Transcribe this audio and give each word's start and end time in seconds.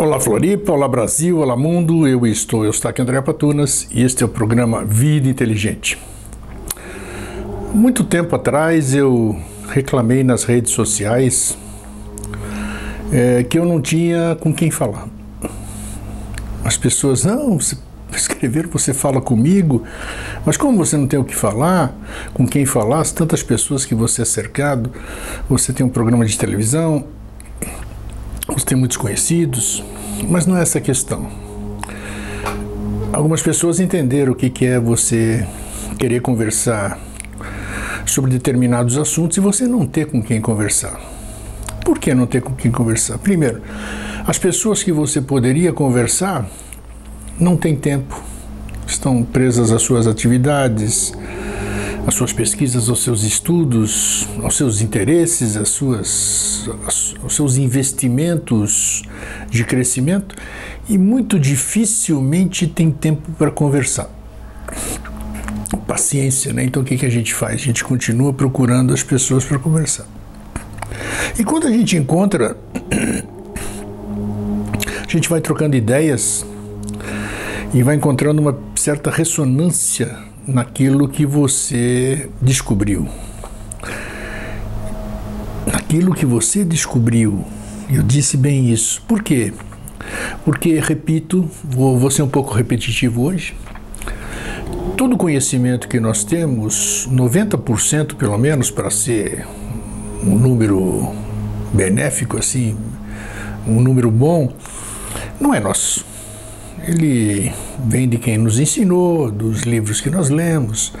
Olá 0.00 0.20
Floripa, 0.20 0.70
olá 0.70 0.86
Brasil, 0.86 1.38
olá 1.38 1.56
mundo, 1.56 2.06
eu 2.06 2.24
estou 2.24 2.64
Eustáquio 2.64 3.02
André 3.02 3.20
Patunas 3.20 3.88
e 3.90 4.00
este 4.00 4.22
é 4.22 4.26
o 4.26 4.28
programa 4.28 4.84
Vida 4.84 5.28
Inteligente. 5.28 5.98
Muito 7.74 8.04
tempo 8.04 8.36
atrás 8.36 8.94
eu 8.94 9.36
reclamei 9.68 10.22
nas 10.22 10.44
redes 10.44 10.70
sociais 10.70 11.58
é, 13.10 13.42
que 13.42 13.58
eu 13.58 13.64
não 13.64 13.82
tinha 13.82 14.36
com 14.38 14.54
quem 14.54 14.70
falar. 14.70 15.08
As 16.64 16.76
pessoas, 16.76 17.24
não, 17.24 17.58
você 17.58 17.76
escrever, 18.12 18.68
você 18.68 18.94
fala 18.94 19.20
comigo, 19.20 19.82
mas 20.46 20.56
como 20.56 20.78
você 20.78 20.96
não 20.96 21.08
tem 21.08 21.18
o 21.18 21.24
que 21.24 21.34
falar, 21.34 21.92
com 22.32 22.46
quem 22.46 22.64
falar, 22.64 23.04
tantas 23.06 23.42
pessoas 23.42 23.84
que 23.84 23.96
você 23.96 24.22
é 24.22 24.24
cercado, 24.24 24.92
você 25.48 25.72
tem 25.72 25.84
um 25.84 25.90
programa 25.90 26.24
de 26.24 26.38
televisão, 26.38 27.04
você 28.48 28.64
tem 28.64 28.78
muitos 28.78 28.96
conhecidos, 28.96 29.84
mas 30.26 30.46
não 30.46 30.56
é 30.56 30.62
essa 30.62 30.78
a 30.78 30.80
questão. 30.80 31.28
Algumas 33.12 33.42
pessoas 33.42 33.80
entenderam 33.80 34.32
o 34.32 34.34
que 34.34 34.64
é 34.64 34.78
você 34.78 35.46
querer 35.98 36.20
conversar 36.20 36.98
sobre 38.06 38.30
determinados 38.30 38.96
assuntos 38.96 39.36
e 39.36 39.40
você 39.40 39.66
não 39.66 39.86
ter 39.86 40.06
com 40.06 40.22
quem 40.22 40.40
conversar. 40.40 40.98
Por 41.84 41.98
que 41.98 42.14
não 42.14 42.26
ter 42.26 42.42
com 42.42 42.54
quem 42.54 42.70
conversar? 42.70 43.18
Primeiro, 43.18 43.62
as 44.26 44.38
pessoas 44.38 44.82
que 44.82 44.92
você 44.92 45.20
poderia 45.20 45.72
conversar 45.72 46.48
não 47.38 47.56
têm 47.56 47.74
tempo, 47.74 48.22
estão 48.86 49.22
presas 49.22 49.70
às 49.70 49.82
suas 49.82 50.06
atividades, 50.06 51.12
às 52.08 52.14
suas 52.14 52.32
pesquisas, 52.32 52.88
aos 52.88 53.02
seus 53.02 53.22
estudos, 53.22 54.26
aos 54.42 54.56
seus 54.56 54.80
interesses, 54.80 55.58
às 55.58 55.68
suas, 55.68 56.66
aos 57.22 57.36
seus 57.36 57.58
investimentos 57.58 59.02
de 59.50 59.62
crescimento 59.62 60.34
e 60.88 60.96
muito 60.96 61.38
dificilmente 61.38 62.66
tem 62.66 62.90
tempo 62.90 63.30
para 63.32 63.50
conversar. 63.50 64.08
Paciência, 65.86 66.50
né? 66.50 66.64
Então 66.64 66.80
o 66.82 66.84
que, 66.84 66.96
que 66.96 67.04
a 67.04 67.10
gente 67.10 67.34
faz? 67.34 67.56
A 67.56 67.64
gente 67.64 67.84
continua 67.84 68.32
procurando 68.32 68.94
as 68.94 69.02
pessoas 69.02 69.44
para 69.44 69.58
conversar. 69.58 70.06
E 71.38 71.44
quando 71.44 71.66
a 71.66 71.70
gente 71.70 71.94
encontra, 71.94 72.56
a 75.06 75.10
gente 75.10 75.28
vai 75.28 75.42
trocando 75.42 75.76
ideias 75.76 76.42
e 77.74 77.82
vai 77.82 77.96
encontrando 77.96 78.40
uma 78.40 78.58
certa 78.74 79.10
ressonância 79.10 80.27
naquilo 80.48 81.06
que 81.06 81.26
você 81.26 82.30
descobriu. 82.40 83.06
Naquilo 85.70 86.14
que 86.14 86.24
você 86.24 86.64
descobriu. 86.64 87.44
Eu 87.90 88.02
disse 88.02 88.36
bem 88.36 88.72
isso. 88.72 89.02
Por 89.06 89.22
quê? 89.22 89.52
Porque, 90.44 90.80
repito, 90.80 91.48
vou, 91.62 91.98
vou 91.98 92.10
ser 92.10 92.22
um 92.22 92.28
pouco 92.28 92.54
repetitivo 92.54 93.22
hoje. 93.22 93.54
Todo 94.96 95.18
conhecimento 95.18 95.86
que 95.86 96.00
nós 96.00 96.24
temos, 96.24 97.06
90% 97.12 98.14
pelo 98.14 98.38
menos, 98.38 98.70
para 98.70 98.90
ser 98.90 99.46
um 100.22 100.36
número 100.36 101.14
benéfico, 101.72 102.38
assim, 102.38 102.76
um 103.66 103.80
número 103.80 104.10
bom, 104.10 104.50
não 105.38 105.54
é 105.54 105.60
nosso 105.60 106.07
ele 106.88 107.52
vem 107.86 108.08
de 108.08 108.16
quem 108.18 108.38
nos 108.38 108.58
ensinou, 108.58 109.30
dos 109.30 109.62
livros 109.62 110.00
que 110.00 110.08
nós 110.08 110.30
lemos, 110.30 110.92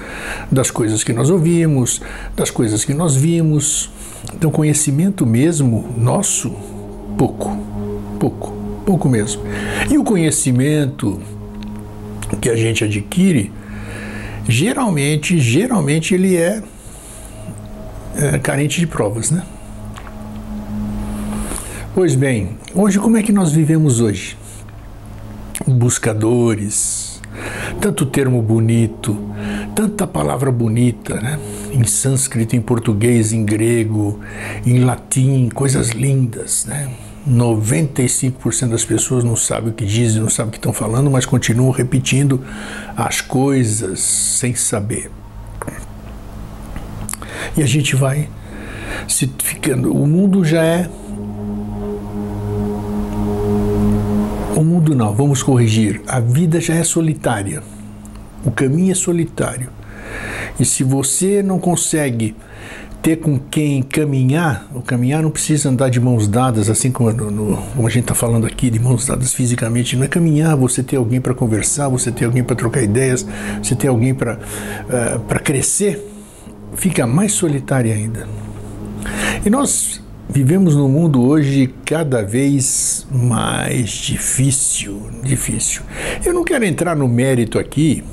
das 0.52 0.70
coisas 0.70 1.02
que 1.02 1.12
nós 1.12 1.30
ouvimos, 1.30 2.02
das 2.36 2.50
coisas 2.50 2.84
que 2.84 2.92
nós 2.92 3.16
vimos. 3.16 3.90
Então, 4.34 4.50
conhecimento 4.50 5.24
mesmo 5.24 5.88
nosso, 5.96 6.50
pouco, 7.16 7.56
pouco, 8.20 8.52
pouco 8.84 9.08
mesmo. 9.08 9.42
E 9.90 9.96
o 9.96 10.04
conhecimento 10.04 11.20
que 12.40 12.50
a 12.50 12.56
gente 12.56 12.84
adquire, 12.84 13.50
geralmente, 14.46 15.38
geralmente 15.38 16.14
ele 16.14 16.36
é, 16.36 16.62
é 18.16 18.38
carente 18.38 18.78
de 18.78 18.86
provas, 18.86 19.30
né? 19.30 19.42
Pois 21.94 22.14
bem, 22.14 22.50
hoje 22.74 22.98
como 22.98 23.16
é 23.16 23.22
que 23.22 23.32
nós 23.32 23.50
vivemos 23.50 24.00
hoje? 24.00 24.36
Buscadores, 25.68 27.20
tanto 27.80 28.06
termo 28.06 28.40
bonito, 28.42 29.16
tanta 29.74 30.06
palavra 30.06 30.50
bonita, 30.50 31.20
né? 31.20 31.38
em 31.72 31.84
sânscrito, 31.84 32.56
em 32.56 32.60
português, 32.60 33.32
em 33.32 33.44
grego, 33.44 34.20
em 34.64 34.80
latim, 34.80 35.48
coisas 35.48 35.90
lindas, 35.90 36.66
né? 36.66 36.90
95% 37.28 38.70
das 38.70 38.84
pessoas 38.84 39.22
não 39.22 39.36
sabem 39.36 39.70
o 39.70 39.72
que 39.72 39.84
dizem, 39.84 40.22
não 40.22 40.30
sabem 40.30 40.48
o 40.48 40.52
que 40.52 40.58
estão 40.58 40.72
falando, 40.72 41.10
mas 41.10 41.26
continuam 41.26 41.70
repetindo 41.70 42.42
as 42.96 43.20
coisas 43.20 44.00
sem 44.00 44.54
saber. 44.54 45.10
E 47.56 47.62
a 47.62 47.66
gente 47.66 47.94
vai 47.96 48.28
se 49.06 49.30
ficando. 49.42 49.92
O 49.92 50.06
mundo 50.06 50.44
já 50.44 50.62
é 50.62 50.88
O 54.58 54.64
mundo 54.64 54.92
não, 54.92 55.14
vamos 55.14 55.40
corrigir. 55.40 56.02
A 56.08 56.18
vida 56.18 56.60
já 56.60 56.74
é 56.74 56.82
solitária. 56.82 57.62
O 58.44 58.50
caminho 58.50 58.90
é 58.90 58.94
solitário. 58.96 59.70
E 60.58 60.64
se 60.64 60.82
você 60.82 61.44
não 61.44 61.60
consegue 61.60 62.34
ter 63.00 63.18
com 63.18 63.38
quem 63.38 63.80
caminhar, 63.84 64.66
o 64.74 64.82
caminhar 64.82 65.22
não 65.22 65.30
precisa 65.30 65.68
andar 65.68 65.90
de 65.90 66.00
mãos 66.00 66.26
dadas, 66.26 66.68
assim 66.68 66.90
como, 66.90 67.12
no, 67.12 67.30
no, 67.30 67.56
como 67.56 67.86
a 67.86 67.90
gente 67.90 68.02
está 68.02 68.16
falando 68.16 68.48
aqui, 68.48 68.68
de 68.68 68.80
mãos 68.80 69.06
dadas 69.06 69.32
fisicamente. 69.32 69.94
Não 69.94 70.02
é 70.02 70.08
caminhar, 70.08 70.56
você 70.56 70.82
ter 70.82 70.96
alguém 70.96 71.20
para 71.20 71.34
conversar, 71.34 71.88
você 71.88 72.10
ter 72.10 72.24
alguém 72.24 72.42
para 72.42 72.56
trocar 72.56 72.82
ideias, 72.82 73.24
você 73.62 73.76
ter 73.76 73.86
alguém 73.86 74.12
para 74.12 74.38
uh, 74.38 75.22
eh, 75.30 75.38
crescer, 75.38 76.04
fica 76.74 77.06
mais 77.06 77.30
solitário 77.30 77.92
ainda. 77.92 78.26
E 79.46 79.48
nós 79.48 80.02
Vivemos 80.30 80.76
num 80.76 80.88
mundo 80.88 81.26
hoje 81.26 81.72
cada 81.86 82.22
vez 82.22 83.06
mais 83.10 83.88
difícil, 83.90 85.08
difícil. 85.22 85.80
Eu 86.22 86.34
não 86.34 86.44
quero 86.44 86.66
entrar 86.66 86.94
no 86.94 87.08
mérito 87.08 87.58
aqui 87.58 88.04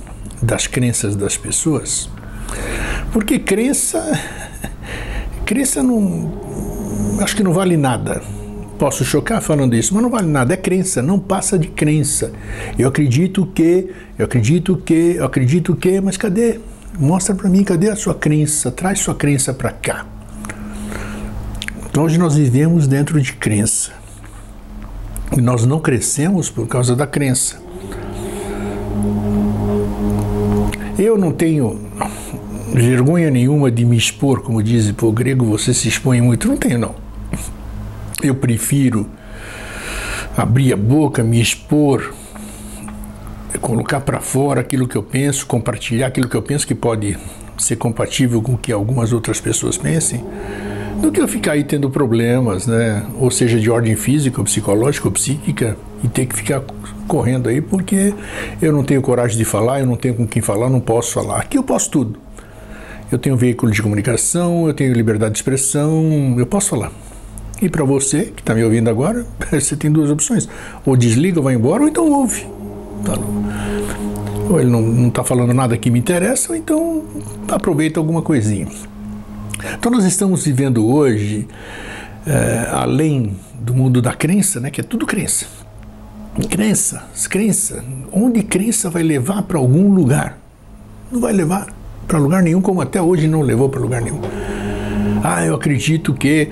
das 0.41 0.65
crenças 0.65 1.13
das 1.13 1.35
pessoas, 1.35 2.09
porque 3.11 3.37
crença, 3.37 4.01
crença 5.45 5.83
não, 5.83 7.19
acho 7.21 7.35
que 7.35 7.43
não 7.43 7.51
vale 7.51 7.75
nada. 7.75 8.21
Posso 8.79 9.03
chocar 9.03 9.41
falando 9.41 9.75
isso, 9.75 9.93
mas 9.93 10.01
não 10.01 10.09
vale 10.09 10.27
nada. 10.27 10.53
É 10.53 10.57
crença, 10.57 11.01
não 11.01 11.19
passa 11.19 11.59
de 11.59 11.67
crença. 11.67 12.31
Eu 12.79 12.87
acredito 12.87 13.45
que, 13.47 13.89
eu 14.17 14.25
acredito 14.25 14.77
que, 14.77 15.15
eu 15.17 15.25
acredito 15.25 15.75
que, 15.75 15.99
mas 15.99 16.15
cadê? 16.15 16.59
Mostra 16.97 17.35
para 17.35 17.49
mim, 17.49 17.63
cadê 17.63 17.89
a 17.89 17.95
sua 17.95 18.15
crença? 18.15 18.71
Traz 18.71 18.99
sua 18.99 19.15
crença 19.15 19.53
para 19.53 19.71
cá. 19.71 20.14
Então 21.95 22.03
hoje 22.03 22.17
nós 22.17 22.35
vivemos 22.35 22.87
dentro 22.87 23.21
de 23.21 23.31
crença. 23.31 23.93
E 25.31 25.39
nós 25.39 25.65
não 25.65 25.79
crescemos 25.79 26.49
por 26.49 26.67
causa 26.67 26.93
da 26.93 27.07
crença. 27.07 27.57
Eu 30.99 31.17
não 31.17 31.31
tenho 31.31 31.79
vergonha 32.73 33.31
nenhuma 33.31 33.71
de 33.71 33.85
me 33.85 33.95
expor, 33.95 34.41
como 34.41 34.61
diz 34.61 34.93
o 35.01 35.11
grego, 35.13 35.45
você 35.45 35.73
se 35.73 35.87
expõe 35.87 36.19
muito. 36.19 36.49
Não 36.49 36.57
tenho, 36.57 36.77
não. 36.77 36.95
Eu 38.21 38.35
prefiro 38.35 39.07
abrir 40.35 40.73
a 40.73 40.77
boca, 40.77 41.23
me 41.23 41.41
expor, 41.41 42.13
colocar 43.61 44.01
para 44.01 44.19
fora 44.19 44.59
aquilo 44.59 44.85
que 44.85 44.97
eu 44.97 45.03
penso, 45.03 45.47
compartilhar 45.47 46.07
aquilo 46.07 46.27
que 46.27 46.35
eu 46.35 46.41
penso 46.41 46.67
que 46.67 46.75
pode 46.75 47.17
ser 47.57 47.77
compatível 47.77 48.41
com 48.41 48.55
o 48.55 48.57
que 48.57 48.73
algumas 48.73 49.13
outras 49.13 49.39
pessoas 49.39 49.77
pensem 49.77 50.21
do 51.01 51.11
que 51.11 51.21
eu 51.21 51.27
ficar 51.27 51.53
aí 51.53 51.63
tendo 51.63 51.89
problemas, 51.89 52.67
né? 52.67 53.05
Ou 53.19 53.29
seja, 53.29 53.59
de 53.59 53.69
ordem 53.69 53.95
física, 53.95 54.39
ou 54.39 54.45
psicológica, 54.45 55.07
ou 55.07 55.11
psíquica, 55.11 55.77
e 56.03 56.07
ter 56.07 56.25
que 56.25 56.35
ficar 56.35 56.61
correndo 57.07 57.49
aí 57.49 57.61
porque 57.61 58.13
eu 58.61 58.71
não 58.71 58.83
tenho 58.83 59.01
coragem 59.01 59.37
de 59.37 59.45
falar, 59.45 59.79
eu 59.79 59.85
não 59.85 59.95
tenho 59.95 60.15
com 60.15 60.27
quem 60.27 60.41
falar, 60.41 60.69
não 60.69 60.79
posso 60.79 61.13
falar. 61.13 61.39
Aqui 61.39 61.57
eu 61.57 61.63
posso 61.63 61.89
tudo. 61.89 62.19
Eu 63.11 63.19
tenho 63.19 63.37
veículo 63.37 63.71
de 63.71 63.81
comunicação, 63.81 64.67
eu 64.67 64.73
tenho 64.73 64.91
liberdade 64.93 65.33
de 65.33 65.37
expressão, 65.37 66.35
eu 66.37 66.45
posso 66.45 66.69
falar. 66.69 66.91
E 67.61 67.69
para 67.69 67.83
você 67.83 68.25
que 68.35 68.41
está 68.41 68.53
me 68.53 68.63
ouvindo 68.63 68.89
agora, 68.89 69.25
você 69.51 69.75
tem 69.75 69.91
duas 69.91 70.09
opções: 70.09 70.49
ou 70.85 70.97
desliga, 70.97 71.41
vai 71.41 71.53
embora, 71.53 71.83
ou 71.83 71.89
então 71.89 72.11
ouve. 72.11 72.45
Tá 73.05 73.13
ou 74.49 74.59
ele 74.59 74.69
não 74.69 75.07
está 75.07 75.23
falando 75.23 75.53
nada 75.53 75.77
que 75.77 75.89
me 75.89 75.99
interessa, 75.99 76.51
ou 76.51 76.55
então 76.55 77.03
aproveita 77.47 77.99
alguma 77.99 78.21
coisinha. 78.21 78.67
Então 79.77 79.91
nós 79.91 80.05
estamos 80.05 80.45
vivendo 80.45 80.85
hoje, 80.85 81.47
é, 82.25 82.67
além 82.71 83.35
do 83.59 83.73
mundo 83.73 84.01
da 84.01 84.13
crença, 84.13 84.59
né, 84.59 84.69
que 84.69 84.81
é 84.81 84.83
tudo 84.83 85.05
crença. 85.05 85.45
Crença, 86.49 87.05
crença. 87.29 87.83
Onde 88.11 88.43
crença 88.43 88.89
vai 88.89 89.03
levar 89.03 89.43
para 89.43 89.57
algum 89.57 89.93
lugar? 89.93 90.37
Não 91.11 91.21
vai 91.21 91.31
levar 91.31 91.67
para 92.07 92.19
lugar 92.19 92.43
nenhum, 92.43 92.61
como 92.61 92.81
até 92.81 93.01
hoje 93.01 93.27
não 93.27 93.41
levou 93.41 93.69
para 93.69 93.79
lugar 93.79 94.01
nenhum. 94.01 94.19
Ah, 95.23 95.45
eu 95.45 95.55
acredito 95.55 96.13
que 96.13 96.49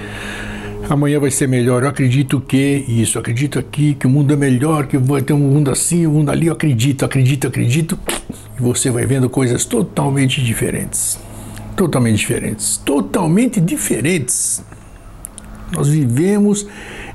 amanhã 0.89 1.19
vai 1.19 1.29
ser 1.29 1.47
melhor. 1.47 1.83
Eu 1.83 1.89
acredito 1.89 2.39
que 2.39 2.85
isso, 2.87 3.17
eu 3.17 3.21
acredito 3.21 3.59
aqui 3.59 3.93
que 3.93 4.07
o 4.07 4.09
mundo 4.09 4.33
é 4.33 4.37
melhor, 4.37 4.87
que 4.87 4.97
vai 4.97 5.21
ter 5.21 5.33
um 5.33 5.39
mundo 5.39 5.69
assim, 5.69 6.07
um 6.07 6.11
mundo 6.11 6.31
ali. 6.31 6.47
Eu 6.47 6.53
acredito, 6.53 7.03
acredito, 7.03 7.47
acredito. 7.47 7.99
E 8.57 8.61
você 8.61 8.89
vai 8.89 9.05
vendo 9.05 9.29
coisas 9.29 9.65
totalmente 9.65 10.41
diferentes. 10.41 11.19
Totalmente 11.75 12.17
diferentes. 12.17 12.77
Totalmente 12.77 13.59
diferentes. 13.59 14.63
Nós 15.71 15.87
vivemos 15.87 16.67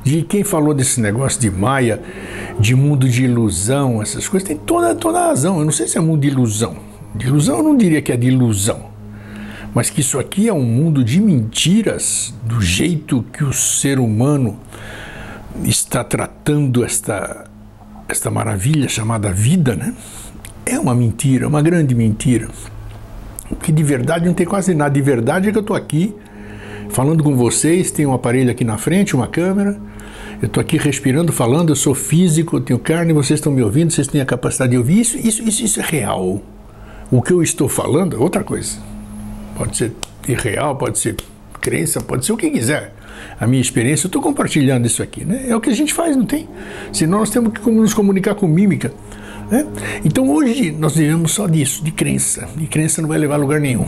de 0.03 0.23
quem 0.23 0.43
falou 0.43 0.75
desse 0.75 1.01
negócio 1.01 1.41
de 1.41 1.51
Maia, 1.51 2.03
de 2.59 2.75
mundo 2.75 3.09
de 3.09 3.25
ilusão, 3.25 4.03
essas 4.03 4.27
coisas, 4.27 4.49
tem 4.49 4.57
toda, 4.57 4.95
toda 4.95 5.21
a 5.21 5.27
razão. 5.29 5.59
Eu 5.59 5.65
não 5.65 5.73
sei 5.73 5.87
se 5.87 5.97
é 5.97 6.01
mundo 6.01 6.21
de 6.21 6.29
ilusão. 6.29 6.77
De 7.15 7.27
ilusão 7.27 7.59
eu 7.59 7.63
não 7.63 7.77
diria 7.77 8.03
que 8.03 8.13
é 8.13 8.17
de 8.17 8.27
ilusão 8.27 8.89
mas 9.75 9.91
que 9.91 10.01
isso 10.01 10.19
aqui 10.19 10.49
é 10.49 10.53
um 10.53 10.65
mundo 10.65 11.05
de 11.05 11.21
mentiras, 11.21 12.35
do 12.43 12.61
jeito 12.61 13.25
que 13.33 13.45
o 13.45 13.53
ser 13.53 13.99
humano 13.99 14.59
está 15.65 16.03
tratando 16.03 16.85
esta, 16.85 17.45
esta 18.09 18.31
maravilha 18.31 18.89
chamada 18.89 19.33
vida, 19.33 19.75
né? 19.75 19.95
É 20.65 20.79
uma 20.79 20.95
mentira, 20.95 21.49
uma 21.49 21.63
grande 21.63 21.95
mentira. 21.95 22.49
Porque 23.49 23.73
de 23.73 23.83
verdade 23.83 24.27
não 24.27 24.35
tem 24.35 24.47
quase 24.47 24.75
nada. 24.75 24.91
De 24.91 25.03
verdade 25.03 25.49
é 25.49 25.53
que 25.53 25.59
eu 25.59 25.63
estou 25.63 25.77
aqui 25.77 26.15
falando 26.91 27.23
com 27.23 27.37
vocês, 27.37 27.91
tem 27.91 28.07
um 28.07 28.13
aparelho 28.13 28.51
aqui 28.51 28.65
na 28.65 28.79
frente, 28.79 29.15
uma 29.15 29.27
câmera. 29.27 29.79
Eu 30.41 30.47
estou 30.47 30.61
aqui 30.61 30.77
respirando, 30.77 31.33
falando, 31.33 31.71
eu 31.71 31.77
sou 31.77 31.95
físico, 31.95 32.57
eu 32.57 32.61
tenho 32.61 32.79
carne, 32.79 33.13
vocês 33.13 33.39
estão 33.39 33.53
me 33.53 33.63
ouvindo, 33.63 33.91
vocês 33.93 34.07
têm 34.07 34.21
a 34.21 34.27
capacidade 34.27 34.71
de 34.71 34.79
ouvir. 34.79 35.01
Isso, 35.01 35.19
isso, 35.19 35.43
isso, 35.43 35.65
isso 35.65 35.81
é 35.81 35.85
real. 35.85 36.41
O 37.11 37.23
que 37.23 37.33
eu 37.33 37.43
estou 37.43 37.69
falando 37.69 38.15
é 38.15 38.19
outra 38.19 38.45
coisa 38.45 38.79
pode 39.59 39.77
ser 39.77 39.93
irreal, 40.27 40.77
pode 40.77 40.99
ser 40.99 41.17
crença, 41.61 42.01
pode 42.01 42.25
ser 42.25 42.33
o 42.33 42.37
que 42.37 42.49
quiser. 42.49 42.95
A 43.41 43.47
minha 43.47 43.61
experiência, 43.61 44.07
eu 44.07 44.09
estou 44.09 44.23
compartilhando 44.23 44.87
isso 44.87 45.03
aqui, 45.03 45.25
né? 45.25 45.47
É 45.49 45.57
o 45.57 45.61
que 45.61 45.69
a 45.69 45.75
gente 45.75 45.93
faz, 45.93 46.17
não 46.17 46.25
tem? 46.25 46.49
Senão 46.93 47.19
nós 47.19 47.31
temos 47.31 47.53
que 47.53 47.69
nos 47.69 47.93
comunicar 47.93 48.37
com 48.37 48.47
mímica. 48.47 48.93
Né? 49.51 49.67
Então 50.05 50.29
hoje 50.31 50.71
nós 50.73 50.95
vivemos 50.95 51.33
só 51.33 51.47
disso, 51.47 51.83
de 51.83 51.91
crença. 51.91 52.49
E 52.61 52.67
crença 52.67 53.01
não 53.01 53.09
vai 53.09 53.19
levar 53.19 53.35
a 53.35 53.39
lugar 53.39 53.61
nenhum. 53.61 53.87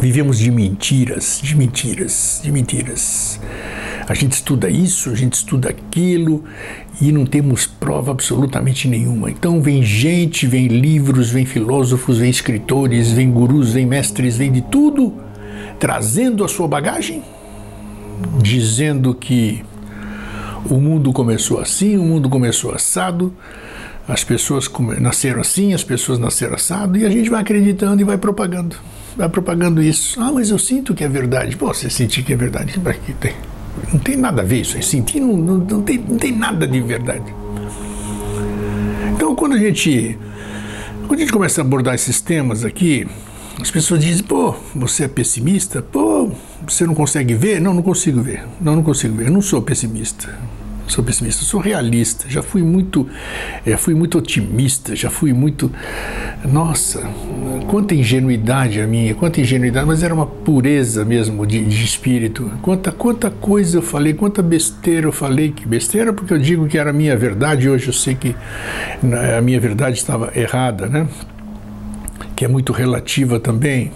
Vivemos 0.00 0.38
de 0.38 0.50
mentiras, 0.50 1.40
de 1.42 1.56
mentiras, 1.56 2.40
de 2.42 2.52
mentiras. 2.52 3.40
A 4.08 4.14
gente 4.14 4.32
estuda 4.32 4.68
isso, 4.68 5.10
a 5.10 5.14
gente 5.14 5.34
estuda 5.34 5.68
aquilo 5.68 6.44
e 7.00 7.12
não 7.12 7.24
temos 7.24 7.66
prova 7.66 8.10
absolutamente 8.10 8.88
nenhuma. 8.88 9.30
Então 9.30 9.60
vem 9.60 9.82
gente, 9.82 10.46
vem 10.46 10.68
livros, 10.68 11.30
vem 11.30 11.44
filósofos, 11.44 12.18
vem 12.18 12.30
escritores, 12.30 13.12
vem 13.12 13.30
gurus, 13.30 13.72
vem 13.72 13.86
mestres, 13.86 14.36
vem 14.36 14.50
de 14.50 14.62
tudo, 14.62 15.14
trazendo 15.78 16.44
a 16.44 16.48
sua 16.48 16.66
bagagem, 16.66 17.22
dizendo 18.42 19.14
que 19.14 19.64
o 20.68 20.74
mundo 20.74 21.12
começou 21.12 21.60
assim, 21.60 21.96
o 21.96 22.02
mundo 22.02 22.28
começou 22.28 22.74
assado, 22.74 23.32
as 24.10 24.24
pessoas 24.24 24.68
nasceram 24.98 25.40
assim, 25.40 25.72
as 25.72 25.84
pessoas 25.84 26.18
nasceram 26.18 26.54
assado, 26.54 26.98
e 26.98 27.06
a 27.06 27.10
gente 27.10 27.30
vai 27.30 27.40
acreditando 27.40 28.02
e 28.02 28.04
vai 28.04 28.18
propagando. 28.18 28.74
Vai 29.16 29.28
propagando 29.28 29.80
isso. 29.80 30.20
Ah, 30.20 30.32
mas 30.32 30.50
eu 30.50 30.58
sinto 30.58 30.94
que 30.94 31.04
é 31.04 31.08
verdade. 31.08 31.56
Pô, 31.56 31.72
você 31.72 31.88
sentir 31.88 32.24
que 32.24 32.32
é 32.32 32.36
verdade, 32.36 32.72
que 33.06 33.12
tem? 33.14 33.34
Não 33.92 34.00
tem 34.00 34.16
nada 34.16 34.42
a 34.42 34.44
ver 34.44 34.62
isso 34.62 34.76
aí. 34.76 34.82
Sentir 34.82 35.20
não, 35.20 35.36
não, 35.36 35.58
não, 35.58 35.82
tem, 35.82 35.98
não 35.98 36.18
tem 36.18 36.32
nada 36.32 36.66
de 36.66 36.80
verdade. 36.80 37.32
Então, 39.14 39.34
quando 39.36 39.54
a 39.54 39.58
gente 39.58 40.18
quando 41.06 41.18
a 41.18 41.22
gente 41.22 41.32
começa 41.32 41.60
a 41.60 41.64
abordar 41.64 41.94
esses 41.94 42.20
temas 42.20 42.64
aqui, 42.64 43.06
as 43.60 43.70
pessoas 43.70 44.00
dizem, 44.00 44.24
pô, 44.24 44.54
você 44.74 45.04
é 45.04 45.08
pessimista? 45.08 45.82
Pô, 45.82 46.30
você 46.66 46.84
não 46.84 46.94
consegue 46.94 47.34
ver? 47.34 47.60
Não, 47.60 47.74
não 47.74 47.82
consigo 47.82 48.20
ver. 48.20 48.44
Não, 48.60 48.76
não 48.76 48.82
consigo 48.82 49.14
ver. 49.16 49.26
Eu 49.26 49.32
não 49.32 49.42
sou 49.42 49.62
pessimista 49.62 50.36
sou 50.90 51.04
pessimista, 51.04 51.44
sou 51.44 51.60
realista. 51.60 52.26
Já 52.28 52.42
fui 52.42 52.62
muito, 52.62 53.08
é, 53.64 53.76
fui 53.76 53.94
muito 53.94 54.18
otimista, 54.18 54.94
já 54.96 55.08
fui 55.08 55.32
muito. 55.32 55.70
Nossa, 56.44 57.02
quanta 57.68 57.94
ingenuidade 57.94 58.80
a 58.80 58.86
minha, 58.86 59.14
quanta 59.14 59.40
ingenuidade, 59.40 59.86
mas 59.86 60.02
era 60.02 60.12
uma 60.12 60.26
pureza 60.26 61.04
mesmo 61.04 61.46
de, 61.46 61.64
de 61.64 61.84
espírito. 61.84 62.50
Quanta, 62.62 62.90
quanta 62.90 63.30
coisa 63.30 63.78
eu 63.78 63.82
falei, 63.82 64.14
quanta 64.14 64.42
besteira 64.42 65.06
eu 65.06 65.12
falei, 65.12 65.50
que 65.52 65.66
besteira 65.66 66.12
porque 66.12 66.34
eu 66.34 66.38
digo 66.38 66.66
que 66.66 66.76
era 66.76 66.90
a 66.90 66.92
minha 66.92 67.16
verdade, 67.16 67.68
hoje 67.68 67.88
eu 67.88 67.92
sei 67.92 68.14
que 68.14 68.34
né, 69.02 69.38
a 69.38 69.40
minha 69.40 69.60
verdade 69.60 69.96
estava 69.96 70.32
errada, 70.34 70.86
né? 70.86 71.06
Que 72.34 72.44
é 72.44 72.48
muito 72.48 72.72
relativa 72.72 73.38
também. 73.38 73.92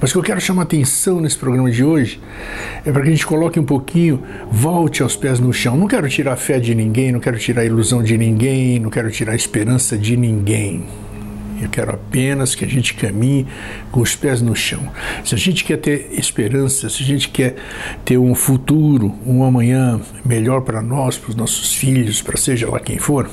Mas 0.00 0.10
o 0.10 0.12
que 0.14 0.18
eu 0.18 0.22
quero 0.22 0.40
chamar 0.40 0.62
atenção 0.62 1.20
nesse 1.20 1.36
programa 1.36 1.70
de 1.70 1.84
hoje 1.84 2.20
é 2.84 2.90
para 2.90 3.02
que 3.02 3.08
a 3.08 3.10
gente 3.10 3.26
coloque 3.26 3.58
um 3.58 3.64
pouquinho, 3.64 4.22
volte 4.50 5.02
aos 5.02 5.16
pés 5.16 5.38
no 5.38 5.52
chão. 5.52 5.76
Não 5.76 5.86
quero 5.86 6.08
tirar 6.08 6.32
a 6.32 6.36
fé 6.36 6.58
de 6.58 6.74
ninguém, 6.74 7.12
não 7.12 7.20
quero 7.20 7.38
tirar 7.38 7.62
a 7.62 7.64
ilusão 7.64 8.02
de 8.02 8.16
ninguém, 8.16 8.78
não 8.78 8.90
quero 8.90 9.10
tirar 9.10 9.32
a 9.32 9.36
esperança 9.36 9.96
de 9.96 10.16
ninguém. 10.16 10.86
Eu 11.62 11.68
quero 11.68 11.90
apenas 11.90 12.54
que 12.54 12.64
a 12.64 12.68
gente 12.68 12.94
caminhe 12.94 13.46
com 13.92 14.00
os 14.00 14.16
pés 14.16 14.40
no 14.40 14.56
chão. 14.56 14.80
Se 15.22 15.34
a 15.34 15.38
gente 15.38 15.62
quer 15.62 15.76
ter 15.76 16.08
esperança, 16.12 16.88
se 16.88 17.02
a 17.02 17.06
gente 17.06 17.28
quer 17.28 17.56
ter 18.02 18.16
um 18.16 18.34
futuro, 18.34 19.14
um 19.26 19.44
amanhã 19.44 20.00
melhor 20.24 20.62
para 20.62 20.80
nós, 20.80 21.18
para 21.18 21.30
os 21.30 21.36
nossos 21.36 21.74
filhos, 21.74 22.22
para 22.22 22.38
seja 22.38 22.68
lá 22.70 22.80
quem 22.80 22.98
for, 22.98 23.28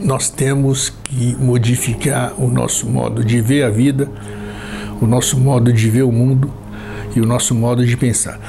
nós 0.00 0.30
temos 0.30 0.90
que 1.04 1.36
modificar 1.38 2.32
o 2.40 2.50
nosso 2.50 2.88
modo 2.88 3.22
de 3.22 3.40
ver 3.40 3.64
a 3.64 3.70
vida 3.70 4.10
o 5.04 5.06
nosso 5.06 5.38
modo 5.38 5.70
de 5.70 5.90
ver 5.90 6.02
o 6.02 6.10
mundo 6.10 6.50
e 7.14 7.20
o 7.20 7.26
nosso 7.26 7.54
modo 7.54 7.84
de 7.84 7.94
pensar. 7.94 8.40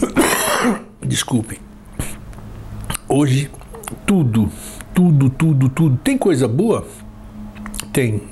Desculpem. 1.04 1.58
Hoje, 3.08 3.50
tudo, 4.06 4.48
tudo, 4.94 5.28
tudo, 5.28 5.68
tudo. 5.68 5.98
Tem 6.02 6.16
coisa 6.16 6.46
boa? 6.46 6.86
Tem. 7.92 8.22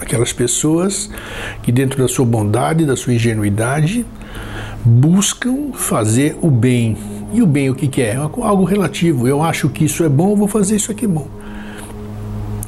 Aquelas 0.00 0.32
pessoas 0.32 1.10
que, 1.62 1.70
dentro 1.70 2.00
da 2.00 2.08
sua 2.08 2.24
bondade, 2.24 2.86
da 2.86 2.96
sua 2.96 3.12
ingenuidade, 3.12 4.06
buscam 4.82 5.72
fazer 5.74 6.38
o 6.40 6.50
bem. 6.50 6.96
E 7.34 7.42
o 7.42 7.46
bem 7.46 7.68
o 7.68 7.74
que, 7.74 7.86
que 7.86 8.00
é? 8.00 8.16
Algo 8.16 8.64
relativo. 8.64 9.28
Eu 9.28 9.42
acho 9.42 9.68
que 9.68 9.84
isso 9.84 10.02
é 10.02 10.08
bom, 10.08 10.34
vou 10.34 10.48
fazer 10.48 10.76
isso 10.76 10.90
aqui 10.90 11.06
bom. 11.06 11.28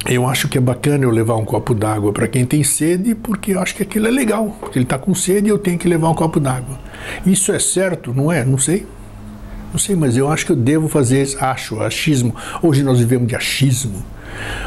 Eu 0.05 0.27
acho 0.27 0.49
que 0.49 0.57
é 0.57 0.61
bacana 0.61 1.05
eu 1.05 1.09
levar 1.09 1.35
um 1.35 1.45
copo 1.45 1.73
d'água 1.73 2.11
para 2.11 2.27
quem 2.27 2.45
tem 2.45 2.61
sede, 2.61 3.15
porque 3.15 3.53
eu 3.53 3.61
acho 3.61 3.73
que 3.73 3.83
aquilo 3.83 4.07
é 4.07 4.11
legal. 4.11 4.57
Porque 4.59 4.77
ele 4.77 4.83
está 4.83 4.97
com 4.97 5.15
sede 5.15 5.47
e 5.47 5.49
eu 5.49 5.57
tenho 5.57 5.77
que 5.77 5.87
levar 5.87 6.09
um 6.09 6.13
copo 6.13 6.41
d'água. 6.41 6.77
Isso 7.25 7.53
é 7.53 7.59
certo? 7.59 8.13
Não 8.13 8.29
é? 8.29 8.43
Não 8.43 8.57
sei. 8.57 8.85
Não 9.71 9.79
sei, 9.79 9.95
mas 9.95 10.17
eu 10.17 10.29
acho 10.29 10.45
que 10.45 10.51
eu 10.51 10.57
devo 10.57 10.89
fazer 10.89 11.23
isso. 11.23 11.37
Acho, 11.39 11.81
achismo. 11.81 12.35
Hoje 12.61 12.83
nós 12.83 12.99
vivemos 12.99 13.29
de 13.29 13.35
achismo. 13.35 14.03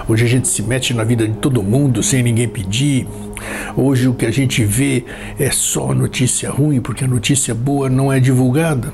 Hoje 0.08 0.24
a 0.24 0.28
gente 0.28 0.48
se 0.48 0.62
mete 0.62 0.94
na 0.94 1.04
vida 1.04 1.28
de 1.28 1.34
todo 1.34 1.62
mundo 1.62 2.02
sem 2.02 2.22
ninguém 2.22 2.48
pedir. 2.48 3.06
Hoje 3.76 4.08
o 4.08 4.14
que 4.14 4.24
a 4.24 4.30
gente 4.30 4.64
vê 4.64 5.04
é 5.38 5.50
só 5.50 5.92
notícia 5.92 6.50
ruim, 6.50 6.80
porque 6.80 7.04
a 7.04 7.08
notícia 7.08 7.54
boa 7.54 7.90
não 7.90 8.10
é 8.10 8.18
divulgada. 8.18 8.90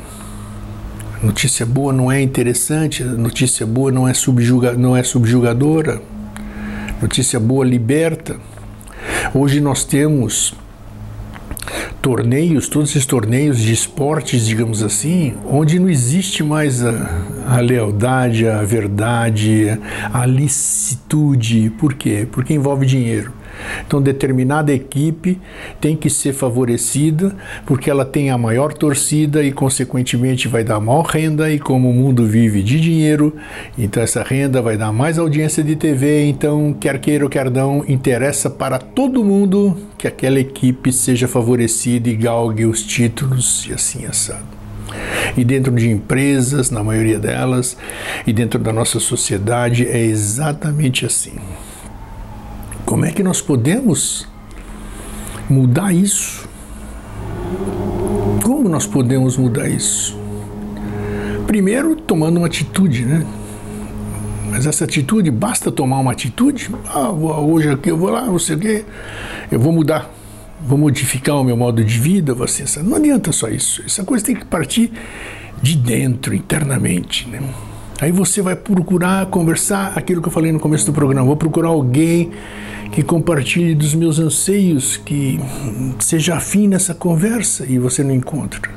Notícia 1.22 1.64
boa 1.64 1.92
não 1.92 2.10
é 2.10 2.20
interessante, 2.20 3.04
notícia 3.04 3.64
boa 3.64 3.92
não 3.92 4.08
é, 4.08 4.12
subjuga, 4.12 4.72
não 4.72 4.96
é 4.96 5.04
subjugadora. 5.04 6.02
Notícia 7.02 7.40
boa 7.40 7.64
liberta. 7.64 8.36
Hoje 9.34 9.60
nós 9.60 9.82
temos 9.82 10.54
torneios, 12.00 12.68
todos 12.68 12.90
esses 12.90 13.04
torneios 13.04 13.58
de 13.58 13.72
esportes, 13.72 14.46
digamos 14.46 14.84
assim, 14.84 15.34
onde 15.44 15.80
não 15.80 15.88
existe 15.88 16.44
mais 16.44 16.80
a, 16.84 16.92
a, 17.48 17.58
lealdade, 17.58 18.46
a 18.46 18.62
verdade, 18.62 19.76
a 20.12 20.24
licitude. 20.24 21.70
Por 21.70 21.94
quê? 21.94 22.24
Porque 22.30 22.54
envolve 22.54 22.86
dinheiro. 22.86 23.32
Então, 23.86 24.00
determinada 24.00 24.72
equipe 24.72 25.40
tem 25.80 25.96
que 25.96 26.08
ser 26.08 26.32
favorecida 26.32 27.34
porque 27.66 27.90
ela 27.90 28.04
tem 28.04 28.30
a 28.30 28.38
maior 28.38 28.72
torcida 28.72 29.42
e, 29.42 29.52
consequentemente, 29.52 30.48
vai 30.48 30.64
dar 30.64 30.80
maior 30.80 31.06
renda. 31.06 31.50
E 31.50 31.58
como 31.58 31.90
o 31.90 31.94
mundo 31.94 32.26
vive 32.26 32.62
de 32.62 32.80
dinheiro, 32.80 33.34
então 33.76 34.02
essa 34.02 34.22
renda 34.22 34.62
vai 34.62 34.76
dar 34.76 34.92
mais 34.92 35.18
audiência 35.18 35.62
de 35.62 35.76
TV. 35.76 36.24
Então, 36.26 36.72
quer 36.72 36.98
queira 36.98 37.24
ou 37.24 37.30
quer 37.30 37.50
não, 37.50 37.84
interessa 37.88 38.48
para 38.48 38.78
todo 38.78 39.24
mundo 39.24 39.76
que 39.98 40.06
aquela 40.06 40.40
equipe 40.40 40.92
seja 40.92 41.28
favorecida 41.28 42.08
e 42.08 42.14
galgue 42.14 42.66
os 42.66 42.82
títulos 42.82 43.66
e 43.68 43.72
assim 43.72 44.06
assado 44.06 44.62
e 45.36 45.44
dentro 45.44 45.72
de 45.72 45.88
empresas, 45.88 46.70
na 46.70 46.82
maioria 46.82 47.18
delas, 47.18 47.76
e 48.26 48.32
dentro 48.32 48.58
da 48.58 48.72
nossa 48.72 49.00
sociedade 49.00 49.86
é 49.86 49.98
exatamente 49.98 51.06
assim. 51.06 51.38
Como 52.92 53.06
é 53.06 53.10
que 53.10 53.22
nós 53.22 53.40
podemos 53.40 54.28
mudar 55.48 55.94
isso? 55.94 56.46
Como 58.44 58.68
nós 58.68 58.86
podemos 58.86 59.38
mudar 59.38 59.66
isso? 59.66 60.14
Primeiro, 61.46 61.96
tomando 61.96 62.36
uma 62.36 62.46
atitude, 62.46 63.06
né? 63.06 63.26
Mas 64.50 64.66
essa 64.66 64.84
atitude, 64.84 65.30
basta 65.30 65.72
tomar 65.72 66.00
uma 66.00 66.12
atitude? 66.12 66.68
Ah, 66.84 67.08
hoje 67.08 67.70
aqui 67.70 67.90
eu 67.90 67.96
vou 67.96 68.10
lá, 68.10 68.26
não 68.26 68.38
sei 68.38 68.56
o 68.56 68.58
quê, 68.58 68.84
eu 69.50 69.58
vou 69.58 69.72
mudar. 69.72 70.10
vou 70.60 70.76
modificar 70.76 71.36
o 71.36 71.44
meu 71.44 71.56
modo 71.56 71.82
de 71.82 71.98
vida, 71.98 72.34
vou 72.34 72.44
assim, 72.44 72.62
não 72.82 72.98
adianta 72.98 73.32
só 73.32 73.48
isso. 73.48 73.82
Essa 73.86 74.04
coisa 74.04 74.22
tem 74.22 74.36
que 74.36 74.44
partir 74.44 74.92
de 75.62 75.78
dentro, 75.78 76.34
internamente. 76.34 77.26
Né? 77.26 77.40
Aí 78.02 78.10
você 78.10 78.42
vai 78.42 78.56
procurar 78.56 79.26
conversar 79.26 79.92
aquilo 79.94 80.20
que 80.20 80.26
eu 80.26 80.32
falei 80.32 80.50
no 80.50 80.58
começo 80.58 80.84
do 80.84 80.92
programa. 80.92 81.24
Vou 81.24 81.36
procurar 81.36 81.68
alguém 81.68 82.32
que 82.90 83.00
compartilhe 83.00 83.76
dos 83.76 83.94
meus 83.94 84.18
anseios, 84.18 84.96
que 84.96 85.38
seja 86.00 86.34
afim 86.34 86.66
nessa 86.66 86.96
conversa 86.96 87.64
e 87.64 87.78
você 87.78 88.02
não 88.02 88.12
encontra. 88.12 88.72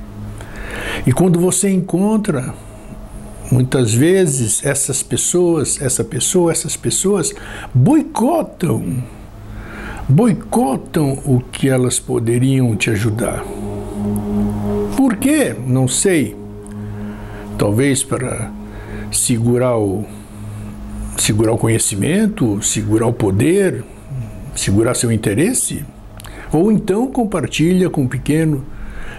E 1.08 1.12
quando 1.12 1.40
você 1.40 1.72
encontra, 1.72 2.54
muitas 3.52 3.92
vezes 3.96 4.64
essas 4.64 5.02
pessoas, 5.02 5.82
essa 5.82 6.04
pessoa, 6.04 6.52
essas 6.52 6.78
pessoas 6.78 7.34
boicotam 7.74 9.04
boicotam 10.08 11.14
o 11.26 11.42
que 11.52 11.68
elas 11.68 11.98
poderiam 11.98 12.76
te 12.76 12.92
ajudar. 12.92 13.44
Por 14.96 15.16
quê? 15.18 15.56
Não 15.66 15.88
sei. 15.88 16.36
Talvez 17.58 18.04
para 18.04 18.52
segurar 19.12 19.78
o 19.78 20.06
segurar 21.18 21.54
o 21.54 21.58
conhecimento, 21.58 22.62
segurar 22.62 23.08
o 23.08 23.14
poder, 23.14 23.84
segurar 24.56 24.94
seu 24.94 25.12
interesse, 25.12 25.86
ou 26.52 26.72
então 26.72 27.08
compartilha 27.08 27.90
com 27.90 28.08
pequeno 28.08 28.66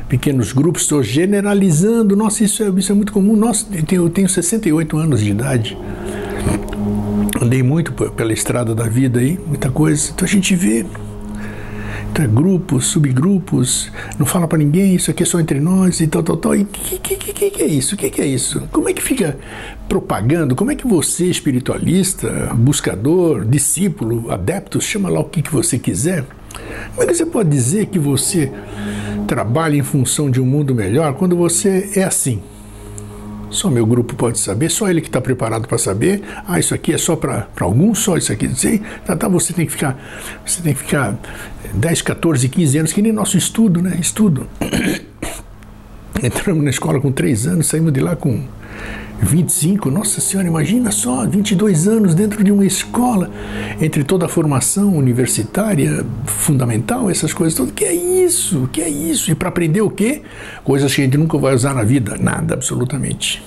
pequenos 0.09 0.53
grupos, 0.53 0.83
estou 0.83 1.03
generalizando. 1.03 2.15
Nossa, 2.15 2.45
isso 2.45 2.63
é, 2.63 2.69
isso 2.69 2.93
é 2.93 2.95
muito 2.95 3.13
comum. 3.13 3.35
Nossa, 3.35 3.67
eu 3.73 3.83
tenho, 3.83 4.03
eu 4.05 4.11
tenho 4.11 4.29
68 4.29 4.97
anos 4.97 5.21
de 5.21 5.31
idade 5.31 5.77
andei 7.41 7.63
muito 7.63 7.93
pela 7.93 8.33
estrada 8.33 8.75
da 8.75 8.85
vida 8.85 9.21
aí, 9.21 9.39
muita 9.47 9.71
coisa. 9.71 10.11
Então 10.15 10.27
a 10.27 10.29
gente 10.29 10.55
vê 10.55 10.85
é 12.23 12.27
grupos, 12.27 12.87
subgrupos, 12.87 13.91
não 14.19 14.27
fala 14.27 14.49
para 14.49 14.59
ninguém, 14.59 14.95
isso 14.95 15.11
aqui 15.11 15.23
é 15.23 15.27
só 15.27 15.39
entre 15.39 15.61
nós 15.61 16.01
e 16.01 16.07
tal, 16.07 16.23
tal, 16.23 16.37
tal. 16.37 16.57
E 16.57 16.63
o 16.63 16.67
que, 16.67 16.99
que, 16.99 17.17
que, 17.17 17.51
que, 17.51 17.63
é 17.63 17.67
isso? 17.67 17.95
O 17.95 17.99
que, 17.99 18.11
que 18.11 18.21
é 18.21 18.27
isso? 18.27 18.63
Como 18.73 18.89
é 18.89 18.93
que 18.93 19.03
fica 19.03 19.39
propagando? 19.89 20.55
Como 20.55 20.71
é 20.71 20.75
que 20.75 20.87
você, 20.87 21.27
espiritualista, 21.27 22.55
buscador, 22.55 23.45
discípulo, 23.45 24.31
adepto, 24.31 24.81
chama 24.81 25.09
lá 25.09 25.21
o 25.21 25.25
que, 25.25 25.43
que 25.43 25.53
você 25.53 25.79
quiser, 25.79 26.25
como 26.95 27.03
é 27.03 27.07
que 27.07 27.15
você 27.15 27.27
pode 27.27 27.51
dizer 27.51 27.87
que 27.87 27.99
você 27.99 28.51
trabalha 29.27 29.77
em 29.77 29.83
função 29.83 30.31
de 30.31 30.41
um 30.41 30.47
mundo 30.47 30.75
melhor 30.75 31.15
quando 31.15 31.37
você 31.37 31.91
é 31.95 32.05
assim? 32.05 32.41
Só 33.51 33.71
meu 33.71 33.87
grupo 33.87 34.15
pode 34.15 34.39
saber, 34.39 34.71
só 34.71 34.89
ele 34.89 35.01
que 35.01 35.09
está 35.09 35.21
preparado 35.21 35.69
para 35.69 35.79
saber. 35.79 36.23
Ah, 36.47 36.59
isso 36.59 36.75
aqui 36.75 36.93
é 36.93 36.99
só 36.99 37.15
para 37.17 37.47
alguns, 37.61 38.01
só 38.01 38.17
isso 38.17 38.33
aqui. 38.33 38.49
Sei, 38.55 38.83
tá, 39.05 39.17
tá, 39.17 39.29
você 39.29 39.53
tem 39.53 39.67
que 39.67 39.73
ficar, 39.73 39.97
você 40.45 40.61
tem 40.63 40.75
que 40.75 40.81
ficar 40.81 41.17
10, 41.75 42.03
14, 42.03 42.49
15 42.49 42.79
anos, 42.79 42.93
que 42.93 43.01
nem 43.01 43.13
nosso 43.13 43.37
estudo, 43.37 43.81
né? 43.81 43.97
Estudo. 44.01 44.47
Entramos 46.23 46.65
na 46.65 46.71
escola 46.71 47.01
com 47.01 47.13
3 47.13 47.47
anos, 47.47 47.67
saímos 47.67 47.93
de 47.93 48.01
lá 48.01 48.17
com 48.17 48.43
25, 49.21 49.91
nossa 49.91 50.21
senhora, 50.21 50.47
imagina 50.47 50.91
só, 50.91 51.27
22 51.27 51.89
anos 51.89 52.15
dentro 52.15 52.45
de 52.45 52.53
uma 52.53 52.67
escola, 52.67 53.31
entre 53.81 54.05
toda 54.05 54.27
a 54.27 54.29
formação 54.29 54.95
universitária, 54.97 56.05
fundamental, 56.27 57.11
essas 57.11 57.33
coisas 57.33 57.57
todas. 57.57 57.73
Que 57.73 57.85
é 57.85 57.95
isso? 57.95 58.16
Que 58.73 58.83
é 58.83 58.89
isso? 58.89 59.31
E 59.31 59.35
para 59.35 59.49
aprender 59.49 59.81
o 59.81 59.91
quê? 59.91 60.23
Coisas 60.65 60.95
que 60.95 61.01
a 61.01 61.05
gente 61.05 61.17
nunca 61.17 61.39
vai 61.39 61.55
usar 61.55 61.75
na 61.75 61.83
vida? 61.83 62.17
Nada, 62.19 62.55
absolutamente. 62.55 63.43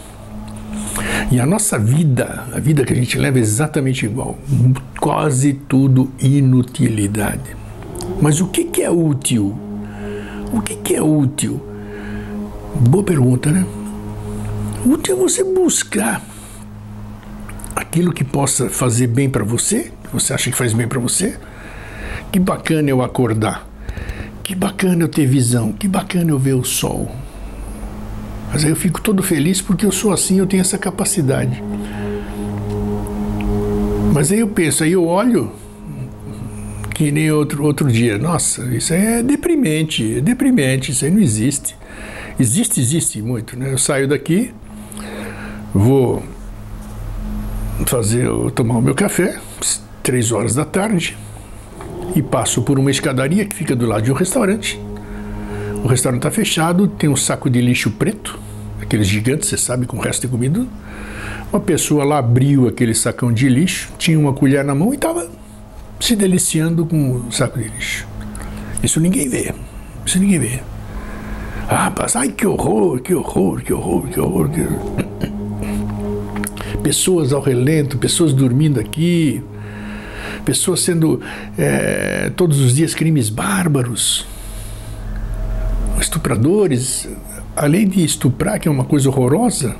E 1.31 1.39
a 1.39 1.45
nossa 1.45 1.77
vida, 1.77 2.47
a 2.51 2.59
vida 2.59 2.83
que 2.83 2.93
a 2.93 2.95
gente 2.95 3.17
leva 3.17 3.37
é 3.37 3.41
exatamente 3.41 4.05
igual. 4.05 4.37
Quase 4.99 5.53
tudo 5.53 6.11
inutilidade. 6.19 7.55
Mas 8.21 8.41
o 8.41 8.47
que, 8.47 8.63
que 8.63 8.81
é 8.81 8.89
útil? 8.89 9.57
O 10.51 10.61
que, 10.61 10.75
que 10.75 10.95
é 10.95 11.01
útil? 11.01 11.61
Boa 12.75 13.03
pergunta, 13.03 13.51
né? 13.51 13.65
Útil 14.85 15.15
é 15.15 15.19
você 15.19 15.43
buscar 15.43 16.21
aquilo 17.75 18.11
que 18.11 18.23
possa 18.23 18.69
fazer 18.69 19.07
bem 19.07 19.29
para 19.29 19.43
você, 19.43 19.91
que 20.03 20.13
você 20.13 20.33
acha 20.33 20.49
que 20.49 20.57
faz 20.57 20.73
bem 20.73 20.87
para 20.87 20.99
você. 20.99 21.37
Que 22.31 22.39
bacana 22.39 22.89
eu 22.89 23.01
acordar. 23.01 23.68
Que 24.49 24.55
bacana 24.55 25.03
eu 25.03 25.07
ter 25.07 25.27
visão. 25.27 25.71
Que 25.71 25.87
bacana 25.87 26.31
eu 26.31 26.39
ver 26.39 26.55
o 26.55 26.63
sol. 26.63 27.11
Mas 28.51 28.65
aí 28.65 28.71
eu 28.71 28.75
fico 28.75 28.99
todo 28.99 29.21
feliz 29.21 29.61
porque 29.61 29.85
eu 29.85 29.91
sou 29.91 30.11
assim, 30.11 30.39
eu 30.39 30.47
tenho 30.47 30.61
essa 30.61 30.75
capacidade. 30.75 31.61
Mas 34.11 34.31
aí 34.31 34.39
eu 34.39 34.47
penso, 34.47 34.83
aí 34.83 34.93
eu 34.93 35.05
olho 35.05 35.51
que 36.95 37.11
nem 37.11 37.31
outro, 37.31 37.63
outro 37.63 37.91
dia. 37.91 38.17
Nossa, 38.17 38.63
isso 38.73 38.91
é 38.91 39.21
deprimente, 39.21 40.17
é 40.17 40.19
deprimente, 40.19 40.93
isso 40.93 41.05
aí 41.05 41.11
não 41.11 41.21
existe. 41.21 41.75
Existe, 42.39 42.81
existe 42.81 43.21
muito, 43.21 43.55
né? 43.55 43.71
Eu 43.71 43.77
saio 43.77 44.07
daqui, 44.07 44.51
Vou 45.71 46.23
fazer, 47.85 48.27
tomar 48.55 48.79
o 48.79 48.81
meu 48.81 48.95
café, 48.95 49.39
três 50.01 50.31
horas 50.31 50.55
da 50.55 50.65
tarde, 50.65 51.15
e 52.15 52.21
passo 52.21 52.61
por 52.61 52.79
uma 52.79 52.91
escadaria 52.91 53.45
que 53.45 53.55
fica 53.55 53.75
do 53.75 53.85
lado 53.85 54.03
de 54.03 54.11
um 54.11 54.15
restaurante. 54.15 54.79
O 55.83 55.87
restaurante 55.87 56.21
está 56.21 56.31
fechado, 56.31 56.87
tem 56.87 57.09
um 57.09 57.15
saco 57.15 57.49
de 57.49 57.61
lixo 57.61 57.91
preto, 57.91 58.39
aqueles 58.81 59.07
gigantes, 59.07 59.49
você 59.49 59.57
sabe, 59.57 59.85
com 59.85 59.97
o 59.97 59.99
resto 59.99 60.21
de 60.21 60.27
comida. 60.27 60.65
Uma 61.51 61.59
pessoa 61.59 62.03
lá 62.03 62.17
abriu 62.17 62.67
aquele 62.67 62.93
sacão 62.93 63.31
de 63.31 63.47
lixo, 63.47 63.89
tinha 63.97 64.19
uma 64.19 64.33
colher 64.33 64.63
na 64.63 64.75
mão 64.75 64.91
e 64.91 64.95
estava 64.95 65.29
se 65.99 66.15
deliciando 66.15 66.85
com 66.85 67.27
o 67.27 67.31
saco 67.31 67.57
de 67.57 67.69
lixo. 67.69 68.07
Isso 68.83 68.99
ninguém 68.99 69.27
vê. 69.27 69.53
Isso 70.05 70.19
ninguém 70.19 70.39
vê. 70.39 70.59
Ah, 71.67 71.91
mas 71.97 72.15
ai 72.15 72.29
que 72.29 72.47
horror, 72.47 72.99
que 72.99 73.13
horror, 73.13 73.61
que 73.61 73.73
horror, 73.73 74.07
que 74.07 74.19
horror. 74.19 74.49
Que 74.49 74.61
horror 74.61 75.39
pessoas 76.81 77.31
ao 77.33 77.41
relento, 77.41 77.97
pessoas 77.97 78.33
dormindo 78.33 78.79
aqui, 78.79 79.43
pessoas 80.45 80.81
sendo 80.81 81.21
é, 81.57 82.31
todos 82.35 82.59
os 82.59 82.75
dias 82.75 82.93
crimes 82.93 83.29
bárbaros, 83.29 84.25
estupradores, 85.99 87.07
além 87.55 87.87
de 87.87 88.03
estuprar, 88.03 88.59
que 88.59 88.67
é 88.67 88.71
uma 88.71 88.85
coisa 88.85 89.09
horrorosa, 89.09 89.75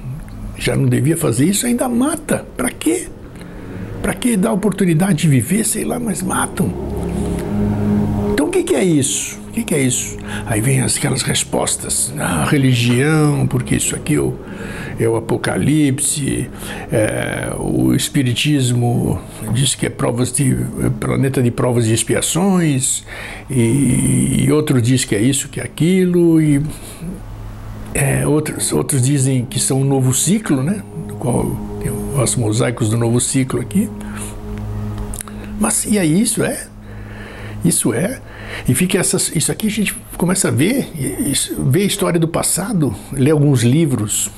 já 0.57 0.75
não 0.75 0.85
devia 0.85 1.15
fazer 1.15 1.45
isso, 1.45 1.65
ainda 1.65 1.87
mata. 1.87 2.45
Para 2.57 2.69
quê? 2.69 3.07
Para 4.01 4.13
que 4.13 4.35
dar 4.35 4.51
oportunidade 4.51 5.19
de 5.19 5.27
viver, 5.27 5.65
sei 5.65 5.85
lá, 5.85 5.99
mas 5.99 6.21
matam. 6.21 6.71
Então 8.33 8.47
o 8.47 8.49
que, 8.49 8.63
que 8.63 8.75
é 8.75 8.83
isso? 8.83 9.39
O 9.47 9.51
que, 9.51 9.63
que, 9.63 9.73
é 9.73 9.81
isso? 9.81 10.17
Aí 10.45 10.61
vem 10.61 10.81
aquelas 10.81 11.23
respostas, 11.23 12.13
ah, 12.19 12.45
religião, 12.47 13.47
porque 13.47 13.75
isso 13.75 13.95
aqui 13.95 14.13
eu 14.13 14.39
é 14.99 15.07
o 15.07 15.15
Apocalipse, 15.15 16.49
é, 16.91 17.53
o 17.57 17.93
Espiritismo 17.95 19.19
diz 19.53 19.73
que 19.73 19.85
é 19.85 19.89
provas 19.89 20.31
de 20.31 20.51
é 20.83 20.89
planeta 20.99 21.41
de 21.41 21.49
provas 21.49 21.87
e 21.87 21.93
expiações, 21.93 23.05
e, 23.49 24.43
e 24.45 24.51
outro 24.51 24.81
diz 24.81 25.05
que 25.05 25.15
é 25.15 25.21
isso, 25.21 25.47
que 25.47 25.61
é 25.61 25.63
aquilo, 25.63 26.41
e 26.41 26.61
é, 27.93 28.27
outros, 28.27 28.73
outros 28.73 29.01
dizem 29.01 29.45
que 29.45 29.59
são 29.59 29.81
um 29.81 29.85
novo 29.85 30.13
ciclo, 30.13 30.61
né? 30.61 30.83
Do 31.07 31.15
qual 31.15 31.45
tem 31.81 31.91
os 31.91 32.35
mosaicos 32.35 32.89
do 32.89 32.97
novo 32.97 33.21
ciclo 33.21 33.61
aqui. 33.61 33.89
Mas 35.59 35.85
e 35.85 35.97
aí 35.97 36.21
isso 36.21 36.43
é? 36.43 36.67
Isso 37.63 37.93
é? 37.93 38.21
E 38.67 38.73
fica 38.73 38.97
essas, 38.97 39.33
isso 39.35 39.51
aqui 39.51 39.67
a 39.67 39.71
gente 39.71 39.95
começa 40.17 40.49
a 40.49 40.51
ver, 40.51 40.89
ver 41.57 41.81
a 41.81 41.85
história 41.85 42.19
do 42.19 42.27
passado, 42.27 42.93
ler 43.11 43.31
alguns 43.31 43.63
livros 43.63 44.29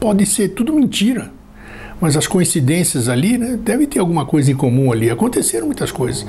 pode 0.00 0.24
ser 0.26 0.48
tudo 0.48 0.72
mentira. 0.72 1.30
Mas 2.00 2.16
as 2.16 2.26
coincidências 2.26 3.10
ali, 3.10 3.36
né, 3.36 3.58
deve 3.62 3.86
ter 3.86 3.98
alguma 3.98 4.24
coisa 4.24 4.50
em 4.50 4.56
comum 4.56 4.90
ali. 4.90 5.10
Aconteceram 5.10 5.66
muitas 5.66 5.92
coisas. 5.92 6.24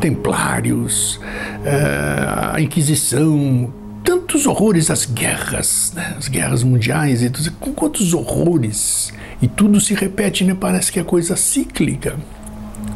Templários, 0.00 1.20
é, 1.64 2.54
a 2.54 2.60
Inquisição, 2.60 3.74
tantos 4.04 4.46
horrores, 4.46 4.88
as 4.88 5.04
guerras, 5.04 5.92
né, 5.96 6.14
as 6.16 6.28
guerras 6.28 6.62
mundiais, 6.62 7.22
e 7.24 7.28
tudo, 7.28 7.50
com 7.58 7.72
quantos 7.72 8.14
horrores. 8.14 9.12
E 9.42 9.48
tudo 9.48 9.80
se 9.80 9.94
repete, 9.94 10.44
né? 10.44 10.56
Parece 10.58 10.92
que 10.92 11.00
é 11.00 11.02
coisa 11.02 11.34
cíclica. 11.34 12.16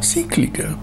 Cíclica. 0.01 0.79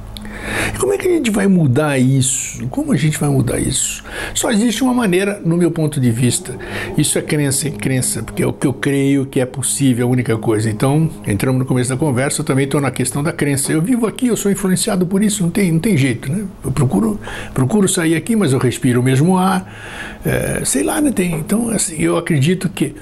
E 0.73 0.77
como 0.77 0.93
é 0.93 0.97
que 0.97 1.07
a 1.07 1.11
gente 1.11 1.31
vai 1.31 1.47
mudar 1.47 1.97
isso? 1.97 2.67
Como 2.67 2.91
a 2.91 2.97
gente 2.97 3.17
vai 3.19 3.29
mudar 3.29 3.59
isso? 3.59 4.03
Só 4.33 4.51
existe 4.51 4.83
uma 4.83 4.93
maneira, 4.93 5.41
no 5.43 5.57
meu 5.57 5.71
ponto 5.71 5.99
de 5.99 6.11
vista. 6.11 6.55
Isso 6.97 7.17
é 7.17 7.21
crença 7.21 7.67
em 7.67 7.71
crença, 7.71 8.23
porque 8.23 8.43
é 8.43 8.47
o 8.47 8.53
que 8.53 8.67
eu 8.67 8.73
creio 8.73 9.25
que 9.25 9.39
é 9.39 9.45
possível, 9.45 10.07
a 10.07 10.09
única 10.09 10.37
coisa. 10.37 10.69
Então, 10.69 11.09
entramos 11.27 11.59
no 11.59 11.65
começo 11.65 11.89
da 11.89 11.97
conversa, 11.97 12.41
eu 12.41 12.45
também 12.45 12.65
estou 12.65 12.81
na 12.81 12.91
questão 12.91 13.23
da 13.23 13.31
crença. 13.31 13.71
Eu 13.71 13.81
vivo 13.81 14.07
aqui, 14.07 14.27
eu 14.27 14.37
sou 14.37 14.51
influenciado 14.51 15.05
por 15.05 15.23
isso, 15.23 15.43
não 15.43 15.49
tem, 15.49 15.71
não 15.71 15.79
tem 15.79 15.97
jeito, 15.97 16.31
né? 16.31 16.45
Eu 16.63 16.71
procuro, 16.71 17.19
procuro 17.53 17.87
sair 17.87 18.15
aqui, 18.15 18.35
mas 18.35 18.53
eu 18.53 18.59
respiro 18.59 19.01
o 19.01 19.03
mesmo 19.03 19.37
ar. 19.37 20.19
É, 20.25 20.63
sei 20.65 20.83
lá, 20.83 21.01
né? 21.01 21.11
Tem, 21.11 21.33
então, 21.35 21.69
assim, 21.69 21.95
eu 22.01 22.17
acredito 22.17 22.69
que 22.69 22.95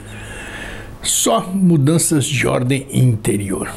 só 1.02 1.42
mudanças 1.54 2.26
de 2.26 2.48
ordem 2.48 2.86
interior. 2.92 3.72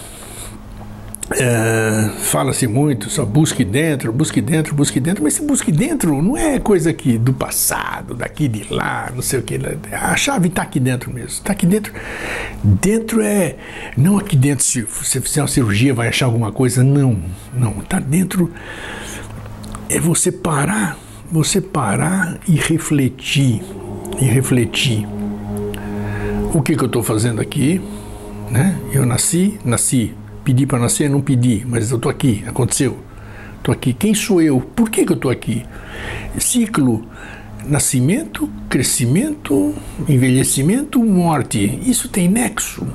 É, 1.32 2.10
Fala-se 2.22 2.66
muito, 2.66 3.08
só 3.08 3.24
busque 3.24 3.64
dentro, 3.64 4.12
busque 4.12 4.40
dentro, 4.40 4.74
busque 4.74 4.98
dentro, 4.98 5.22
mas 5.22 5.34
esse 5.34 5.46
busque 5.46 5.70
dentro 5.70 6.20
não 6.20 6.36
é 6.36 6.58
coisa 6.58 6.90
aqui 6.90 7.16
do 7.16 7.32
passado, 7.32 8.14
daqui 8.14 8.48
de 8.48 8.72
lá, 8.72 9.12
não 9.14 9.22
sei 9.22 9.38
o 9.38 9.42
que. 9.42 9.56
A 9.92 10.16
chave 10.16 10.48
está 10.48 10.62
aqui 10.62 10.80
dentro 10.80 11.12
mesmo. 11.12 11.28
Está 11.28 11.52
aqui 11.52 11.66
dentro. 11.66 11.92
Dentro 12.64 13.22
é. 13.22 13.56
Não 13.96 14.18
aqui 14.18 14.34
dentro, 14.34 14.64
se 14.64 14.82
você 14.82 15.20
fizer 15.20 15.42
uma 15.42 15.48
cirurgia, 15.48 15.94
vai 15.94 16.08
achar 16.08 16.26
alguma 16.26 16.50
coisa. 16.50 16.82
Não, 16.82 17.16
não. 17.54 17.78
Está 17.80 18.00
dentro. 18.00 18.50
É 19.88 20.00
você 20.00 20.32
parar, 20.32 20.98
você 21.30 21.60
parar 21.60 22.38
e 22.48 22.56
refletir. 22.56 23.62
E 24.20 24.24
refletir. 24.24 25.06
O 26.52 26.60
que, 26.60 26.74
que 26.74 26.82
eu 26.82 26.86
estou 26.86 27.02
fazendo 27.04 27.40
aqui? 27.40 27.80
Né? 28.50 28.76
Eu 28.92 29.06
nasci, 29.06 29.58
nasci 29.64 30.12
Pedi 30.44 30.66
para 30.66 30.78
nascer, 30.78 31.08
não 31.08 31.20
pedi, 31.20 31.64
mas 31.66 31.90
eu 31.90 31.96
estou 31.96 32.10
aqui, 32.10 32.42
aconteceu. 32.46 32.98
Estou 33.58 33.72
aqui. 33.72 33.92
Quem 33.92 34.14
sou 34.14 34.40
eu? 34.40 34.60
Por 34.60 34.90
que, 34.90 35.04
que 35.04 35.12
eu 35.12 35.16
estou 35.16 35.30
aqui? 35.30 35.64
Ciclo 36.38 37.06
nascimento, 37.66 38.48
crescimento, 38.68 39.74
envelhecimento, 40.08 41.02
morte. 41.02 41.78
Isso 41.84 42.08
tem 42.08 42.28
nexo. 42.28 42.86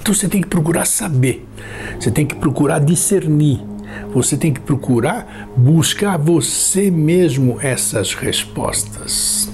Então 0.00 0.14
você 0.14 0.28
tem 0.28 0.40
que 0.40 0.48
procurar 0.48 0.86
saber. 0.86 1.46
Você 1.98 2.10
tem 2.10 2.26
que 2.26 2.34
procurar 2.34 2.78
discernir. 2.78 3.60
Você 4.12 4.36
tem 4.36 4.52
que 4.52 4.60
procurar 4.60 5.50
buscar 5.56 6.16
você 6.16 6.90
mesmo 6.90 7.58
essas 7.60 8.14
respostas 8.14 9.50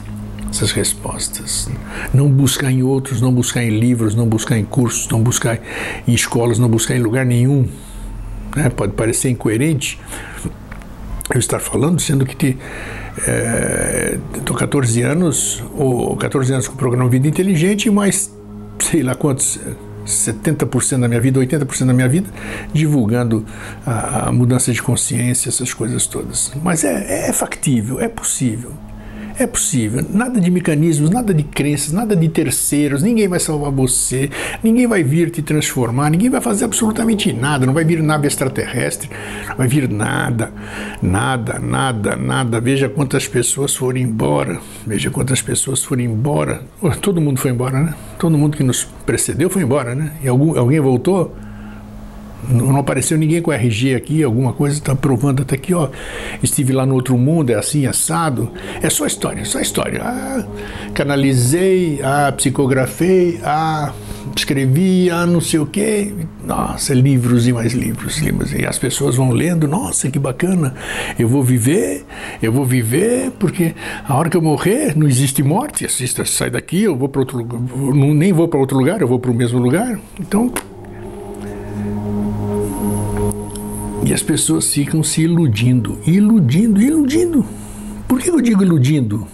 essas 0.55 0.71
respostas. 0.71 1.69
Não 2.13 2.31
buscar 2.31 2.71
em 2.71 2.83
outros, 2.83 3.21
não 3.21 3.33
buscar 3.33 3.63
em 3.65 3.71
livros, 3.71 4.15
não 4.15 4.27
buscar 4.27 4.57
em 4.57 4.65
cursos, 4.65 5.09
não 5.09 5.21
buscar 5.21 5.59
em 6.07 6.15
escolas, 6.15 6.59
não 6.59 6.69
buscar 6.69 6.95
em 6.95 7.01
lugar 7.01 7.27
nenhum. 7.27 7.69
Né? 8.55 8.71
Pode 8.71 8.93
parecer 8.93 9.31
incoerente 9.31 9.99
eu 11.33 11.41
estar 11.41 11.59
falando, 11.59 12.01
sendo 12.01 12.25
que 12.25 12.57
estou 13.17 14.57
é, 14.57 14.59
14 14.59 15.03
anos, 15.03 15.65
ou 15.75 16.17
14 16.17 16.53
anos 16.53 16.69
com 16.69 16.75
o 16.75 16.77
programa 16.77 17.09
Vida 17.09 17.27
Inteligente, 17.27 17.91
mais 17.91 18.33
sei 18.79 19.03
lá 19.03 19.15
quantos. 19.15 19.59
70% 20.07 21.01
da 21.01 21.09
minha 21.09 21.19
vida, 21.19 21.41
80% 21.41 21.87
da 21.87 21.95
minha 21.95 22.07
vida, 22.07 22.29
divulgando 22.75 23.43
a, 23.87 24.29
a, 24.29 24.33
mudança 24.33 24.71
de 24.71 24.83
consciência, 24.83 25.49
essas 25.49 25.73
coisas 25.73 26.07
todas. 26.07 26.53
Mas 26.63 26.85
é, 26.85 27.31
é 27.31 27.33
factível, 27.33 27.99
é 27.99 28.07
possível. 28.07 28.75
É 29.37 29.47
possível. 29.47 30.05
Nada 30.11 30.41
de 30.41 30.51
mecanismos, 30.51 31.11
nada 31.11 31.35
de 31.35 31.43
crenças, 31.43 31.93
nada 31.93 32.15
de 32.15 32.29
terceiros. 32.29 33.03
Ninguém 33.03 33.27
vai 33.27 33.41
salvar 33.41 33.71
você. 33.73 34.31
Ninguém 34.63 34.87
vai 34.87 35.03
vir 35.03 35.31
te 35.31 35.43
transformar. 35.43 36.11
Ninguém 36.11 36.31
vai 36.31 36.41
fazer 36.41 36.65
absolutamente 36.65 37.33
nada. 37.33 37.67
Não 37.67 37.75
vai 37.75 37.85
vir 37.85 38.01
nave 38.01 38.29
extraterrestre. 38.29 39.11
Não 39.49 39.57
vai 39.57 39.67
vir 39.67 39.89
nada. 39.89 40.53
Nada, 41.03 41.59
nada, 41.59 42.15
nada. 42.15 42.61
Veja 42.61 42.89
quantas 42.89 43.27
pessoas 43.27 43.75
foram 43.75 43.99
embora. 43.99 44.61
Veja 44.87 45.11
quantas 45.11 45.43
pessoas 45.43 45.83
foram 45.83 46.03
embora. 46.03 46.63
Todo 47.01 47.21
mundo 47.21 47.41
foi 47.41 47.51
embora, 47.51 47.81
né? 47.81 47.95
Todo 48.19 48.39
mundo 48.39 48.57
que 48.57 48.63
nos 48.63 48.85
precedeu 49.05 49.51
foi 49.51 49.63
embora, 49.63 49.95
né? 49.97 50.13
E 50.23 50.29
algum, 50.29 50.57
alguém 50.57 50.79
voltou? 50.79 51.35
Não 52.49 52.77
apareceu 52.77 53.17
ninguém 53.17 53.41
com 53.41 53.53
RG 53.53 53.95
aqui, 53.95 54.23
alguma 54.23 54.53
coisa 54.53 54.77
está 54.77 54.95
provando 54.95 55.43
até 55.43 55.55
aqui, 55.55 55.75
ó. 55.75 55.89
Estive 56.43 56.73
lá 56.73 56.85
no 56.85 56.95
outro 56.95 57.17
mundo, 57.17 57.51
é 57.51 57.55
assim, 57.55 57.87
assado. 57.87 58.51
É 58.83 58.91
só 58.91 59.07
história, 59.07 59.45
só 59.45 59.61
história. 59.61 60.03
Ah, 60.03 60.45
canalizei, 60.95 62.01
ah, 62.03 62.33
psicografei, 62.37 63.41
ah, 63.43 63.93
escrevi, 64.37 65.11
ah, 65.11 65.27
não 65.27 65.41
sei 65.41 65.61
o 65.61 65.67
quê. 65.67 66.13
Nossa, 66.45 66.93
livros 66.93 67.47
e 67.47 67.53
mais 67.53 67.73
livros, 67.73 68.19
livros. 68.19 68.53
E 68.53 68.67
as 68.67 68.79
pessoas 68.79 69.17
vão 69.17 69.31
lendo, 69.31 69.67
nossa, 69.67 70.11
que 70.11 70.19
bacana. 70.19 70.75
Eu 71.19 71.29
vou 71.29 71.43
viver, 71.43 72.05
eu 72.43 72.53
vou 72.53 72.65
viver, 72.65 73.31
porque 73.39 73.75
a 74.07 74.15
hora 74.15 74.29
que 74.29 74.37
eu 74.37 74.43
morrer, 74.43 74.97
não 74.97 75.09
existe 75.09 75.43
morte. 75.43 75.85
Assista, 75.85 76.25
sai 76.25 76.51
daqui, 76.51 76.83
eu 76.83 76.97
vou 76.97 77.09
para 77.09 77.21
outro 77.21 77.39
lugar, 77.39 77.61
nem 77.95 78.33
vou 78.33 78.49
para 78.49 78.61
outro 78.61 78.77
lugar, 78.77 79.01
eu 79.01 79.09
vou 79.09 79.19
para 79.19 79.31
o 79.31 79.35
mesmo 79.35 79.59
lugar. 79.59 79.99
Então, 80.21 80.53
E 84.05 84.13
as 84.13 84.23
pessoas 84.23 84.73
ficam 84.73 85.03
se 85.03 85.23
iludindo, 85.23 85.99
iludindo, 86.07 86.81
iludindo. 86.81 87.47
Por 88.07 88.21
que 88.21 88.29
eu 88.29 88.41
digo 88.41 88.63
iludindo? 88.63 89.27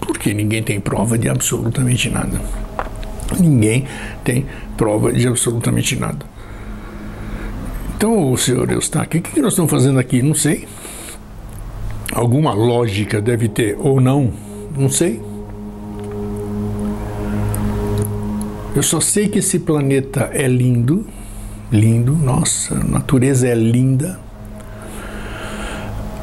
Porque 0.00 0.32
ninguém 0.32 0.62
tem 0.62 0.78
prova 0.78 1.18
de 1.18 1.28
absolutamente 1.28 2.08
nada. 2.08 2.40
Ninguém 3.40 3.84
tem 4.22 4.46
prova 4.76 5.12
de 5.12 5.26
absolutamente 5.26 5.96
nada. 5.96 6.24
Então, 7.96 8.36
senhor 8.36 8.70
Eustáquio, 8.70 9.20
o 9.20 9.22
que 9.22 9.40
nós 9.40 9.54
estamos 9.54 9.70
fazendo 9.70 9.98
aqui? 9.98 10.22
Não 10.22 10.34
sei. 10.34 10.68
Alguma 12.12 12.52
lógica 12.54 13.20
deve 13.20 13.48
ter 13.48 13.76
ou 13.78 14.00
não, 14.00 14.32
não 14.78 14.88
sei. 14.88 15.20
Eu 18.76 18.82
só 18.82 19.00
sei 19.00 19.28
que 19.28 19.38
esse 19.40 19.58
planeta 19.58 20.30
é 20.32 20.46
lindo, 20.46 21.06
lindo, 21.70 22.12
nossa, 22.12 22.74
a 22.74 22.84
natureza 22.84 23.48
é 23.48 23.54
linda. 23.54 24.18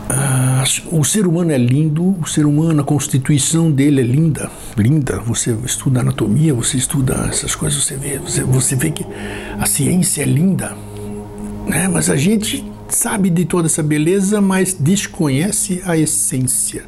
Ah, 0.10 0.64
o 0.92 1.04
ser 1.04 1.26
humano 1.26 1.52
é 1.52 1.58
lindo, 1.58 2.16
o 2.22 2.28
ser 2.28 2.46
humano, 2.46 2.82
a 2.82 2.84
constituição 2.84 3.72
dele 3.72 4.02
é 4.02 4.04
linda, 4.04 4.50
linda. 4.78 5.20
Você 5.22 5.56
estuda 5.66 6.02
anatomia, 6.02 6.54
você 6.54 6.78
estuda 6.78 7.28
essas 7.30 7.56
coisas, 7.56 7.84
você 7.84 7.96
vê, 7.96 8.20
você, 8.20 8.44
você 8.44 8.76
vê 8.76 8.92
que 8.92 9.06
a 9.60 9.66
ciência 9.66 10.22
é 10.22 10.26
linda, 10.26 10.76
né? 11.68 11.88
Mas 11.88 12.10
a 12.10 12.16
gente 12.16 12.64
sabe 12.88 13.30
de 13.30 13.46
toda 13.46 13.68
essa 13.68 13.82
beleza, 13.82 14.40
mas 14.40 14.74
desconhece 14.74 15.82
a 15.86 15.98
essência. 15.98 16.86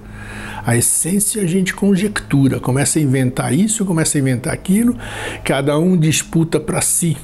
A 0.65 0.75
essência 0.75 1.43
a 1.43 1.45
gente 1.45 1.73
conjectura, 1.73 2.59
começa 2.59 2.99
a 2.99 3.01
inventar 3.01 3.53
isso, 3.53 3.85
começa 3.85 4.17
a 4.17 4.21
inventar 4.21 4.53
aquilo, 4.53 4.97
cada 5.43 5.77
um 5.77 5.95
disputa 5.95 6.59
para 6.59 6.81
si 6.81 7.17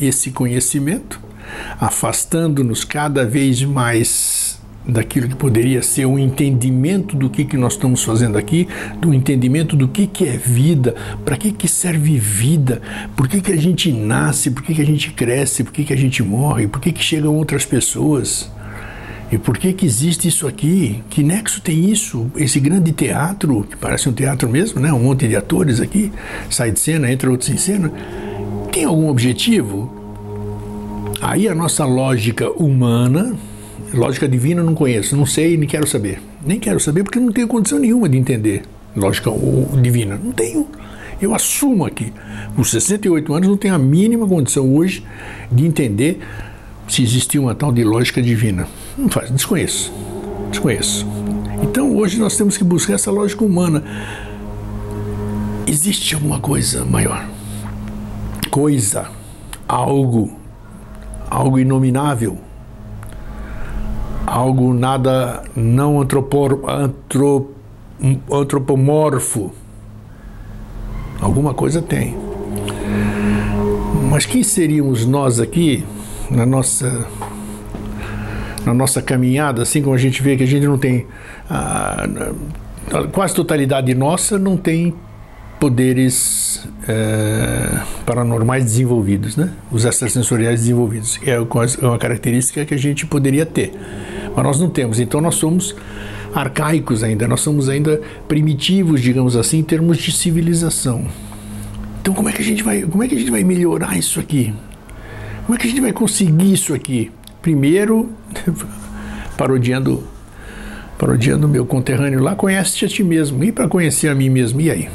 esse 0.00 0.30
conhecimento, 0.30 1.20
afastando-nos 1.80 2.84
cada 2.84 3.24
vez 3.24 3.62
mais 3.62 4.54
daquilo 4.86 5.28
que 5.28 5.34
poderia 5.34 5.82
ser 5.82 6.06
um 6.06 6.18
entendimento 6.18 7.16
do 7.16 7.30
que, 7.30 7.44
que 7.44 7.56
nós 7.56 7.72
estamos 7.72 8.04
fazendo 8.04 8.36
aqui, 8.36 8.68
do 9.00 9.14
entendimento 9.14 9.74
do 9.76 9.88
que, 9.88 10.06
que 10.06 10.28
é 10.28 10.36
vida, 10.36 10.94
para 11.24 11.36
que, 11.36 11.52
que 11.52 11.66
serve 11.66 12.18
vida, 12.18 12.82
por 13.16 13.26
que, 13.26 13.40
que 13.40 13.52
a 13.52 13.56
gente 13.56 13.90
nasce, 13.90 14.50
por 14.50 14.62
que, 14.62 14.74
que 14.74 14.82
a 14.82 14.86
gente 14.86 15.10
cresce, 15.12 15.64
por 15.64 15.72
que, 15.72 15.84
que 15.84 15.92
a 15.92 15.96
gente 15.96 16.22
morre, 16.22 16.66
por 16.66 16.80
que, 16.80 16.92
que 16.92 17.02
chegam 17.02 17.34
outras 17.34 17.64
pessoas. 17.64 18.52
E 19.32 19.38
por 19.38 19.56
que, 19.56 19.72
que 19.72 19.86
existe 19.86 20.28
isso 20.28 20.46
aqui? 20.46 21.02
Que 21.08 21.22
nexo 21.22 21.60
tem 21.60 21.90
isso? 21.90 22.30
Esse 22.36 22.60
grande 22.60 22.92
teatro, 22.92 23.66
que 23.68 23.76
parece 23.76 24.08
um 24.08 24.12
teatro 24.12 24.48
mesmo, 24.48 24.80
né? 24.80 24.92
um 24.92 25.02
monte 25.02 25.26
de 25.26 25.34
atores 25.34 25.80
aqui, 25.80 26.12
sai 26.50 26.70
de 26.70 26.78
cena, 26.78 27.10
entra 27.10 27.30
outros 27.30 27.48
em 27.48 27.56
cena 27.56 27.90
tem 28.74 28.84
algum 28.84 29.08
objetivo? 29.08 29.88
Aí 31.22 31.46
a 31.46 31.54
nossa 31.54 31.84
lógica 31.84 32.50
humana, 32.50 33.36
lógica 33.92 34.28
divina 34.28 34.64
não 34.64 34.74
conheço, 34.74 35.16
não 35.16 35.24
sei, 35.24 35.56
nem 35.56 35.68
quero 35.68 35.86
saber. 35.86 36.20
Nem 36.44 36.58
quero 36.58 36.80
saber 36.80 37.04
porque 37.04 37.20
não 37.20 37.30
tenho 37.30 37.46
condição 37.46 37.78
nenhuma 37.78 38.08
de 38.08 38.18
entender 38.18 38.64
lógica 38.96 39.30
divina. 39.80 40.20
Não 40.22 40.32
tenho. 40.32 40.66
Eu 41.22 41.32
assumo 41.32 41.86
aqui, 41.86 42.12
com 42.56 42.64
68 42.64 43.32
anos, 43.32 43.48
não 43.48 43.56
tenho 43.56 43.74
a 43.74 43.78
mínima 43.78 44.26
condição 44.26 44.74
hoje 44.74 45.04
de 45.52 45.64
entender 45.64 46.18
se 46.88 47.00
existia 47.00 47.40
uma 47.40 47.54
tal 47.54 47.72
de 47.72 47.84
lógica 47.84 48.20
divina. 48.20 48.66
Não 48.98 49.08
faz, 49.08 49.30
desconheço. 49.30 49.92
Desconheço. 50.50 51.06
Então 51.62 51.96
hoje 51.96 52.18
nós 52.18 52.36
temos 52.36 52.56
que 52.56 52.64
buscar 52.64 52.94
essa 52.94 53.12
lógica 53.12 53.44
humana. 53.44 53.84
Existe 55.64 56.16
alguma 56.16 56.40
coisa 56.40 56.84
maior? 56.84 57.33
Coisa, 58.54 59.08
algo, 59.66 60.30
algo 61.28 61.58
inominável, 61.58 62.38
algo 64.24 64.72
nada 64.72 65.42
não 65.56 66.00
antropor, 66.00 66.60
antrop, 66.70 67.48
antropomorfo. 68.30 69.52
Alguma 71.20 71.52
coisa 71.52 71.82
tem. 71.82 72.16
Mas 74.08 74.24
quem 74.24 74.44
seríamos 74.44 75.04
nós 75.04 75.40
aqui 75.40 75.84
na 76.30 76.46
nossa 76.46 77.08
na 78.64 78.72
nossa 78.72 79.02
caminhada, 79.02 79.62
assim 79.62 79.82
como 79.82 79.96
a 79.96 79.98
gente 79.98 80.22
vê 80.22 80.36
que 80.36 80.44
a 80.44 80.46
gente 80.46 80.64
não 80.64 80.78
tem 80.78 81.08
a, 81.50 82.04
a 82.92 83.08
quase 83.08 83.34
totalidade 83.34 83.92
nossa 83.96 84.38
não 84.38 84.56
tem 84.56 84.94
poderes 85.58 86.53
é, 86.88 87.80
paranormais 88.04 88.64
desenvolvidos, 88.64 89.36
né? 89.36 89.50
os 89.70 89.84
extrasensoriais 89.84 90.60
desenvolvidos. 90.60 91.18
É, 91.24 91.32
é 91.32 91.86
uma 91.86 91.98
característica 91.98 92.64
que 92.64 92.74
a 92.74 92.76
gente 92.76 93.06
poderia 93.06 93.46
ter, 93.46 93.72
mas 94.34 94.44
nós 94.44 94.60
não 94.60 94.68
temos. 94.68 95.00
Então 95.00 95.20
nós 95.20 95.34
somos 95.36 95.74
arcaicos 96.34 97.02
ainda, 97.02 97.28
nós 97.28 97.40
somos 97.40 97.68
ainda 97.68 98.00
primitivos, 98.26 99.00
digamos 99.00 99.36
assim, 99.36 99.58
em 99.58 99.62
termos 99.62 99.98
de 99.98 100.12
civilização. 100.12 101.06
Então 102.00 102.12
como 102.12 102.28
é 102.28 102.32
que 102.32 102.42
a 102.42 102.44
gente 102.44 102.62
vai, 102.62 102.82
como 102.82 103.02
é 103.02 103.08
que 103.08 103.14
a 103.14 103.18
gente 103.18 103.30
vai 103.30 103.44
melhorar 103.44 103.96
isso 103.96 104.20
aqui? 104.20 104.52
Como 105.46 105.56
é 105.56 105.58
que 105.58 105.66
a 105.66 105.70
gente 105.70 105.80
vai 105.80 105.92
conseguir 105.92 106.52
isso 106.52 106.74
aqui? 106.74 107.10
Primeiro, 107.40 108.10
parodiando 109.36 110.02
parodiando 110.98 111.48
meu 111.48 111.66
conterrâneo 111.66 112.22
lá, 112.22 112.34
conhece-te 112.34 112.84
a 112.84 112.88
ti 112.88 113.04
mesmo. 113.04 113.42
E 113.44 113.52
para 113.52 113.68
conhecer 113.68 114.08
a 114.08 114.14
mim 114.14 114.30
mesmo, 114.30 114.60
e 114.60 114.70
aí? 114.70 114.88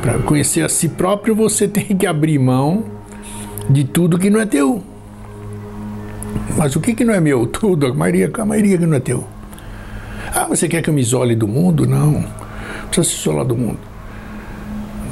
Para 0.00 0.18
conhecer 0.20 0.62
a 0.62 0.68
si 0.68 0.88
próprio, 0.88 1.34
você 1.34 1.66
tem 1.68 1.96
que 1.96 2.06
abrir 2.06 2.38
mão 2.38 2.84
de 3.68 3.84
tudo 3.84 4.18
que 4.18 4.30
não 4.30 4.40
é 4.40 4.46
teu. 4.46 4.82
Mas 6.56 6.74
o 6.76 6.80
que, 6.80 6.94
que 6.94 7.04
não 7.04 7.14
é 7.14 7.20
meu? 7.20 7.46
Tudo, 7.48 7.86
a 7.86 7.94
maioria, 7.94 8.30
a 8.32 8.44
maioria 8.44 8.76
que 8.76 8.86
não 8.86 8.96
é 8.96 9.00
teu. 9.00 9.24
Ah, 10.34 10.46
você 10.46 10.68
quer 10.68 10.82
que 10.82 10.90
eu 10.90 10.94
me 10.94 11.00
isole 11.00 11.34
do 11.34 11.46
mundo? 11.46 11.86
Não. 11.86 12.24
Precisa 12.86 13.08
se 13.08 13.20
isolar 13.20 13.44
do 13.44 13.56
mundo. 13.56 13.78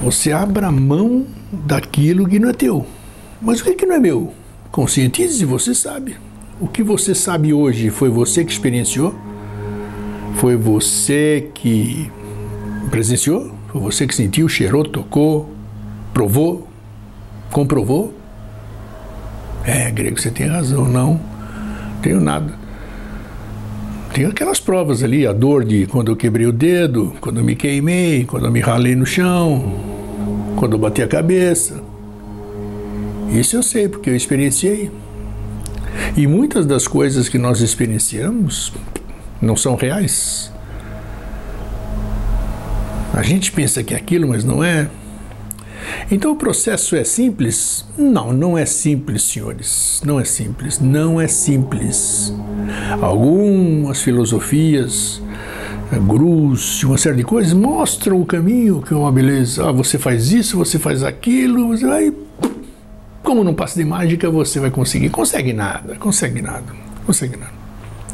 Você 0.02 0.32
abra 0.32 0.70
mão 0.70 1.24
daquilo 1.52 2.28
que 2.28 2.38
não 2.38 2.50
é 2.50 2.52
teu. 2.52 2.86
Mas 3.40 3.60
o 3.60 3.64
que, 3.64 3.74
que 3.74 3.86
não 3.86 3.96
é 3.96 4.00
meu? 4.00 4.32
Conscientize-se, 4.70 5.44
você 5.44 5.74
sabe. 5.74 6.16
O 6.60 6.66
que 6.66 6.82
você 6.82 7.14
sabe 7.14 7.52
hoje 7.52 7.90
foi 7.90 8.08
você 8.08 8.44
que 8.44 8.52
experienciou? 8.52 9.14
Foi 10.36 10.56
você 10.56 11.50
que 11.54 12.10
presenciou? 12.90 13.55
Foi 13.68 13.80
você 13.80 14.06
que 14.06 14.14
sentiu, 14.14 14.48
cheirou, 14.48 14.84
tocou, 14.84 15.50
provou, 16.12 16.68
comprovou? 17.50 18.14
É, 19.64 19.90
grego, 19.90 20.20
você 20.20 20.30
tem 20.30 20.46
razão, 20.46 20.86
não 20.86 21.36
tenho 22.06 22.20
nada. 22.20 22.52
Tenho 24.12 24.28
aquelas 24.28 24.60
provas 24.60 25.02
ali, 25.02 25.26
a 25.26 25.32
dor 25.32 25.64
de 25.64 25.86
quando 25.86 26.10
eu 26.10 26.16
quebrei 26.16 26.46
o 26.46 26.52
dedo, 26.52 27.14
quando 27.20 27.40
eu 27.40 27.44
me 27.44 27.56
queimei, 27.56 28.24
quando 28.24 28.46
eu 28.46 28.52
me 28.52 28.60
ralei 28.60 28.94
no 28.94 29.04
chão, 29.04 29.74
quando 30.56 30.74
eu 30.74 30.78
bati 30.78 31.02
a 31.02 31.08
cabeça. 31.08 31.82
Isso 33.30 33.56
eu 33.56 33.62
sei, 33.62 33.88
porque 33.88 34.08
eu 34.08 34.16
experienciei. 34.16 34.90
E 36.16 36.26
muitas 36.26 36.64
das 36.64 36.86
coisas 36.86 37.28
que 37.28 37.38
nós 37.38 37.60
experienciamos 37.60 38.72
não 39.42 39.56
são 39.56 39.74
reais. 39.74 40.52
A 43.16 43.22
gente 43.22 43.50
pensa 43.50 43.82
que 43.82 43.94
é 43.94 43.96
aquilo, 43.96 44.28
mas 44.28 44.44
não 44.44 44.62
é. 44.62 44.90
Então 46.10 46.32
o 46.32 46.36
processo 46.36 46.94
é 46.94 47.02
simples? 47.02 47.86
Não, 47.96 48.30
não 48.30 48.58
é 48.58 48.66
simples, 48.66 49.22
senhores. 49.22 50.02
Não 50.04 50.20
é 50.20 50.24
simples. 50.24 50.78
Não 50.78 51.18
é 51.18 51.26
simples. 51.26 52.34
Algumas 53.00 54.02
filosofias, 54.02 55.22
eh, 55.90 55.98
gurus, 55.98 56.84
uma 56.84 56.98
série 56.98 57.16
de 57.16 57.24
coisas 57.24 57.54
mostram 57.54 58.20
o 58.20 58.26
caminho, 58.26 58.82
que 58.82 58.92
é 58.92 58.96
uma 58.96 59.10
beleza. 59.10 59.66
Ah, 59.66 59.72
você 59.72 59.96
faz 59.96 60.30
isso, 60.30 60.58
você 60.58 60.78
faz 60.78 61.02
aquilo, 61.02 61.68
você 61.68 61.86
vai. 61.86 62.12
Como 63.22 63.42
num 63.42 63.54
passe 63.54 63.78
de 63.78 63.84
mágica 63.84 64.30
você 64.30 64.60
vai 64.60 64.70
conseguir? 64.70 65.08
Consegue 65.08 65.54
nada, 65.54 65.96
consegue 65.96 66.42
nada, 66.42 66.66
consegue 67.06 67.36
nada, 67.38 67.54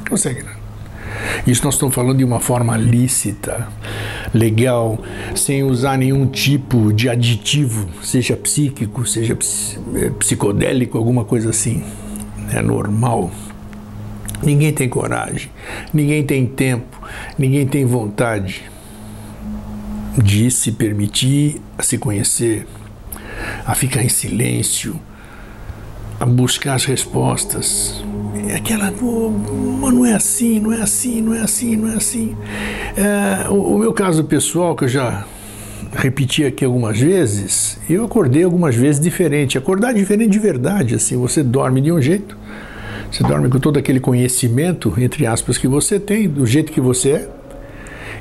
consegue 0.08 0.42
nada. 0.44 0.61
Isso 1.46 1.64
nós 1.64 1.74
estamos 1.74 1.94
falando 1.94 2.18
de 2.18 2.24
uma 2.24 2.40
forma 2.40 2.76
lícita 2.76 3.68
legal, 4.32 4.98
sem 5.34 5.62
usar 5.62 5.98
nenhum 5.98 6.26
tipo 6.26 6.92
de 6.92 7.08
aditivo, 7.08 7.88
seja 8.02 8.36
psíquico, 8.36 9.06
seja 9.06 9.36
é, 9.94 10.10
psicodélico, 10.10 10.96
alguma 10.98 11.24
coisa 11.24 11.50
assim. 11.50 11.82
É 12.52 12.60
normal. 12.60 13.30
Ninguém 14.42 14.72
tem 14.72 14.88
coragem, 14.88 15.50
ninguém 15.94 16.24
tem 16.24 16.46
tempo, 16.46 17.00
ninguém 17.38 17.66
tem 17.66 17.84
vontade 17.84 18.62
de 20.20 20.50
se 20.50 20.72
permitir 20.72 21.60
a 21.78 21.82
se 21.82 21.96
conhecer, 21.96 22.66
a 23.64 23.74
ficar 23.74 24.02
em 24.02 24.08
silêncio, 24.08 25.00
a 26.18 26.26
buscar 26.26 26.74
as 26.74 26.84
respostas, 26.84 28.02
aquela, 28.54 28.92
oh, 29.02 29.30
mas 29.80 29.94
não 29.94 30.06
é 30.06 30.14
assim, 30.14 30.60
não 30.60 30.72
é 30.72 30.80
assim, 30.80 31.20
não 31.20 31.34
é 31.34 31.40
assim, 31.40 31.76
não 31.76 31.92
é 31.92 31.96
assim. 31.96 32.36
É, 32.96 33.48
o, 33.48 33.54
o, 33.54 33.78
meu 33.78 33.92
caso 33.92 34.24
pessoal, 34.24 34.74
que 34.74 34.84
eu 34.84 34.88
já 34.88 35.24
repeti 35.94 36.44
aqui 36.44 36.64
algumas 36.64 36.98
vezes, 36.98 37.78
eu 37.88 38.04
acordei 38.04 38.42
algumas 38.42 38.74
vezes 38.74 39.00
diferente. 39.00 39.58
Acordar 39.58 39.92
diferente 39.92 40.30
de 40.30 40.38
verdade, 40.38 40.94
assim, 40.94 41.16
você 41.16 41.42
dorme 41.42 41.80
de 41.80 41.92
um 41.92 42.00
jeito, 42.00 42.36
você 43.10 43.22
dorme 43.22 43.48
com 43.48 43.58
todo 43.58 43.78
aquele 43.78 44.00
conhecimento, 44.00 44.94
entre 44.98 45.26
aspas, 45.26 45.58
que 45.58 45.68
você 45.68 46.00
tem, 46.00 46.28
do 46.28 46.46
jeito 46.46 46.72
que 46.72 46.80
você 46.80 47.10
é, 47.10 47.28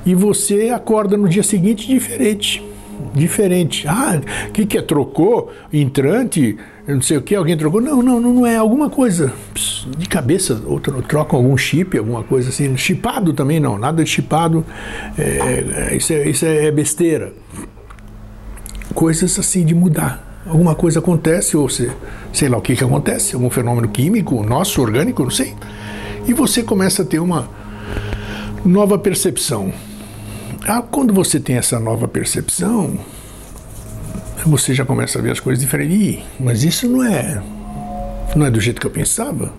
e 0.06 0.16
você 0.16 0.70
acorda 0.70 1.16
no 1.16 1.30
dia 1.30 1.44
seguinte 1.44 1.88
diferente 1.88 2.71
diferente. 3.14 3.88
Ah, 3.88 4.20
o 4.48 4.52
que, 4.52 4.66
que 4.66 4.78
é? 4.78 4.82
Trocou? 4.82 5.52
Entrante? 5.72 6.58
Não 6.88 7.02
sei 7.02 7.18
o 7.18 7.22
que, 7.22 7.36
alguém 7.36 7.56
trocou? 7.56 7.80
Não, 7.80 8.02
não, 8.02 8.20
não 8.20 8.46
é. 8.46 8.56
Alguma 8.56 8.90
coisa 8.90 9.32
de 9.98 10.08
cabeça, 10.08 10.62
ou 10.66 10.80
trocam 10.80 11.40
algum 11.40 11.56
chip, 11.58 11.98
alguma 11.98 12.24
coisa 12.24 12.50
assim. 12.50 12.76
Chipado 12.76 13.34
também 13.34 13.60
não, 13.60 13.78
nada 13.78 14.04
de 14.04 14.10
chipado. 14.10 14.66
É, 15.18 15.92
é, 15.92 15.96
isso, 15.96 16.14
é, 16.14 16.30
isso 16.30 16.46
é 16.46 16.72
besteira. 16.72 17.34
Coisas 18.94 19.38
assim 19.38 19.66
de 19.66 19.74
mudar. 19.74 20.30
Alguma 20.46 20.74
coisa 20.74 21.00
acontece, 21.00 21.56
ou 21.56 21.70
se, 21.70 21.92
sei 22.34 22.50
lá 22.50 22.58
o 22.58 22.62
que, 22.62 22.76
que 22.76 22.84
acontece, 22.84 23.36
algum 23.36 23.50
fenômeno 23.50 23.88
químico, 23.88 24.44
nosso, 24.44 24.82
orgânico, 24.82 25.24
não 25.24 25.30
sei. 25.30 25.54
E 26.28 26.34
você 26.34 26.64
começa 26.64 27.04
a 27.04 27.06
ter 27.06 27.20
uma 27.20 27.48
nova 28.66 28.98
percepção 28.98 29.72
quando 30.92 31.14
você 31.14 31.40
tem 31.40 31.58
essa 31.58 31.80
nova 31.80 32.08
percepção, 32.08 32.98
você 34.46 34.74
já 34.74 34.86
começa 34.86 35.20
a 35.20 35.22
ver 35.22 35.32
as 35.32 35.40
coisas 35.40 35.64
diferentes. 35.64 36.24
mas 36.40 36.64
isso 36.64 36.88
não 36.88 37.04
é, 37.04 37.42
não 38.36 38.46
é 38.46 38.52
do 38.52 38.60
jeito 38.60 38.80
que 38.80 38.88
eu 38.88 38.92
pensava. 38.92 39.54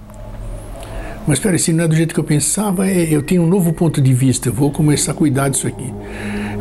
Mas 1.26 1.38
espera, 1.38 1.56
se 1.56 1.72
não 1.72 1.84
é 1.84 1.88
do 1.88 1.94
jeito 1.94 2.14
que 2.14 2.20
eu 2.20 2.24
pensava, 2.24 2.88
é, 2.88 3.02
eu 3.02 3.22
tenho 3.22 3.42
um 3.42 3.46
novo 3.46 3.72
ponto 3.72 4.00
de 4.00 4.12
vista, 4.12 4.48
eu 4.48 4.52
vou 4.52 4.70
começar 4.70 5.12
a 5.12 5.14
cuidar 5.14 5.48
disso 5.48 5.68
aqui. 5.68 5.92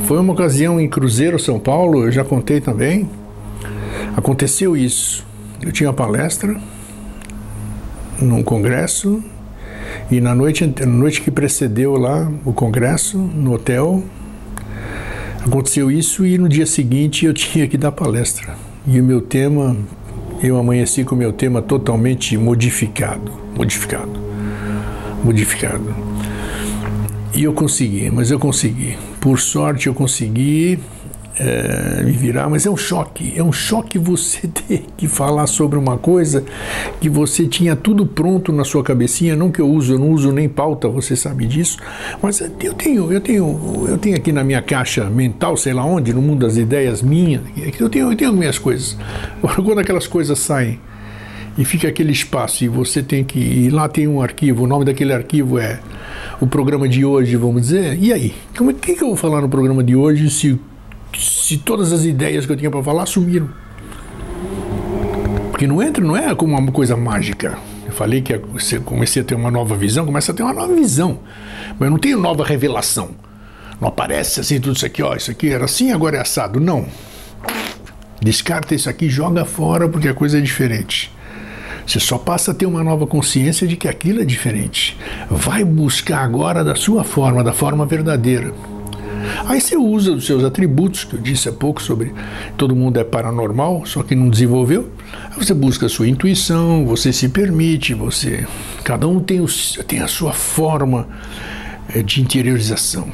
Foi 0.06 0.20
uma 0.20 0.34
ocasião 0.34 0.80
em 0.80 0.88
Cruzeiro, 0.88 1.40
São 1.40 1.60
Paulo, 1.60 2.04
eu 2.06 2.12
já 2.12 2.24
contei 2.24 2.62
também. 2.62 3.10
Aconteceu 4.16 4.76
isso. 4.78 5.26
Eu 5.62 5.72
tinha 5.72 5.90
uma 5.90 5.96
palestra 5.96 6.60
num 8.20 8.44
congresso 8.44 9.24
e 10.12 10.20
na 10.22 10.36
noite, 10.36 10.66
na 10.80 10.86
noite 10.86 11.22
que 11.22 11.32
precedeu 11.32 11.96
lá 11.96 12.32
o 12.46 12.54
congresso, 12.54 13.18
no 13.18 13.54
hotel, 13.54 14.04
Aconteceu 15.46 15.90
isso 15.90 16.26
e 16.26 16.38
no 16.38 16.48
dia 16.48 16.66
seguinte 16.66 17.26
eu 17.26 17.34
tinha 17.36 17.68
que 17.68 17.78
dar 17.78 17.92
palestra. 17.92 18.56
E 18.88 19.00
o 19.00 19.04
meu 19.04 19.22
tema, 19.22 19.76
eu 20.42 20.58
amanheci 20.58 21.04
com 21.04 21.16
o 21.16 21.18
meu 21.18 21.32
tema 21.32 21.62
totalmente 21.62 22.38
modificado, 22.38 23.32
modificado, 23.56 24.12
modificado. 25.24 25.94
E 27.34 27.44
eu 27.44 27.54
consegui, 27.54 28.10
mas 28.10 28.30
eu 28.30 28.40
consegui. 28.40 28.98
Por 29.20 29.40
sorte 29.40 29.88
eu 29.88 29.94
consegui 29.94 30.80
é, 31.40 32.04
me 32.04 32.12
virar, 32.12 32.50
mas 32.50 32.66
é 32.66 32.70
um 32.70 32.78
choque. 32.78 33.34
É 33.36 33.44
um 33.44 33.52
choque 33.52 33.98
você 33.98 34.48
ter 34.68 34.86
que 34.98 35.08
falar 35.08 35.48
sobre 35.48 35.78
uma 35.78 35.98
coisa 35.98 36.44
que 37.00 37.10
você 37.10 37.48
tinha 37.48 37.76
tudo 37.76 38.06
pronto 38.06 38.52
na 38.52 38.64
sua 38.64 38.84
cabecinha. 38.84 39.36
Não 39.36 39.52
que 39.52 39.62
eu 39.62 39.70
uso, 39.70 39.94
eu 39.94 40.00
não 40.00 40.12
uso 40.12 40.32
nem 40.32 40.48
pauta, 40.50 40.88
você 40.88 41.16
sabe 41.16 41.46
disso. 41.46 41.78
Mas 42.22 42.42
eu 42.42 42.74
tenho, 42.74 43.12
eu 43.12 43.22
tenho, 43.22 43.86
eu 43.88 43.98
tenho 43.98 44.16
aqui 44.16 44.32
na 44.32 44.44
minha 44.44 44.62
caixa 44.62 45.10
mental, 45.10 45.56
sei 45.58 45.74
lá 45.74 45.86
onde, 45.86 46.14
no 46.14 46.22
mundo 46.22 46.46
das 46.46 46.58
ideias 46.58 47.02
minhas, 47.02 47.42
eu 47.80 47.90
tenho, 47.90 48.12
eu 48.12 48.18
tenho 48.18 48.34
minhas 48.34 48.60
coisas. 48.60 48.98
Quando 49.42 49.80
aquelas 49.80 50.08
coisas 50.08 50.38
saem 50.40 50.80
e 51.58 51.66
fica 51.66 51.88
aquele 51.88 52.12
espaço 52.12 52.64
e 52.64 52.68
você 52.68 53.04
tem 53.04 53.24
que 53.24 53.40
e 53.40 53.70
lá 53.70 53.90
tem 53.90 54.08
um 54.08 54.22
arquivo, 54.22 54.64
o 54.64 54.68
nome 54.68 54.86
daquele 54.86 55.14
arquivo 55.14 55.60
é 55.60 55.80
o 56.40 56.48
programa 56.48 56.88
de 56.88 57.06
hoje, 57.06 57.36
vamos 57.36 57.64
dizer. 57.64 57.98
E 58.02 58.12
aí, 58.12 58.34
como 58.58 58.72
é 58.72 58.74
que 58.74 58.92
eu 58.94 59.08
vou 59.08 59.16
falar 59.16 59.42
no 59.42 59.50
programa 59.50 59.84
de 59.84 59.96
hoje 59.96 60.30
se 60.30 60.60
se 61.18 61.58
todas 61.58 61.92
as 61.92 62.06
ideias 62.06 62.46
que 62.46 62.52
eu 62.52 62.58
tinha 62.58 62.72
para 62.72 62.84
falar 62.84 63.06
sumiram. 63.06 63.50
Porque 65.52 65.68
não 65.68 65.82
entra, 65.82 66.04
não 66.04 66.18
é 66.18 66.34
como 66.34 66.58
uma 66.58 66.72
coisa 66.72 66.96
mágica. 66.96 67.58
Eu 67.86 67.92
falei 67.92 68.22
que 68.22 68.38
você 68.38 68.80
comecei 68.80 69.22
a 69.22 69.26
ter 69.26 69.36
uma 69.36 69.52
nova 69.52 69.76
visão, 69.76 70.06
começa 70.06 70.32
a 70.32 70.36
ter 70.36 70.44
uma 70.44 70.54
nova 70.54 70.74
visão. 70.74 71.20
Mas 71.78 71.82
eu 71.82 71.92
não 71.92 71.98
tenho 72.00 72.20
nova 72.20 72.44
revelação. 72.44 73.12
Não 73.80 73.88
aparece 73.88 74.40
assim 74.40 74.60
tudo 74.60 74.76
isso 74.76 74.86
aqui, 74.86 75.04
ó, 75.04 75.16
isso 75.16 75.32
aqui 75.32 75.50
era 75.50 75.66
assim, 75.66 75.92
agora 75.92 76.18
é 76.18 76.22
assado. 76.22 76.60
Não. 76.60 76.86
Descarta 78.22 78.76
isso 78.76 78.90
aqui, 78.90 79.10
joga 79.10 79.44
fora 79.46 79.90
porque 79.90 80.08
a 80.08 80.14
coisa 80.14 80.38
é 80.38 80.42
diferente. 80.42 81.12
Você 81.86 82.00
só 82.00 82.18
passa 82.18 82.52
a 82.52 82.54
ter 82.54 82.66
uma 82.66 82.84
nova 82.84 83.06
consciência 83.06 83.68
de 83.68 83.76
que 83.76 83.88
aquilo 83.88 84.22
é 84.22 84.26
diferente. 84.26 84.98
Vai 85.30 85.64
buscar 85.64 86.24
agora 86.24 86.64
da 86.64 86.76
sua 86.76 87.04
forma, 87.04 87.44
da 87.44 87.52
forma 87.52 87.86
verdadeira. 87.86 88.54
Aí 89.46 89.60
você 89.60 89.76
usa 89.76 90.14
os 90.14 90.26
seus 90.26 90.44
atributos, 90.44 91.04
que 91.04 91.16
eu 91.16 91.20
disse 91.20 91.50
há 91.50 91.52
pouco 91.52 91.82
sobre 91.82 92.14
todo 92.58 92.76
mundo 92.76 93.00
é 93.00 93.04
paranormal, 93.04 93.86
só 93.86 94.04
que 94.04 94.16
não 94.16 94.30
desenvolveu. 94.30 94.90
Aí 95.30 95.38
você 95.38 95.54
busca 95.54 95.86
a 95.86 95.90
sua 95.90 96.08
intuição, 96.08 96.86
você 96.86 97.12
se 97.12 97.30
permite, 97.30 97.94
você. 97.94 98.46
Cada 98.84 99.08
um 99.08 99.20
tem, 99.20 99.40
o, 99.40 99.46
tem 99.88 100.00
a 100.00 100.08
sua 100.08 100.34
forma 100.34 101.08
eh, 101.94 102.02
de 102.02 102.22
interiorização. 102.22 103.08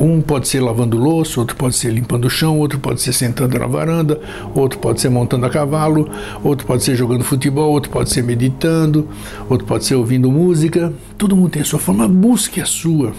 Um 0.00 0.20
pode 0.20 0.48
ser 0.48 0.60
lavando 0.60 0.96
louça, 0.96 1.38
outro 1.38 1.54
pode 1.54 1.76
ser 1.76 1.90
limpando 1.90 2.24
o 2.24 2.30
chão, 2.30 2.58
outro 2.58 2.78
pode 2.78 3.00
ser 3.00 3.12
sentando 3.12 3.58
na 3.58 3.66
varanda, 3.66 4.18
outro 4.54 4.78
pode 4.78 5.00
ser 5.00 5.10
montando 5.10 5.44
a 5.44 5.50
cavalo, 5.50 6.08
outro 6.42 6.66
pode 6.66 6.82
ser 6.82 6.96
jogando 6.96 7.22
futebol, 7.22 7.70
outro 7.70 7.90
pode 7.90 8.10
ser 8.10 8.22
meditando, 8.22 9.06
outro 9.48 9.66
pode 9.66 9.84
ser 9.84 9.94
ouvindo 9.94 10.30
música. 10.30 10.92
Todo 11.18 11.36
mundo 11.36 11.50
tem 11.50 11.62
a 11.62 11.64
sua 11.64 11.78
forma, 11.78 12.08
busque 12.08 12.60
a 12.60 12.64
sua. 12.64 13.12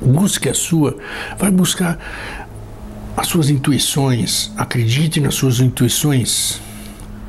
Busque 0.00 0.48
a 0.48 0.54
sua. 0.54 0.96
Vai 1.38 1.50
buscar 1.50 1.98
as 3.16 3.26
suas 3.28 3.50
intuições. 3.50 4.52
Acredite 4.56 5.20
nas 5.20 5.34
suas 5.34 5.60
intuições. 5.60 6.60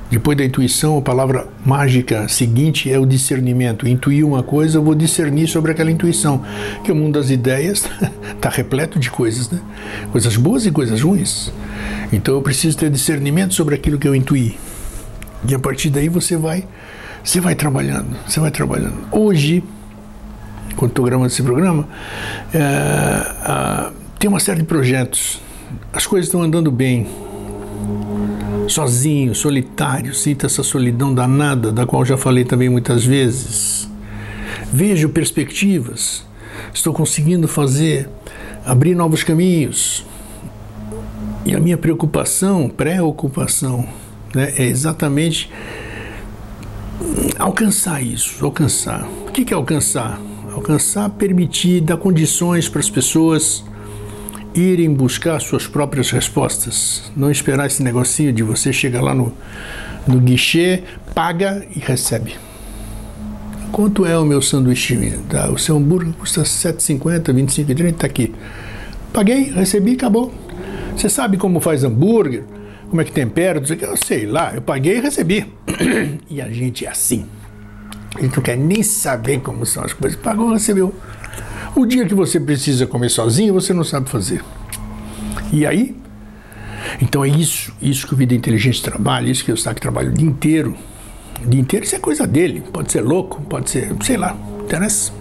Depois 0.10 0.38
da 0.38 0.46
intuição, 0.46 0.98
a 0.98 1.02
palavra 1.02 1.48
mágica 1.66 2.30
seguinte 2.30 2.90
é 2.90 2.98
o 2.98 3.06
discernimento. 3.06 3.88
Intuir 3.88 4.26
uma 4.26 4.42
coisa, 4.42 4.78
eu 4.78 4.84
vou 4.84 4.96
discernir 4.96 5.48
sobre 5.48 5.72
aquela 5.72 5.92
intuição. 5.92 6.44
Que 6.84 6.92
o 6.92 6.96
mundo 6.96 7.20
das 7.20 7.30
ideias 7.30 7.90
está 8.34 8.48
repleto 8.50 8.98
de 8.98 9.12
coisas, 9.12 9.50
né? 9.50 9.60
Coisas 10.12 10.38
boas 10.38 10.66
e 10.66 10.72
coisas 10.72 11.02
ruins. 11.02 11.52
Então 12.12 12.36
eu 12.36 12.42
preciso 12.42 12.78
ter 12.78 12.90
discernimento 12.90 13.54
sobre 13.54 13.76
aquilo 13.76 13.98
que 13.98 14.08
eu 14.08 14.16
intuí. 14.16 14.58
E 15.48 15.54
a 15.54 15.60
partir 15.60 15.90
daí 15.90 16.08
você 16.08 16.38
vai, 16.38 16.66
você 17.22 17.42
vai 17.42 17.54
trabalhando, 17.54 18.16
você 18.26 18.40
vai 18.40 18.50
trabalhando. 18.50 18.96
Hoje, 19.12 19.62
quando 20.78 20.92
estou 20.92 21.04
gravando 21.04 21.28
esse 21.28 21.42
programa, 21.42 21.88
é, 22.54 22.60
é, 22.60 23.92
tem 24.20 24.30
uma 24.30 24.40
série 24.40 24.60
de 24.60 24.66
projetos. 24.66 25.42
As 25.92 26.06
coisas 26.06 26.28
estão 26.28 26.42
andando 26.42 26.72
bem 26.72 27.08
sozinho, 28.68 29.34
solitário, 29.34 30.14
sinta 30.14 30.46
essa 30.46 30.62
solidão 30.62 31.14
danada, 31.14 31.72
da 31.72 31.86
qual 31.86 32.06
já 32.06 32.16
falei 32.16 32.46
também 32.46 32.70
muitas 32.70 33.04
vezes. 33.04 33.90
Vejo 34.72 35.10
perspectivas, 35.10 36.26
estou 36.74 36.94
conseguindo 36.94 37.48
fazer, 37.48 38.08
abrir 38.66 38.94
novos 38.94 39.24
caminhos. 39.24 40.06
E 41.46 41.56
a 41.56 41.60
minha 41.60 41.78
preocupação, 41.78 42.70
preocupação, 42.70 43.88
né, 44.36 44.54
é 44.58 44.66
exatamente 44.66 45.50
alcançar 47.40 48.04
isso, 48.04 48.44
alcançar. 48.44 49.08
O 49.28 49.32
que 49.32 49.54
é 49.54 49.56
alcançar? 49.56 50.20
Alcançar, 50.58 51.08
permitir, 51.12 51.82
dar 51.82 51.98
condições 51.98 52.68
para 52.68 52.80
as 52.80 52.90
pessoas 52.90 53.64
irem 54.56 54.92
buscar 54.92 55.40
suas 55.40 55.68
próprias 55.68 56.10
respostas. 56.10 57.12
Não 57.16 57.30
esperar 57.30 57.68
esse 57.68 57.84
negocinho 57.84 58.34
de 58.34 58.42
você 58.42 58.74
chegar 58.74 59.04
lá 59.04 59.14
no, 59.14 59.32
no 60.08 60.20
guichê, 60.20 60.82
paga 61.14 61.64
e 61.76 61.80
recebe. 61.80 62.36
Quanto 63.72 64.04
é 64.04 64.18
o 64.18 64.26
meu 64.26 64.42
sanduíche? 64.42 65.14
Tá, 65.30 65.48
o 65.52 65.60
seu 65.60 65.78
hambúrguer 65.78 66.12
custa 66.14 66.42
7,50, 66.42 67.26
25,30, 67.26 67.90
está 67.92 68.08
aqui. 68.08 68.34
Paguei, 69.14 69.52
recebi, 69.52 69.94
acabou. 69.94 70.34
Você 70.96 71.08
sabe 71.08 71.38
como 71.38 71.60
faz 71.60 71.84
hambúrguer? 71.84 72.46
Como 72.90 73.00
é 73.00 73.06
que 73.06 73.12
tempera? 73.12 73.62
Eu 73.80 73.96
sei 73.96 74.26
lá, 74.26 74.56
eu 74.56 74.62
paguei 74.64 74.98
e 74.98 75.02
recebi. 75.02 75.54
e 76.28 76.42
a 76.42 76.50
gente 76.50 76.84
é 76.84 76.90
assim. 76.90 77.28
Gente 78.20 78.36
não 78.36 78.44
quer 78.44 78.58
nem 78.58 78.82
saber 78.82 79.42
como 79.42 79.66
são 79.66 79.84
as 79.84 79.94
coisas. 79.94 80.20
Pagou, 80.20 80.52
recebeu. 80.54 80.94
O 81.76 81.86
dia 81.86 82.06
que 82.06 82.16
você 82.16 82.40
precisa 82.40 82.88
comer 82.88 83.10
sozinho, 83.10 83.54
você 83.54 83.74
não 83.74 83.84
sabe 83.84 84.10
fazer. 84.10 84.44
E 85.52 85.66
aí? 85.66 85.96
Então 87.02 87.24
é 87.24 87.28
isso, 87.28 87.74
isso 87.82 88.08
que 88.08 88.14
o 88.14 88.18
Vida 88.18 88.34
Inteligente 88.34 88.82
trabalha, 88.82 89.30
isso 89.30 89.44
que 89.44 89.52
o 89.52 89.58
SAC 89.58 89.80
trabalha 89.80 90.10
o 90.10 90.14
dia 90.14 90.28
inteiro. 90.28 90.76
O 91.44 91.48
dia 91.48 91.60
inteiro 91.62 91.86
isso 91.86 91.96
é 91.96 92.00
coisa 92.00 92.26
dele. 92.26 92.64
Pode 92.74 92.92
ser 92.92 93.02
louco, 93.02 93.42
pode 93.44 93.70
ser, 93.70 93.96
sei 94.02 94.18
lá, 94.18 94.36
interessa. 94.64 95.12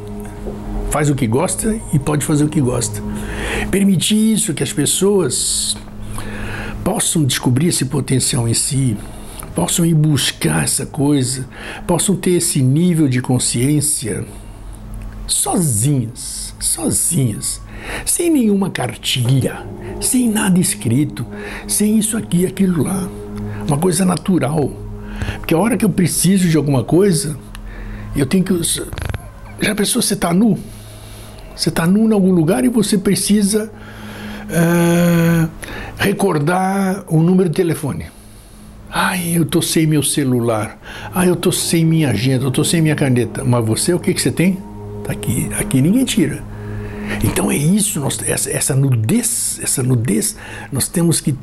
Faz 0.90 1.10
o 1.10 1.14
que 1.14 1.26
gosta 1.26 1.78
e 1.92 1.98
pode 1.98 2.24
fazer 2.24 2.44
o 2.44 2.48
que 2.48 2.60
gosta. 2.60 3.02
Permitir 3.70 4.32
isso, 4.32 4.54
que 4.54 4.62
as 4.62 4.72
pessoas 4.72 5.76
possam 6.82 7.24
descobrir 7.24 7.68
esse 7.68 7.84
potencial 7.84 8.48
em 8.48 8.54
si, 8.54 8.96
possam 9.56 9.84
ir 9.84 9.94
buscar 9.94 10.62
essa 10.62 10.86
coisa, 10.86 11.48
possam 11.84 12.14
ter 12.14 12.32
esse 12.32 12.62
nível 12.62 13.08
de 13.08 13.20
consciência 13.20 14.24
sozinhas 15.26 16.46
sozinhas, 16.60 17.60
sem 18.04 18.30
nenhuma 18.30 18.70
cartilha, 18.70 19.64
sem 20.00 20.28
nada 20.28 20.58
escrito, 20.58 21.26
sem 21.66 21.98
isso 21.98 22.16
aqui 22.16 22.46
aquilo 22.46 22.82
lá. 22.82 23.08
Uma 23.66 23.78
coisa 23.78 24.04
natural. 24.04 24.70
Porque 25.38 25.54
a 25.54 25.58
hora 25.58 25.76
que 25.76 25.84
eu 25.84 25.90
preciso 25.90 26.48
de 26.48 26.56
alguma 26.56 26.84
coisa, 26.84 27.36
eu 28.14 28.26
tenho 28.26 28.44
que. 28.44 28.62
Já 29.60 29.74
pensou, 29.74 30.02
você 30.02 30.14
está 30.14 30.32
nu? 30.32 30.58
Você 31.54 31.68
está 31.70 31.86
nu 31.86 32.08
em 32.08 32.12
algum 32.12 32.32
lugar 32.32 32.64
e 32.64 32.68
você 32.68 32.98
precisa 32.98 33.70
uh, 34.44 35.48
recordar 35.96 37.04
o 37.08 37.22
número 37.22 37.48
de 37.48 37.56
telefone. 37.56 38.15
Ai, 38.98 39.36
eu 39.36 39.42
estou 39.42 39.60
sem 39.60 39.86
meu 39.86 40.02
celular. 40.02 40.80
Ai, 41.14 41.28
eu 41.28 41.34
estou 41.34 41.52
sem 41.52 41.84
minha 41.84 42.08
agenda, 42.08 42.44
eu 42.44 42.48
estou 42.48 42.64
sem 42.64 42.80
minha 42.80 42.96
caneta. 42.96 43.44
Mas 43.44 43.62
você, 43.62 43.92
o 43.92 43.98
que, 43.98 44.14
que 44.14 44.22
você 44.22 44.30
tem? 44.30 44.56
Tá 45.04 45.12
aqui. 45.12 45.50
Aqui 45.60 45.82
ninguém 45.82 46.02
tira. 46.02 46.42
Então 47.22 47.50
é 47.50 47.56
isso, 47.56 48.00
nós, 48.00 48.18
essa, 48.26 48.50
essa, 48.50 48.74
nudez, 48.74 49.60
essa 49.62 49.82
nudez, 49.82 50.34
nós 50.72 50.88
temos 50.88 51.20
que 51.20 51.36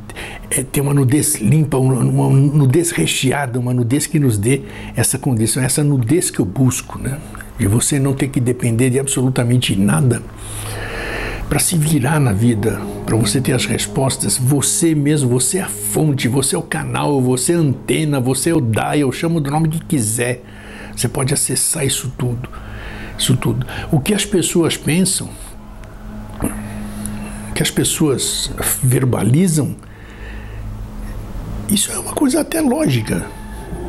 é, 0.49 0.63
ter 0.63 0.81
uma 0.81 0.95
nudez 0.95 1.35
limpa, 1.35 1.77
uma, 1.77 1.99
uma, 1.99 2.29
nudez 2.31 2.89
recheada, 2.89 3.59
uma 3.59 3.71
nudez 3.71 4.07
que 4.07 4.17
nos 4.17 4.35
dê 4.35 4.63
essa 4.95 5.19
condição, 5.19 5.61
essa 5.61 5.83
nudez 5.83 6.31
que 6.31 6.39
eu 6.39 6.45
busco, 6.45 6.97
né? 6.97 7.19
De 7.59 7.67
você 7.67 7.99
não 7.99 8.13
ter 8.13 8.29
que 8.29 8.39
depender 8.39 8.89
de 8.89 8.97
absolutamente 8.97 9.75
nada 9.75 10.23
para 11.49 11.59
se 11.59 11.77
virar 11.77 12.19
na 12.19 12.33
vida, 12.33 12.81
para 13.05 13.15
você 13.15 13.39
ter 13.39 13.53
as 13.53 13.65
respostas, 13.65 14.37
você 14.37 14.95
mesmo, 14.95 15.29
você 15.29 15.59
é 15.59 15.61
a 15.61 15.67
fonte, 15.67 16.27
você 16.27 16.55
é 16.55 16.59
o 16.59 16.63
canal, 16.63 17.21
você 17.21 17.53
é 17.53 17.55
a 17.55 17.59
antena, 17.59 18.19
você 18.19 18.49
é 18.49 18.53
o 18.55 18.61
dial, 18.61 19.11
chama 19.11 19.39
do 19.39 19.51
nome 19.51 19.69
que 19.69 19.83
quiser. 19.85 20.43
Você 20.95 21.07
pode 21.07 21.33
acessar 21.33 21.85
isso 21.85 22.11
tudo. 22.17 22.49
Isso 23.17 23.35
tudo. 23.37 23.65
O 23.91 23.99
que 23.99 24.13
as 24.13 24.25
pessoas 24.25 24.77
pensam 24.77 25.29
que 27.53 27.61
as 27.61 27.69
pessoas 27.69 28.51
verbalizam, 28.81 29.75
isso 31.69 31.91
é 31.91 31.99
uma 31.99 32.13
coisa 32.13 32.41
até 32.41 32.59
lógica. 32.59 33.25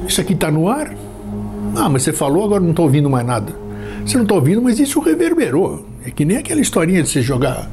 Isso 0.07 0.21
aqui 0.21 0.35
está 0.35 0.51
no 0.51 0.69
ar? 0.69 0.95
Ah, 1.75 1.89
mas 1.89 2.03
você 2.03 2.13
falou, 2.13 2.45
agora 2.45 2.63
não 2.63 2.71
estou 2.71 2.85
ouvindo 2.85 3.09
mais 3.09 3.27
nada. 3.27 3.55
Você 4.05 4.17
não 4.17 4.25
está 4.25 4.35
ouvindo, 4.35 4.61
mas 4.61 4.79
isso 4.79 5.01
reverberou. 5.01 5.94
É 6.07 6.11
que 6.11 6.25
nem 6.25 6.37
aquela 6.37 6.61
historinha 6.61 7.03
de 7.03 7.09
você 7.09 7.23
jogar 7.23 7.69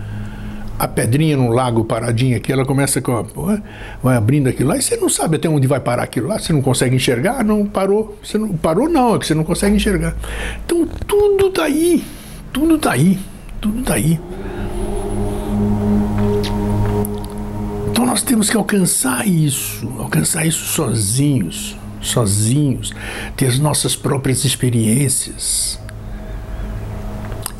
a 0.79 0.87
pedrinha 0.87 1.37
num 1.37 1.49
lago 1.49 1.83
paradinha 1.83 2.37
aqui, 2.37 2.51
ela 2.51 2.65
começa 2.65 3.01
com 3.01 3.11
a, 3.15 3.61
vai 4.01 4.17
abrindo 4.17 4.49
aquilo 4.49 4.69
lá 4.69 4.77
e 4.77 4.81
você 4.81 4.97
não 4.97 5.09
sabe 5.09 5.35
até 5.35 5.47
onde 5.47 5.67
vai 5.67 5.79
parar 5.79 6.03
aquilo 6.03 6.27
lá, 6.27 6.39
você 6.39 6.51
não 6.51 6.61
consegue 6.61 6.95
enxergar, 6.95 7.43
não 7.43 7.67
parou, 7.67 8.17
você 8.23 8.37
não 8.37 8.49
parou 8.49 8.89
não, 8.89 9.15
é 9.15 9.19
que 9.19 9.27
você 9.27 9.35
não 9.35 9.43
consegue 9.43 9.75
enxergar. 9.75 10.15
Então 10.65 10.87
tudo 11.05 11.47
está 11.49 11.65
aí, 11.65 12.03
tudo 12.51 12.75
está 12.77 12.93
aí, 12.93 13.19
tudo 13.59 13.81
está 13.81 13.93
aí. 13.93 14.19
nós 18.11 18.21
temos 18.21 18.49
que 18.49 18.57
alcançar 18.57 19.25
isso, 19.25 19.87
alcançar 19.97 20.45
isso 20.45 20.65
sozinhos, 20.65 21.77
sozinhos, 22.01 22.93
ter 23.37 23.45
as 23.45 23.57
nossas 23.57 23.95
próprias 23.95 24.43
experiências, 24.43 25.79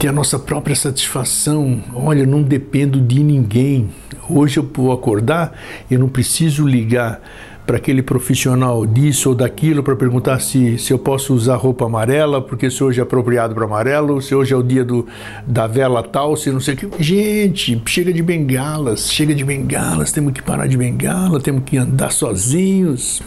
ter 0.02 0.08
a 0.08 0.12
nossa 0.12 0.40
própria 0.40 0.76
satisfação. 0.76 1.80
Olha, 1.94 2.26
não 2.26 2.42
dependo 2.42 3.00
de 3.00 3.24
ninguém. 3.24 3.88
Hoje 4.28 4.58
eu 4.58 4.68
vou 4.74 4.92
acordar, 4.92 5.56
eu 5.92 6.00
não 6.00 6.10
preciso 6.10 6.66
ligar 6.66 7.22
para 7.68 7.78
aquele 7.78 8.02
profissional 8.02 8.84
disso 8.84 9.30
ou 9.30 9.36
daquilo 9.36 9.84
para 9.84 9.96
perguntar 9.96 10.40
se, 10.40 10.80
se 10.80 10.92
eu 10.92 10.98
posso 10.98 11.36
usar 11.36 11.56
roupa 11.56 11.86
amarela, 11.86 12.42
porque 12.42 12.72
se 12.72 12.84
hoje 12.84 13.00
é 13.00 13.04
apropriado 13.04 13.54
para 13.54 13.64
amarelo, 13.64 14.20
se 14.24 14.34
hoje 14.34 14.56
é 14.56 14.58
o 14.58 14.64
dia 14.64 14.84
do, 14.84 15.06
da 15.46 15.68
vela 15.68 16.02
tal, 16.02 16.36
se 16.36 16.50
não 16.50 16.60
sei 16.60 16.74
o 16.74 16.78
que. 16.78 16.90
Gente, 16.98 17.80
chega 17.86 18.12
de 18.12 18.24
bengalas, 18.24 19.12
chega 19.12 19.36
de 19.36 19.46
bengalas, 19.46 20.12
temos 20.12 20.34
que 20.34 20.42
parar 20.42 20.66
de 20.66 20.78
bengala, 20.78 21.40
temos 21.40 21.62
que 21.64 21.78
andar 21.78 22.12
sozinhos. 22.12 23.22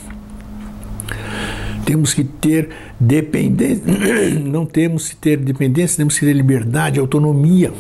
Temos 1.85 2.15
que 2.15 2.25
ter 2.25 2.71
dependência, 2.99 3.83
não 4.41 4.65
temos 4.65 5.09
que 5.09 5.17
ter 5.17 5.37
dependência, 5.37 5.97
temos 5.99 6.19
que 6.19 6.25
ter 6.25 6.33
liberdade, 6.33 6.99
autonomia 6.99 7.73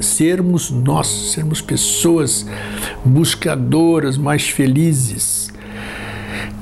sermos 0.00 0.70
nós, 0.70 1.06
sermos 1.32 1.60
pessoas 1.60 2.46
buscadoras, 3.04 4.16
mais 4.16 4.48
felizes. 4.48 5.52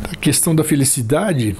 A 0.04 0.16
questão 0.16 0.54
da 0.54 0.64
felicidade, 0.64 1.56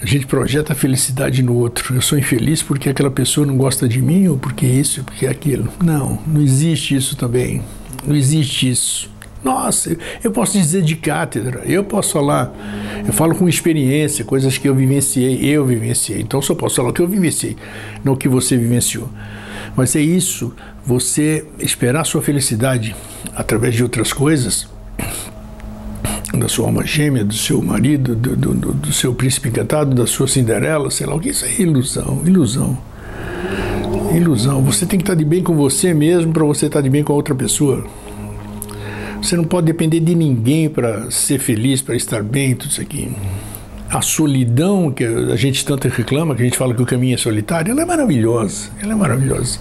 a 0.00 0.06
gente 0.06 0.26
projeta 0.26 0.72
a 0.72 0.76
felicidade 0.76 1.42
no 1.42 1.54
outro. 1.54 1.94
Eu 1.94 2.02
sou 2.02 2.18
infeliz 2.18 2.62
porque 2.62 2.88
aquela 2.88 3.10
pessoa 3.10 3.46
não 3.46 3.56
gosta 3.56 3.88
de 3.88 4.00
mim 4.00 4.28
ou 4.28 4.38
porque 4.38 4.66
isso, 4.66 5.04
porque 5.04 5.26
aquilo. 5.26 5.68
Não, 5.82 6.18
não 6.26 6.40
existe 6.40 6.94
isso 6.94 7.16
também. 7.16 7.62
Não 8.06 8.14
existe 8.14 8.70
isso. 8.70 9.13
Nossa, 9.44 9.94
eu 10.24 10.30
posso 10.30 10.54
dizer 10.54 10.80
de 10.80 10.96
cátedra, 10.96 11.60
eu 11.66 11.84
posso 11.84 12.14
falar, 12.14 12.50
eu 13.06 13.12
falo 13.12 13.34
com 13.34 13.46
experiência, 13.46 14.24
coisas 14.24 14.56
que 14.56 14.66
eu 14.66 14.74
vivenciei, 14.74 15.44
eu 15.44 15.66
vivenciei. 15.66 16.22
Então 16.22 16.40
só 16.40 16.54
posso 16.54 16.76
falar 16.76 16.88
o 16.88 16.92
que 16.94 17.02
eu 17.02 17.06
vivenciei, 17.06 17.54
não 18.02 18.14
o 18.14 18.16
que 18.16 18.26
você 18.26 18.56
vivenciou. 18.56 19.06
Mas 19.76 19.94
é 19.94 20.00
isso, 20.00 20.54
você 20.84 21.44
esperar 21.58 22.06
sua 22.06 22.22
felicidade 22.22 22.96
através 23.36 23.74
de 23.74 23.82
outras 23.82 24.14
coisas, 24.14 24.66
da 26.32 26.48
sua 26.48 26.66
alma 26.66 26.84
gêmea, 26.86 27.22
do 27.22 27.34
seu 27.34 27.60
marido, 27.60 28.16
do, 28.16 28.34
do, 28.34 28.54
do 28.54 28.92
seu 28.92 29.14
príncipe 29.14 29.50
encantado, 29.50 29.94
da 29.94 30.06
sua 30.06 30.26
Cinderela, 30.26 30.90
sei 30.90 31.06
lá 31.06 31.14
o 31.14 31.20
que, 31.20 31.28
isso 31.28 31.44
é 31.44 31.60
ilusão, 31.60 32.22
ilusão. 32.24 32.78
Ilusão. 34.14 34.62
Você 34.62 34.86
tem 34.86 34.98
que 34.98 35.02
estar 35.02 35.14
de 35.14 35.24
bem 35.24 35.42
com 35.42 35.54
você 35.54 35.92
mesmo 35.92 36.32
para 36.32 36.44
você 36.44 36.66
estar 36.66 36.80
de 36.80 36.88
bem 36.88 37.04
com 37.04 37.12
a 37.12 37.16
outra 37.16 37.34
pessoa. 37.34 37.84
Você 39.24 39.38
não 39.38 39.44
pode 39.44 39.64
depender 39.64 40.00
de 40.00 40.14
ninguém 40.14 40.68
para 40.68 41.10
ser 41.10 41.38
feliz, 41.38 41.80
para 41.80 41.96
estar 41.96 42.22
bem, 42.22 42.54
tudo 42.54 42.70
isso 42.70 42.80
aqui. 42.82 43.10
A 43.88 44.02
solidão 44.02 44.90
que 44.90 45.02
a 45.02 45.34
gente 45.34 45.64
tanto 45.64 45.88
reclama, 45.88 46.34
que 46.34 46.42
a 46.42 46.44
gente 46.44 46.58
fala 46.58 46.74
que 46.74 46.82
o 46.82 46.84
caminho 46.84 47.14
é 47.14 47.16
solitário, 47.16 47.72
ela 47.72 47.80
é 47.80 47.84
maravilhosa. 47.86 48.68
Ela 48.82 48.92
é 48.92 48.94
maravilhosa. 48.94 49.60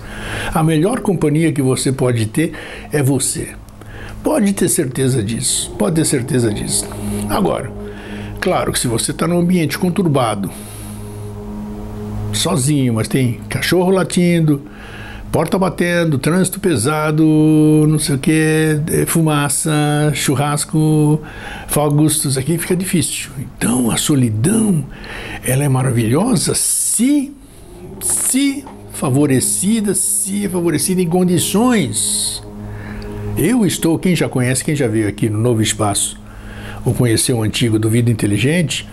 A 0.54 0.62
melhor 0.62 1.00
companhia 1.00 1.54
que 1.54 1.62
você 1.62 1.94
pode 1.94 2.26
ter 2.26 2.52
é 2.92 3.02
você. 3.02 3.56
Pode 4.22 4.52
ter 4.52 4.68
certeza 4.68 5.24
disso, 5.24 5.74
pode 5.80 5.96
ter 5.96 6.06
certeza 6.06 6.54
disso. 6.54 6.86
Agora, 7.30 7.72
claro 8.42 8.74
que 8.74 8.80
se 8.80 8.90
você 8.90 9.12
está 9.12 9.26
num 9.26 9.40
ambiente 9.40 9.80
conturbado, 9.80 10.52
sozinho, 12.34 12.96
mas 12.96 13.08
tem 13.08 13.40
cachorro 13.48 13.92
latindo, 13.92 14.62
porta 15.34 15.58
batendo, 15.58 16.20
trânsito 16.20 16.60
pesado, 16.60 17.26
não 17.90 17.98
sei 17.98 18.16
o 18.16 18.20
que, 18.20 18.80
é, 18.92 19.06
fumaça, 19.08 19.72
churrasco, 20.14 21.20
fogos, 21.68 22.38
aqui 22.38 22.56
fica 22.60 22.76
difícil. 22.76 23.32
Então 23.40 23.90
a 23.90 23.98
solidão, 23.98 24.86
ela 25.44 25.64
é 25.64 25.68
maravilhosa 25.68 26.54
se, 26.54 27.34
se 28.00 28.64
favorecida, 28.94 29.96
se 29.96 30.48
favorecida 30.48 31.02
em 31.02 31.10
condições 31.10 32.44
eu 33.36 33.66
estou, 33.66 33.98
quem 33.98 34.16
já 34.16 34.30
conhece, 34.30 34.64
quem 34.64 34.76
já 34.76 34.88
veio 34.88 35.08
aqui 35.08 35.28
no 35.28 35.40
Novo 35.40 35.60
Espaço, 35.60 36.22
ou 36.86 36.94
conheceu 36.94 37.38
o 37.38 37.42
antigo 37.42 37.80
do 37.80 37.90
Vida 37.90 38.12
Inteligente, 38.12 38.88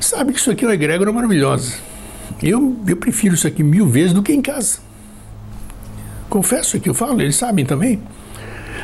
sabe 0.00 0.32
que 0.32 0.38
isso 0.38 0.52
aqui 0.52 0.64
é 0.64 0.68
uma 0.68 0.74
egrégora 0.74 1.12
maravilhosa. 1.12 1.74
Eu, 2.40 2.76
eu 2.86 2.96
prefiro 2.96 3.34
isso 3.34 3.48
aqui 3.48 3.64
mil 3.64 3.88
vezes 3.88 4.12
do 4.12 4.22
que 4.22 4.32
em 4.32 4.40
casa. 4.40 4.91
Confesso 6.32 6.80
que 6.80 6.88
eu 6.88 6.94
falo, 6.94 7.20
eles 7.20 7.36
sabem 7.36 7.62
também. 7.62 8.00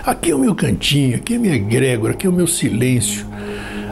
Aqui 0.04 0.32
é 0.32 0.34
o 0.34 0.38
meu 0.38 0.54
cantinho, 0.54 1.16
aqui 1.16 1.32
é 1.32 1.36
a 1.38 1.40
minha 1.40 1.54
egrégora, 1.54 2.12
aqui 2.12 2.26
é 2.26 2.28
o 2.28 2.32
meu 2.32 2.46
silêncio, 2.46 3.26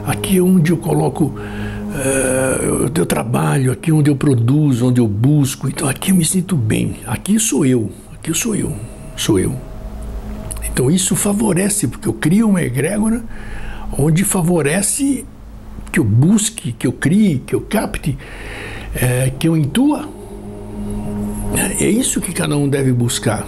aqui 0.05 0.37
é 0.37 0.41
onde 0.43 0.71
eu 0.71 0.77
coloco 0.77 1.33
uh, 1.33 2.91
eu 2.95 3.05
trabalho, 3.07 3.71
aqui 3.71 3.89
é 3.89 3.93
onde 3.95 4.11
eu 4.11 4.15
produzo, 4.15 4.85
onde 4.85 5.01
eu 5.01 5.07
busco. 5.07 5.67
Então 5.67 5.89
aqui 5.89 6.11
eu 6.11 6.15
me 6.15 6.23
sinto 6.23 6.55
bem. 6.55 6.97
Aqui 7.07 7.39
sou 7.39 7.65
eu, 7.65 7.91
aqui 8.13 8.31
sou 8.31 8.55
eu, 8.55 8.75
sou 9.15 9.39
eu. 9.39 9.55
Então 10.63 10.91
isso 10.91 11.15
favorece, 11.15 11.87
porque 11.87 12.07
eu 12.07 12.13
crio 12.13 12.49
uma 12.49 12.61
egrégora 12.61 13.23
onde 13.97 14.23
favorece 14.23 15.25
que 15.91 15.99
eu 15.99 16.03
busque, 16.03 16.73
que 16.73 16.85
eu 16.85 16.91
crie, 16.91 17.39
que 17.39 17.55
eu 17.55 17.61
capte, 17.61 18.15
é, 18.93 19.31
que 19.31 19.47
eu 19.47 19.57
intua. 19.57 20.15
É 21.79 21.89
isso 21.89 22.21
que 22.21 22.33
cada 22.33 22.55
um 22.57 22.69
deve 22.69 22.91
buscar. 22.91 23.47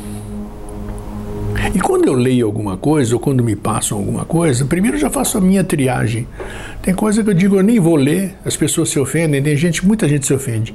E 1.74 1.80
quando 1.80 2.08
eu 2.08 2.14
leio 2.14 2.46
alguma 2.46 2.78
coisa, 2.78 3.14
ou 3.14 3.20
quando 3.20 3.44
me 3.44 3.56
passam 3.56 3.98
alguma 3.98 4.26
coisa, 4.26 4.66
primeiro 4.66 4.98
eu 4.98 5.02
já 5.02 5.10
faço 5.10 5.38
a 5.38 5.42
minha 5.42 5.64
triagem. 5.64 6.28
Tem 6.82 6.94
coisa 6.94 7.24
que 7.24 7.30
eu 7.30 7.34
digo, 7.34 7.58
eu 7.58 7.64
nem 7.64 7.80
vou 7.80 7.96
ler, 7.96 8.36
as 8.46 8.56
pessoas 8.56 8.90
se 8.90 8.98
ofendem, 8.98 9.44
tem 9.44 9.56
gente, 9.56 9.86
muita 9.86 10.08
gente 10.08 10.26
se 10.26 10.34
ofende. 10.34 10.74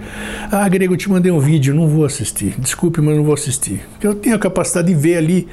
Ah, 0.53 0.69
Grego, 0.69 0.93
eu 0.93 0.97
te 0.97 1.11
mandei 1.11 1.33
um 1.33 1.41
vídeo, 1.41 1.75
não 1.75 1.89
vou 1.89 2.05
assistir. 2.05 2.55
Desculpe, 2.59 3.01
mas 3.01 3.17
não 3.17 3.25
vou 3.25 3.35
assistir. 3.35 3.81
Porque 3.93 4.07
eu 4.07 4.15
tenho 4.15 4.37
a 4.37 4.39
capacidade 4.39 4.89
de 4.89 4.95
ver 4.95 5.17
ali, 5.17 5.49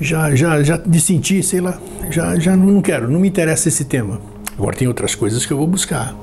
já, 0.00 0.34
já, 0.34 0.62
já 0.62 0.76
de 0.76 1.00
sentir, 1.00 1.42
sei 1.42 1.60
lá, 1.60 1.80
já, 2.10 2.38
já 2.38 2.56
não 2.56 2.80
quero, 2.80 3.10
não 3.10 3.18
me 3.18 3.28
interessa 3.28 3.68
esse 3.68 3.86
tema. 3.86 4.20
Agora 4.56 4.76
tem 4.76 4.86
outras 4.86 5.14
coisas 5.14 5.44
que 5.44 5.52
eu 5.52 5.56
vou 5.56 5.66
buscar. 5.66 6.14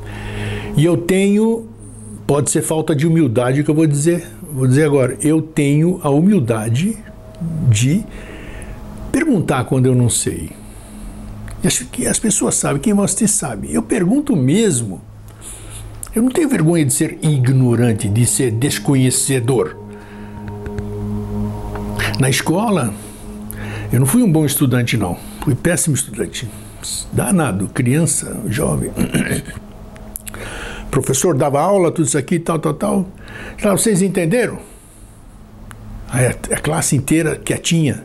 E 0.78 0.86
eu 0.86 0.95
tenho, 0.95 1.67
pode 2.26 2.50
ser 2.50 2.62
falta 2.62 2.95
de 2.95 3.06
humildade 3.06 3.63
que 3.63 3.69
eu 3.69 3.76
vou 3.76 3.88
dizer, 3.88 4.26
vou 4.53 4.67
dizer 4.67 4.85
agora, 4.85 5.17
eu 5.21 5.41
tenho 5.41 5.99
a 6.03 6.09
humildade 6.09 6.97
de 7.69 8.03
perguntar 9.11 9.65
quando 9.65 9.85
eu 9.85 9.95
não 9.95 10.09
sei. 10.09 10.51
Acho 11.63 11.85
que 11.85 12.07
as 12.07 12.17
pessoas 12.19 12.55
sabem, 12.55 12.81
quem 12.81 12.93
você 12.93 13.27
sabe. 13.27 13.73
Eu 13.73 13.83
pergunto 13.83 14.35
mesmo. 14.35 15.01
Eu 16.13 16.21
não 16.23 16.29
tenho 16.29 16.49
vergonha 16.49 16.85
de 16.85 16.93
ser 16.93 17.17
ignorante, 17.21 18.09
de 18.09 18.25
ser 18.25 18.51
desconhecedor. 18.51 19.77
Na 22.19 22.29
escola, 22.29 22.93
eu 23.91 23.99
não 23.99 24.07
fui 24.07 24.21
um 24.21 24.31
bom 24.31 24.45
estudante, 24.45 24.97
não. 24.97 25.17
Fui 25.41 25.55
péssimo 25.55 25.95
estudante. 25.95 26.49
Danado, 27.13 27.67
criança, 27.69 28.41
jovem. 28.47 28.91
professor 30.89 31.35
dava 31.35 31.61
aula, 31.61 31.91
tudo 31.91 32.05
isso 32.05 32.17
aqui, 32.17 32.39
tal, 32.39 32.59
tal, 32.59 32.73
tal. 32.73 33.07
Então, 33.56 33.78
vocês 33.78 34.02
entenderam? 34.02 34.60
A 36.10 36.60
classe 36.60 36.96
inteira 36.96 37.36
quietinha. 37.36 38.04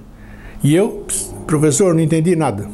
E 0.62 0.75
eu, 0.75 1.07
professor, 1.47 1.95
não 1.95 2.01
entendi 2.01 2.37
nada. 2.37 2.69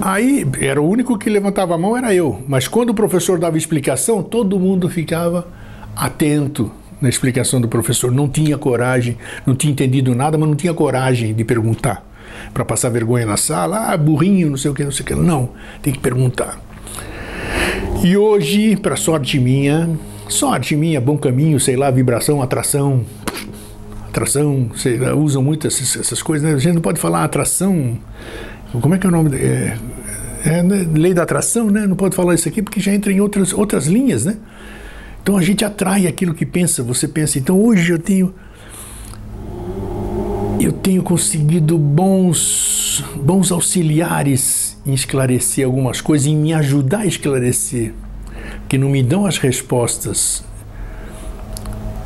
Aí 0.00 0.46
era 0.60 0.80
o 0.80 0.88
único 0.88 1.18
que 1.18 1.28
levantava 1.28 1.74
a 1.74 1.78
mão 1.78 1.96
era 1.96 2.14
eu, 2.14 2.42
mas 2.46 2.68
quando 2.68 2.90
o 2.90 2.94
professor 2.94 3.38
dava 3.38 3.58
explicação, 3.58 4.22
todo 4.22 4.58
mundo 4.58 4.88
ficava 4.88 5.48
atento 5.96 6.70
na 7.00 7.08
explicação 7.08 7.60
do 7.60 7.68
professor. 7.68 8.12
Não 8.12 8.28
tinha 8.28 8.56
coragem, 8.56 9.16
não 9.44 9.54
tinha 9.56 9.72
entendido 9.72 10.14
nada, 10.14 10.38
mas 10.38 10.48
não 10.48 10.56
tinha 10.56 10.72
coragem 10.72 11.34
de 11.34 11.44
perguntar 11.44 12.06
para 12.54 12.64
passar 12.64 12.90
vergonha 12.90 13.26
na 13.26 13.36
sala. 13.36 13.92
Ah, 13.92 13.96
burrinho, 13.96 14.50
não 14.50 14.56
sei 14.56 14.70
o 14.70 14.74
que, 14.74 14.84
não 14.84 14.92
sei 14.92 15.02
o 15.02 15.06
que. 15.06 15.14
Não, 15.14 15.50
tem 15.82 15.92
que 15.92 15.98
perguntar. 15.98 16.60
E 18.02 18.16
hoje, 18.16 18.76
para 18.76 18.94
sorte 18.94 19.40
minha, 19.40 19.90
sorte 20.28 20.76
minha, 20.76 21.00
bom 21.00 21.18
caminho, 21.18 21.58
sei 21.58 21.76
lá, 21.76 21.90
vibração, 21.90 22.40
atração, 22.40 23.04
atração, 24.08 24.70
sei, 24.76 25.00
usam 25.12 25.42
muito 25.42 25.66
essas, 25.66 25.96
essas 25.96 26.22
coisas, 26.22 26.48
né? 26.48 26.54
a 26.54 26.58
gente 26.58 26.74
não 26.74 26.80
pode 26.80 27.00
falar 27.00 27.24
atração, 27.24 27.98
como 28.80 28.94
é 28.94 28.98
que 28.98 29.06
é 29.06 29.08
o 29.08 29.12
nome? 29.12 29.36
É, 29.36 29.76
é, 30.44 30.62
né? 30.62 30.86
lei 30.94 31.12
da 31.12 31.24
atração, 31.24 31.70
né? 31.70 31.86
Não 31.86 31.96
pode 31.96 32.14
falar 32.14 32.34
isso 32.34 32.48
aqui 32.48 32.62
porque 32.62 32.78
já 32.78 32.92
entra 32.92 33.12
em 33.12 33.20
outras, 33.20 33.52
outras 33.52 33.86
linhas, 33.86 34.24
né? 34.24 34.36
Então 35.22 35.36
a 35.36 35.42
gente 35.42 35.64
atrai 35.64 36.06
aquilo 36.06 36.34
que 36.34 36.46
pensa, 36.46 36.82
você 36.82 37.08
pensa, 37.08 37.38
então 37.38 37.60
hoje 37.60 37.92
eu 37.92 37.98
tenho 37.98 38.32
eu 40.60 40.72
tenho 40.72 41.02
conseguido 41.02 41.78
bons 41.78 43.04
bons 43.16 43.52
auxiliares 43.52 44.67
em 44.88 44.94
esclarecer 44.94 45.64
algumas 45.64 46.00
coisas, 46.00 46.26
em 46.26 46.36
me 46.36 46.52
ajudar 46.54 47.00
a 47.00 47.06
esclarecer, 47.06 47.92
que 48.68 48.76
não 48.76 48.88
me 48.88 49.02
dão 49.02 49.26
as 49.26 49.38
respostas 49.38 50.42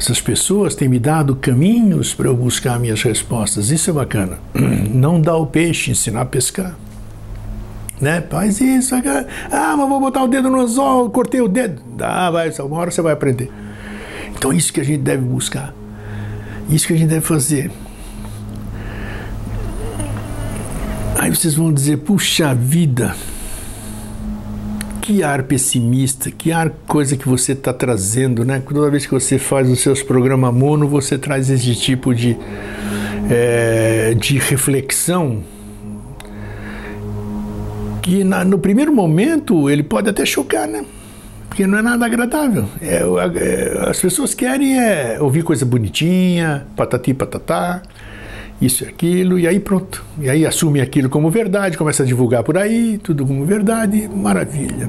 essas 0.02 0.20
pessoas 0.20 0.74
têm 0.74 0.88
me 0.88 0.98
dado 0.98 1.36
caminhos 1.36 2.12
para 2.12 2.26
eu 2.26 2.34
buscar 2.34 2.76
minhas 2.80 3.00
respostas. 3.02 3.70
Isso 3.70 3.88
é 3.88 3.92
bacana. 3.92 4.40
Não 4.92 5.20
dá 5.20 5.36
o 5.36 5.46
peixe, 5.46 5.92
ensinar 5.92 6.22
a 6.22 6.24
pescar. 6.24 6.76
Né? 8.00 8.20
Faz 8.28 8.60
isso. 8.60 8.96
Ah, 8.96 9.76
mas 9.76 9.88
vou 9.88 10.00
botar 10.00 10.24
o 10.24 10.26
dedo 10.26 10.50
no 10.50 10.60
anzol, 10.60 11.08
cortei 11.08 11.40
o 11.40 11.46
dedo. 11.46 11.80
Dá, 11.96 12.32
vai, 12.32 12.50
uma 12.50 12.78
hora 12.78 12.90
você 12.90 13.00
vai 13.00 13.12
aprender. 13.12 13.48
Então, 14.36 14.52
isso 14.52 14.72
que 14.72 14.80
a 14.80 14.84
gente 14.84 15.02
deve 15.02 15.22
buscar. 15.22 15.72
Isso 16.68 16.84
que 16.84 16.94
a 16.94 16.96
gente 16.96 17.08
deve 17.08 17.24
fazer. 17.24 17.70
Aí 21.22 21.30
vocês 21.30 21.54
vão 21.54 21.72
dizer, 21.72 21.98
puxa 21.98 22.52
vida, 22.52 23.14
que 25.00 25.22
ar 25.22 25.44
pessimista, 25.44 26.32
que 26.32 26.50
ar 26.50 26.70
coisa 26.88 27.16
que 27.16 27.28
você 27.28 27.52
está 27.52 27.72
trazendo, 27.72 28.44
né? 28.44 28.60
Toda 28.68 28.90
vez 28.90 29.06
que 29.06 29.14
você 29.14 29.38
faz 29.38 29.70
os 29.70 29.78
seus 29.78 30.02
programas 30.02 30.52
mono, 30.52 30.88
você 30.88 31.16
traz 31.16 31.48
esse 31.48 31.76
tipo 31.76 32.12
de, 32.12 32.36
é, 33.30 34.14
de 34.18 34.36
reflexão 34.36 35.44
que 38.02 38.24
na, 38.24 38.44
no 38.44 38.58
primeiro 38.58 38.92
momento 38.92 39.70
ele 39.70 39.84
pode 39.84 40.10
até 40.10 40.26
chocar, 40.26 40.66
né? 40.66 40.84
Porque 41.48 41.68
não 41.68 41.78
é 41.78 41.82
nada 41.82 42.04
agradável. 42.04 42.68
É, 42.80 43.00
é, 43.36 43.88
as 43.88 44.00
pessoas 44.00 44.34
querem 44.34 44.76
é, 44.76 45.18
ouvir 45.20 45.44
coisa 45.44 45.64
bonitinha, 45.64 46.66
patati 46.74 47.14
patatá 47.14 47.80
isso 48.64 48.84
e 48.84 48.88
aquilo, 48.88 49.38
e 49.38 49.46
aí 49.48 49.58
pronto. 49.58 50.04
E 50.20 50.30
aí 50.30 50.46
assume 50.46 50.80
aquilo 50.80 51.08
como 51.08 51.30
verdade, 51.30 51.76
começa 51.76 52.02
a 52.02 52.06
divulgar 52.06 52.44
por 52.44 52.56
aí, 52.56 52.98
tudo 53.02 53.26
como 53.26 53.44
verdade, 53.44 54.08
maravilha. 54.08 54.88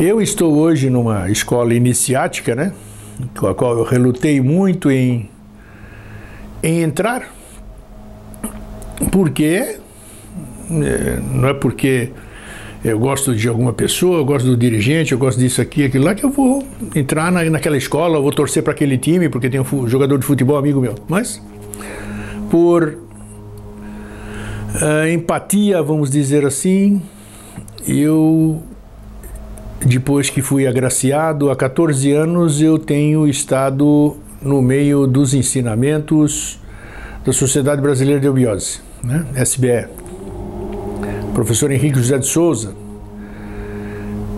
Eu 0.00 0.20
estou 0.20 0.56
hoje 0.56 0.88
numa 0.88 1.30
escola 1.30 1.74
iniciática, 1.74 2.54
né? 2.54 2.72
Com 3.38 3.46
a 3.46 3.54
qual 3.54 3.76
eu 3.76 3.84
relutei 3.84 4.40
muito 4.40 4.90
em, 4.90 5.28
em 6.62 6.82
entrar, 6.82 7.30
porque 9.10 9.76
é, 10.70 11.20
não 11.32 11.48
é 11.48 11.54
porque 11.54 12.10
eu 12.84 12.98
gosto 12.98 13.34
de 13.34 13.46
alguma 13.48 13.72
pessoa, 13.72 14.18
eu 14.18 14.24
gosto 14.24 14.46
do 14.46 14.56
dirigente, 14.56 15.12
eu 15.12 15.18
gosto 15.18 15.38
disso 15.38 15.60
aqui, 15.60 15.84
aquilo 15.84 16.04
lá, 16.04 16.14
que 16.16 16.24
eu 16.24 16.30
vou 16.30 16.66
entrar 16.94 17.30
na, 17.30 17.44
naquela 17.44 17.76
escola, 17.76 18.20
vou 18.20 18.32
torcer 18.32 18.62
para 18.62 18.72
aquele 18.72 18.98
time, 18.98 19.28
porque 19.28 19.48
tem 19.48 19.60
um 19.60 19.86
jogador 19.86 20.18
de 20.18 20.26
futebol 20.26 20.56
amigo 20.56 20.80
meu. 20.80 20.96
Mas, 21.08 21.40
por 22.50 22.82
uh, 24.74 25.08
empatia, 25.12 25.80
vamos 25.80 26.10
dizer 26.10 26.44
assim, 26.44 27.00
eu, 27.86 28.60
depois 29.86 30.28
que 30.28 30.42
fui 30.42 30.66
agraciado, 30.66 31.52
há 31.52 31.56
14 31.56 32.10
anos, 32.10 32.60
eu 32.60 32.80
tenho 32.80 33.28
estado 33.28 34.16
no 34.42 34.60
meio 34.60 35.06
dos 35.06 35.34
ensinamentos 35.34 36.58
da 37.24 37.32
Sociedade 37.32 37.80
Brasileira 37.80 38.20
de 38.20 38.26
Eubiose, 38.26 38.80
né? 39.04 39.24
SBE 39.36 40.01
professor 41.32 41.70
Henrique 41.70 41.98
José 41.98 42.18
de 42.18 42.26
Souza. 42.26 42.74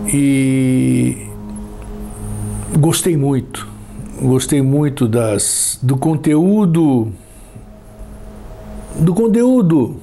E 0.07 1.27
gostei 2.79 3.17
muito, 3.17 3.67
gostei 4.21 4.61
muito 4.61 5.07
das, 5.07 5.79
do 5.81 5.97
conteúdo, 5.97 7.11
do 8.99 9.13
conteúdo 9.13 9.99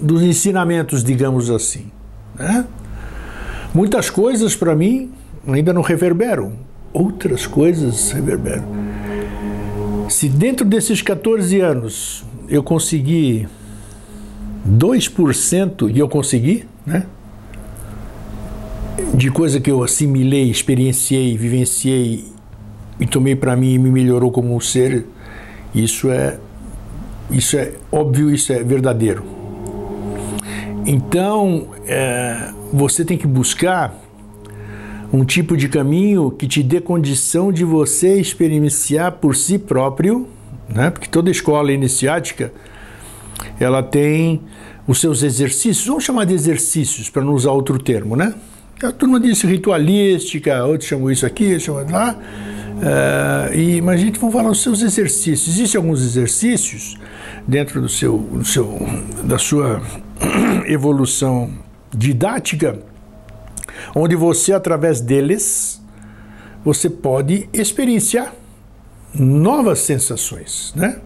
dos 0.00 0.22
ensinamentos, 0.22 1.02
digamos 1.02 1.50
assim. 1.50 1.90
Né? 2.38 2.66
Muitas 3.72 4.10
coisas 4.10 4.54
para 4.54 4.74
mim 4.74 5.10
ainda 5.46 5.72
não 5.72 5.82
reverberam, 5.82 6.54
outras 6.92 7.46
coisas 7.46 8.10
reverberam. 8.10 8.64
Se 10.08 10.28
dentro 10.28 10.66
desses 10.66 11.02
14 11.02 11.60
anos 11.60 12.24
eu 12.48 12.62
consegui 12.62 13.48
2% 14.66 15.94
e 15.94 15.98
eu 15.98 16.08
consegui, 16.08 16.64
né? 16.84 17.06
De 19.14 19.30
coisa 19.30 19.60
que 19.60 19.70
eu 19.70 19.82
assimilei, 19.82 20.50
experienciei, 20.50 21.36
vivenciei 21.36 22.24
e 22.98 23.06
tomei 23.06 23.36
para 23.36 23.54
mim 23.54 23.74
e 23.74 23.78
me 23.78 23.90
melhorou 23.90 24.30
como 24.30 24.54
um 24.54 24.60
ser, 24.60 25.06
isso 25.74 26.10
é 26.10 26.38
isso 27.30 27.56
é 27.56 27.72
óbvio, 27.90 28.30
isso 28.30 28.52
é 28.52 28.62
verdadeiro. 28.62 29.24
Então, 30.86 31.68
é, 31.86 32.52
você 32.72 33.04
tem 33.04 33.18
que 33.18 33.26
buscar 33.26 34.00
um 35.12 35.24
tipo 35.24 35.56
de 35.56 35.68
caminho 35.68 36.30
que 36.30 36.46
te 36.46 36.62
dê 36.62 36.80
condição 36.80 37.50
de 37.50 37.64
você 37.64 38.20
experienciar 38.20 39.12
por 39.12 39.34
si 39.34 39.58
próprio, 39.58 40.28
né? 40.68 40.90
Porque 40.90 41.08
toda 41.08 41.30
escola 41.30 41.72
iniciática 41.72 42.52
ela 43.58 43.82
tem 43.82 44.40
os 44.86 45.00
seus 45.00 45.22
exercícios, 45.22 45.86
vamos 45.86 46.04
chamar 46.04 46.24
de 46.24 46.34
exercícios, 46.34 47.10
para 47.10 47.22
não 47.22 47.34
usar 47.34 47.50
outro 47.52 47.78
termo, 47.78 48.14
né? 48.14 48.34
A 48.82 48.92
turma 48.92 49.18
disse 49.18 49.46
ritualística, 49.46 50.64
outros 50.64 50.88
chamam 50.88 51.10
isso 51.10 51.24
aqui, 51.24 51.58
chamam 51.58 51.88
lá. 51.90 52.14
Uh, 52.76 53.54
e, 53.54 53.80
mas 53.80 54.00
a 54.00 54.04
gente 54.04 54.18
vai 54.18 54.30
falar 54.30 54.50
os 54.50 54.62
seus 54.62 54.82
exercícios. 54.82 55.48
Existem 55.48 55.78
alguns 55.78 56.02
exercícios 56.02 56.98
dentro 57.48 57.80
do 57.80 57.88
seu, 57.88 58.18
do 58.18 58.44
seu, 58.44 58.78
da 59.24 59.38
sua 59.38 59.80
evolução 60.66 61.50
didática, 61.90 62.78
onde 63.94 64.14
você, 64.14 64.52
através 64.52 65.00
deles, 65.00 65.80
você 66.62 66.90
pode 66.90 67.48
experienciar 67.52 68.34
novas 69.14 69.78
sensações, 69.78 70.74
né? 70.76 71.00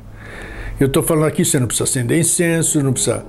Eu 0.80 0.86
estou 0.86 1.02
falando 1.02 1.26
aqui, 1.26 1.44
você 1.44 1.60
não 1.60 1.66
precisa 1.66 1.84
acender 1.84 2.18
incenso, 2.18 2.82
não 2.82 2.94
precisa 2.94 3.22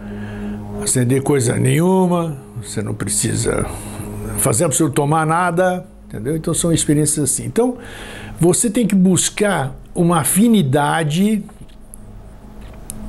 acender 0.81 1.21
coisa 1.21 1.57
nenhuma, 1.57 2.37
você 2.63 2.81
não 2.81 2.93
precisa 2.93 3.65
fazer 4.37 4.63
absolutamente 4.63 4.95
tomar 4.95 5.25
nada, 5.25 5.85
entendeu? 6.07 6.37
Então 6.37 6.53
são 6.53 6.71
experiências 6.71 7.29
assim. 7.29 7.43
Então 7.43 7.77
você 8.39 8.69
tem 8.69 8.87
que 8.87 8.95
buscar 8.95 9.75
uma 9.93 10.21
afinidade 10.21 11.43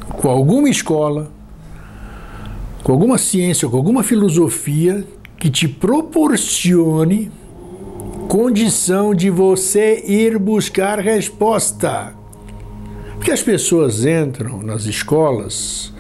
com 0.09 0.29
alguma 0.29 0.69
escola, 0.69 1.31
com 2.83 2.91
alguma 2.91 3.19
ciência, 3.19 3.69
com 3.69 3.77
alguma 3.77 4.03
filosofia 4.03 5.07
que 5.39 5.49
te 5.51 5.69
proporcione 5.69 7.31
condição 8.29 9.15
de 9.15 9.31
você 9.31 10.03
ir 10.05 10.37
buscar 10.37 10.99
resposta. 10.99 12.21
Porque 13.23 13.31
as 13.31 13.41
pessoas 13.41 14.05
entram 14.05 14.61
nas 14.63 14.85
escolas 14.85 15.93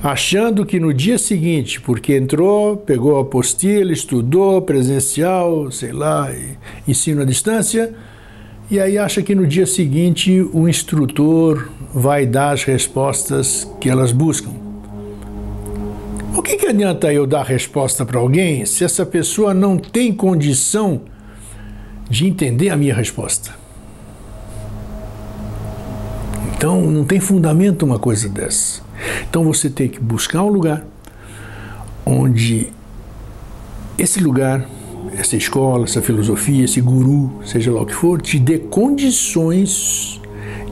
achando 0.00 0.64
que 0.64 0.78
no 0.78 0.94
dia 0.94 1.18
seguinte, 1.18 1.80
porque 1.80 2.14
entrou, 2.14 2.76
pegou 2.76 3.18
a 3.18 3.22
apostila, 3.22 3.92
estudou 3.92 4.62
presencial, 4.62 5.68
sei 5.72 5.90
lá, 5.90 6.32
ensino 6.86 7.22
à 7.22 7.24
distância, 7.24 7.92
e 8.70 8.78
aí 8.78 8.96
acha 8.96 9.20
que 9.20 9.34
no 9.34 9.48
dia 9.48 9.66
seguinte 9.66 10.48
o 10.52 10.68
instrutor 10.68 11.70
vai 11.92 12.24
dar 12.24 12.52
as 12.52 12.62
respostas 12.62 13.68
que 13.80 13.90
elas 13.90 14.12
buscam. 14.12 14.52
O 16.36 16.40
que, 16.40 16.56
que 16.56 16.66
adianta 16.68 17.12
eu 17.12 17.26
dar 17.26 17.42
resposta 17.42 18.06
para 18.06 18.20
alguém 18.20 18.64
se 18.64 18.84
essa 18.84 19.04
pessoa 19.04 19.52
não 19.52 19.76
tem 19.76 20.12
condição 20.12 21.00
de 22.08 22.28
entender 22.28 22.68
a 22.68 22.76
minha 22.76 22.94
resposta? 22.94 23.63
Então 26.64 26.90
não 26.90 27.04
tem 27.04 27.20
fundamento 27.20 27.84
uma 27.84 27.98
coisa 27.98 28.26
dessa. 28.26 28.80
Então 29.28 29.44
você 29.44 29.68
tem 29.68 29.86
que 29.86 30.00
buscar 30.00 30.42
um 30.42 30.48
lugar 30.48 30.82
onde 32.06 32.72
esse 33.98 34.18
lugar, 34.18 34.66
essa 35.14 35.36
escola, 35.36 35.84
essa 35.84 36.00
filosofia, 36.00 36.64
esse 36.64 36.80
guru, 36.80 37.30
seja 37.44 37.70
lá 37.70 37.82
o 37.82 37.84
que 37.84 37.94
for, 37.94 38.18
te 38.18 38.38
dê 38.38 38.58
condições 38.58 40.18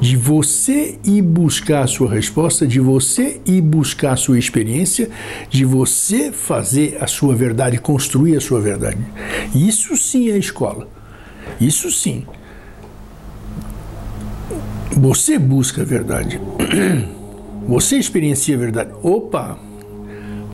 de 0.00 0.16
você 0.16 0.98
ir 1.04 1.20
buscar 1.20 1.82
a 1.82 1.86
sua 1.86 2.10
resposta, 2.10 2.66
de 2.66 2.80
você 2.80 3.42
ir 3.44 3.60
buscar 3.60 4.12
a 4.12 4.16
sua 4.16 4.38
experiência, 4.38 5.10
de 5.50 5.62
você 5.66 6.32
fazer 6.32 6.96
a 7.02 7.06
sua 7.06 7.34
verdade, 7.34 7.76
construir 7.76 8.34
a 8.34 8.40
sua 8.40 8.62
verdade. 8.62 8.96
Isso 9.54 9.94
sim 9.98 10.30
é 10.30 10.38
escola. 10.38 10.88
Isso 11.60 11.90
sim. 11.90 12.24
Você 14.96 15.38
busca 15.38 15.82
a 15.82 15.84
verdade. 15.84 16.40
Você 17.66 17.96
experiencia 17.96 18.56
a 18.56 18.58
verdade. 18.58 18.90
Opa, 19.02 19.58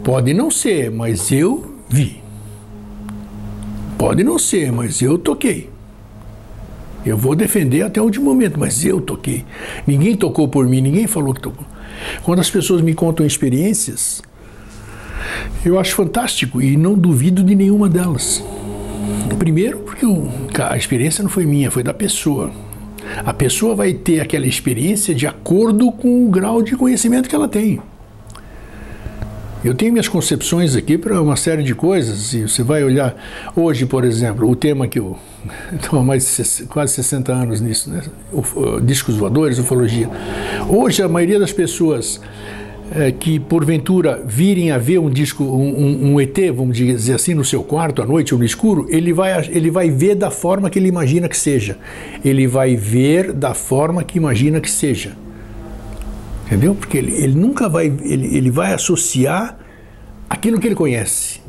pode 0.04 0.32
não 0.34 0.50
ser, 0.50 0.90
mas 0.90 1.32
eu 1.32 1.76
vi. 1.88 2.20
Pode 3.96 4.22
não 4.22 4.38
ser, 4.38 4.70
mas 4.70 5.02
eu 5.02 5.18
toquei. 5.18 5.70
Eu 7.04 7.16
vou 7.16 7.34
defender 7.34 7.82
até 7.82 8.00
o 8.00 8.04
último 8.04 8.26
momento, 8.26 8.58
mas 8.60 8.84
eu 8.84 9.00
toquei. 9.00 9.44
Ninguém 9.86 10.16
tocou 10.16 10.46
por 10.46 10.68
mim, 10.68 10.80
ninguém 10.80 11.06
falou 11.06 11.34
que 11.34 11.40
tocou. 11.40 11.64
Quando 12.22 12.40
as 12.40 12.50
pessoas 12.50 12.80
me 12.80 12.94
contam 12.94 13.26
experiências, 13.26 14.22
eu 15.64 15.78
acho 15.78 15.94
fantástico 15.94 16.60
e 16.62 16.76
não 16.76 16.94
duvido 16.94 17.42
de 17.42 17.54
nenhuma 17.54 17.88
delas. 17.88 18.44
Primeiro, 19.38 19.78
porque 19.78 20.04
a 20.60 20.76
experiência 20.76 21.22
não 21.22 21.30
foi 21.30 21.46
minha, 21.46 21.70
foi 21.70 21.82
da 21.82 21.94
pessoa. 21.94 22.52
A 23.24 23.32
pessoa 23.32 23.74
vai 23.74 23.92
ter 23.92 24.20
aquela 24.20 24.46
experiência 24.46 25.14
de 25.14 25.26
acordo 25.26 25.90
com 25.92 26.26
o 26.26 26.28
grau 26.28 26.62
de 26.62 26.76
conhecimento 26.76 27.28
que 27.28 27.34
ela 27.34 27.48
tem. 27.48 27.80
Eu 29.64 29.74
tenho 29.74 29.92
minhas 29.92 30.06
concepções 30.06 30.76
aqui 30.76 30.96
para 30.96 31.20
uma 31.20 31.34
série 31.34 31.64
de 31.64 31.74
coisas, 31.74 32.32
e 32.32 32.42
você 32.42 32.62
vai 32.62 32.84
olhar 32.84 33.16
hoje, 33.56 33.86
por 33.86 34.04
exemplo, 34.04 34.48
o 34.48 34.54
tema 34.54 34.86
que 34.86 35.00
eu 35.00 35.18
estou 35.74 35.98
há 35.98 36.02
mais 36.02 36.62
quase 36.68 36.94
60 36.94 37.32
anos 37.32 37.60
nisso, 37.60 37.90
né? 37.90 38.02
O, 38.32 38.80
discos 38.80 39.16
voadores, 39.16 39.58
ufologia. 39.58 40.08
Hoje 40.68 41.02
a 41.02 41.08
maioria 41.08 41.40
das 41.40 41.52
pessoas 41.52 42.20
é, 42.90 43.12
que 43.12 43.38
porventura 43.38 44.22
virem 44.24 44.70
a 44.70 44.78
ver 44.78 44.98
um 44.98 45.10
disco, 45.10 45.44
um, 45.44 46.12
um, 46.12 46.20
ET, 46.20 46.36
vamos 46.54 46.76
dizer 46.76 47.14
assim, 47.14 47.34
no 47.34 47.44
seu 47.44 47.62
quarto 47.62 48.00
à 48.00 48.06
noite 48.06 48.32
ou 48.32 48.38
no 48.38 48.46
escuro, 48.46 48.86
ele 48.88 49.12
vai, 49.12 49.46
ele 49.50 49.70
vai 49.70 49.90
ver 49.90 50.14
da 50.14 50.30
forma 50.30 50.70
que 50.70 50.78
ele 50.78 50.88
imagina 50.88 51.28
que 51.28 51.36
seja. 51.36 51.76
Ele 52.24 52.46
vai 52.46 52.76
ver 52.76 53.32
da 53.32 53.52
forma 53.52 54.02
que 54.02 54.16
imagina 54.16 54.60
que 54.60 54.70
seja. 54.70 55.12
Entendeu? 56.46 56.74
Porque 56.74 56.96
ele, 56.96 57.12
ele 57.12 57.34
nunca 57.34 57.68
vai, 57.68 57.86
ele, 57.86 58.34
ele 58.34 58.50
vai 58.50 58.72
associar 58.72 59.58
aquilo 60.30 60.58
que 60.58 60.66
ele 60.66 60.74
conhece. 60.74 61.40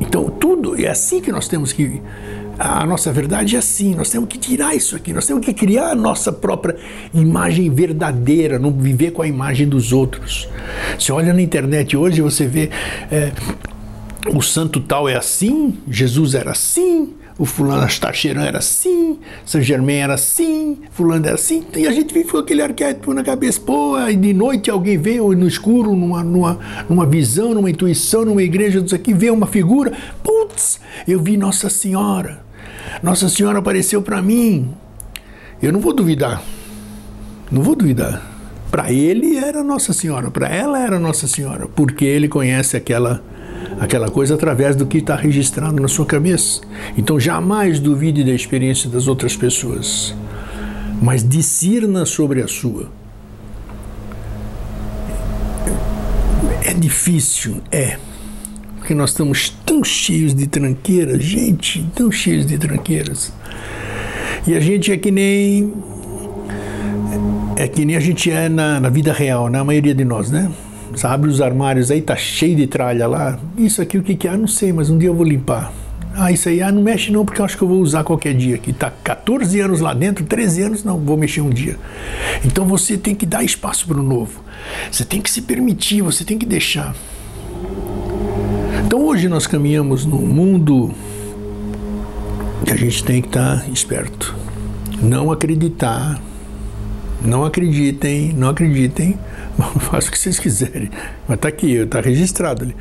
Então, 0.00 0.30
tudo 0.30 0.80
é 0.80 0.88
assim 0.88 1.20
que 1.20 1.30
nós 1.30 1.48
temos 1.48 1.72
que 1.72 2.00
a 2.62 2.86
nossa 2.86 3.12
verdade 3.12 3.56
é 3.56 3.58
assim, 3.58 3.94
nós 3.94 4.08
temos 4.08 4.28
que 4.28 4.38
tirar 4.38 4.74
isso 4.74 4.94
aqui, 4.94 5.12
nós 5.12 5.26
temos 5.26 5.44
que 5.44 5.52
criar 5.52 5.90
a 5.90 5.94
nossa 5.96 6.32
própria 6.32 6.76
imagem 7.12 7.68
verdadeira, 7.68 8.56
não 8.56 8.70
viver 8.70 9.10
com 9.10 9.20
a 9.20 9.26
imagem 9.26 9.68
dos 9.68 9.92
outros. 9.92 10.48
Você 10.96 11.10
olha 11.10 11.32
na 11.32 11.42
internet 11.42 11.96
hoje, 11.96 12.22
você 12.22 12.46
vê 12.46 12.70
é, 13.10 13.32
o 14.32 14.40
santo 14.40 14.78
tal 14.78 15.08
é 15.08 15.16
assim, 15.16 15.76
Jesus 15.88 16.34
era 16.34 16.52
assim, 16.52 17.14
o 17.36 17.44
fulano 17.44 17.82
Astacheran 17.82 18.44
era 18.44 18.58
assim, 18.58 19.18
São 19.44 19.60
Germain 19.60 19.96
era 19.96 20.14
assim, 20.14 20.78
fulano 20.92 21.26
era 21.26 21.34
assim, 21.34 21.64
e 21.74 21.88
a 21.88 21.90
gente 21.90 22.14
vive 22.14 22.30
com 22.30 22.38
aquele 22.38 22.62
arquétipo 22.62 23.12
na 23.12 23.24
cabeça, 23.24 23.60
pô, 23.60 23.98
e 23.98 24.14
de 24.14 24.32
noite 24.32 24.70
alguém 24.70 24.96
vê 24.96 25.16
no 25.16 25.48
escuro, 25.48 25.96
numa, 25.96 26.22
numa, 26.22 26.60
numa 26.88 27.06
visão, 27.06 27.54
numa 27.54 27.70
intuição, 27.70 28.24
numa 28.24 28.42
igreja, 28.42 28.80
disso 28.80 28.94
aqui, 28.94 29.12
vê 29.12 29.30
uma 29.30 29.48
figura, 29.48 29.92
putz, 30.22 30.78
eu 31.08 31.20
vi 31.20 31.36
Nossa 31.36 31.68
Senhora, 31.68 32.44
Nossa 33.02 33.28
Senhora 33.28 33.58
apareceu 33.58 34.02
para 34.02 34.22
mim, 34.22 34.72
eu 35.62 35.72
não 35.72 35.80
vou 35.80 35.92
duvidar, 35.92 36.42
não 37.50 37.62
vou 37.62 37.76
duvidar. 37.76 38.30
Para 38.70 38.90
ele 38.90 39.36
era 39.36 39.62
Nossa 39.62 39.92
Senhora, 39.92 40.30
para 40.30 40.48
ela 40.48 40.78
era 40.78 40.98
Nossa 40.98 41.28
Senhora, 41.28 41.68
porque 41.68 42.04
ele 42.04 42.26
conhece 42.26 42.76
aquela 42.76 43.22
aquela 43.78 44.10
coisa 44.10 44.34
através 44.34 44.76
do 44.76 44.86
que 44.86 44.98
está 44.98 45.14
registrado 45.14 45.80
na 45.80 45.88
sua 45.88 46.06
cabeça. 46.06 46.60
Então 46.96 47.18
jamais 47.18 47.78
duvide 47.78 48.24
da 48.24 48.32
experiência 48.32 48.88
das 48.88 49.08
outras 49.08 49.36
pessoas, 49.36 50.14
mas 51.00 51.26
discirna 51.26 52.04
sobre 52.06 52.42
a 52.42 52.48
sua. 52.48 52.90
É 56.64 56.72
difícil, 56.72 57.60
é, 57.70 57.98
porque 58.82 58.94
nós 58.94 59.10
estamos 59.10 59.48
tão 59.64 59.84
cheios 59.84 60.34
de 60.34 60.48
tranqueiras, 60.48 61.22
gente, 61.22 61.86
tão 61.94 62.10
cheios 62.10 62.44
de 62.44 62.58
tranqueiras. 62.58 63.32
E 64.44 64.56
a 64.56 64.60
gente 64.60 64.90
é 64.90 64.96
que 64.96 65.08
nem 65.08 65.72
é 67.54 67.68
que 67.68 67.84
nem 67.84 67.94
a 67.94 68.00
gente 68.00 68.28
é 68.28 68.48
na, 68.48 68.80
na 68.80 68.88
vida 68.88 69.12
real, 69.12 69.48
né? 69.48 69.60
A 69.60 69.64
maioria 69.64 69.94
de 69.94 70.04
nós, 70.04 70.32
né? 70.32 70.50
Você 70.90 71.06
abre 71.06 71.30
os 71.30 71.40
armários 71.40 71.92
aí, 71.92 72.02
tá 72.02 72.16
cheio 72.16 72.56
de 72.56 72.66
tralha 72.66 73.06
lá. 73.06 73.38
Isso 73.56 73.80
aqui 73.80 73.96
o 73.96 74.02
que, 74.02 74.16
que 74.16 74.26
é? 74.26 74.32
Ah, 74.32 74.36
não 74.36 74.48
sei, 74.48 74.72
mas 74.72 74.90
um 74.90 74.98
dia 74.98 75.10
eu 75.10 75.14
vou 75.14 75.24
limpar. 75.24 75.72
Ah, 76.16 76.32
isso 76.32 76.48
aí, 76.48 76.60
ah, 76.60 76.72
não 76.72 76.82
mexe 76.82 77.12
não, 77.12 77.24
porque 77.24 77.40
eu 77.40 77.44
acho 77.44 77.56
que 77.56 77.62
eu 77.62 77.68
vou 77.68 77.78
usar 77.78 78.02
qualquer 78.02 78.34
dia 78.34 78.56
aqui. 78.56 78.72
Tá 78.72 78.90
14 79.04 79.60
anos 79.60 79.78
lá 79.80 79.94
dentro, 79.94 80.24
13 80.24 80.62
anos, 80.62 80.82
não, 80.82 80.98
vou 80.98 81.16
mexer 81.16 81.40
um 81.40 81.50
dia. 81.50 81.78
Então 82.44 82.66
você 82.66 82.98
tem 82.98 83.14
que 83.14 83.26
dar 83.26 83.44
espaço 83.44 83.86
para 83.86 84.00
o 84.00 84.02
novo. 84.02 84.42
Você 84.90 85.04
tem 85.04 85.20
que 85.20 85.30
se 85.30 85.42
permitir, 85.42 86.02
você 86.02 86.24
tem 86.24 86.36
que 86.36 86.44
deixar. 86.44 86.96
Então 88.92 89.06
hoje 89.06 89.26
nós 89.26 89.46
caminhamos 89.46 90.04
num 90.04 90.20
mundo 90.20 90.90
que 92.62 92.74
a 92.74 92.76
gente 92.76 93.02
tem 93.02 93.22
que 93.22 93.28
estar 93.28 93.60
tá 93.60 93.68
esperto. 93.68 94.36
Não 95.02 95.32
acreditar. 95.32 96.20
Não 97.24 97.42
acreditem, 97.42 98.34
não 98.34 98.50
acreditem 98.50 99.18
faça 99.80 100.08
o 100.08 100.12
que 100.12 100.18
vocês 100.18 100.38
quiserem. 100.38 100.90
Mas 101.26 101.36
está 101.36 101.48
aqui, 101.48 101.72
está 101.72 102.02
registrado 102.02 102.64
ali. 102.64 102.76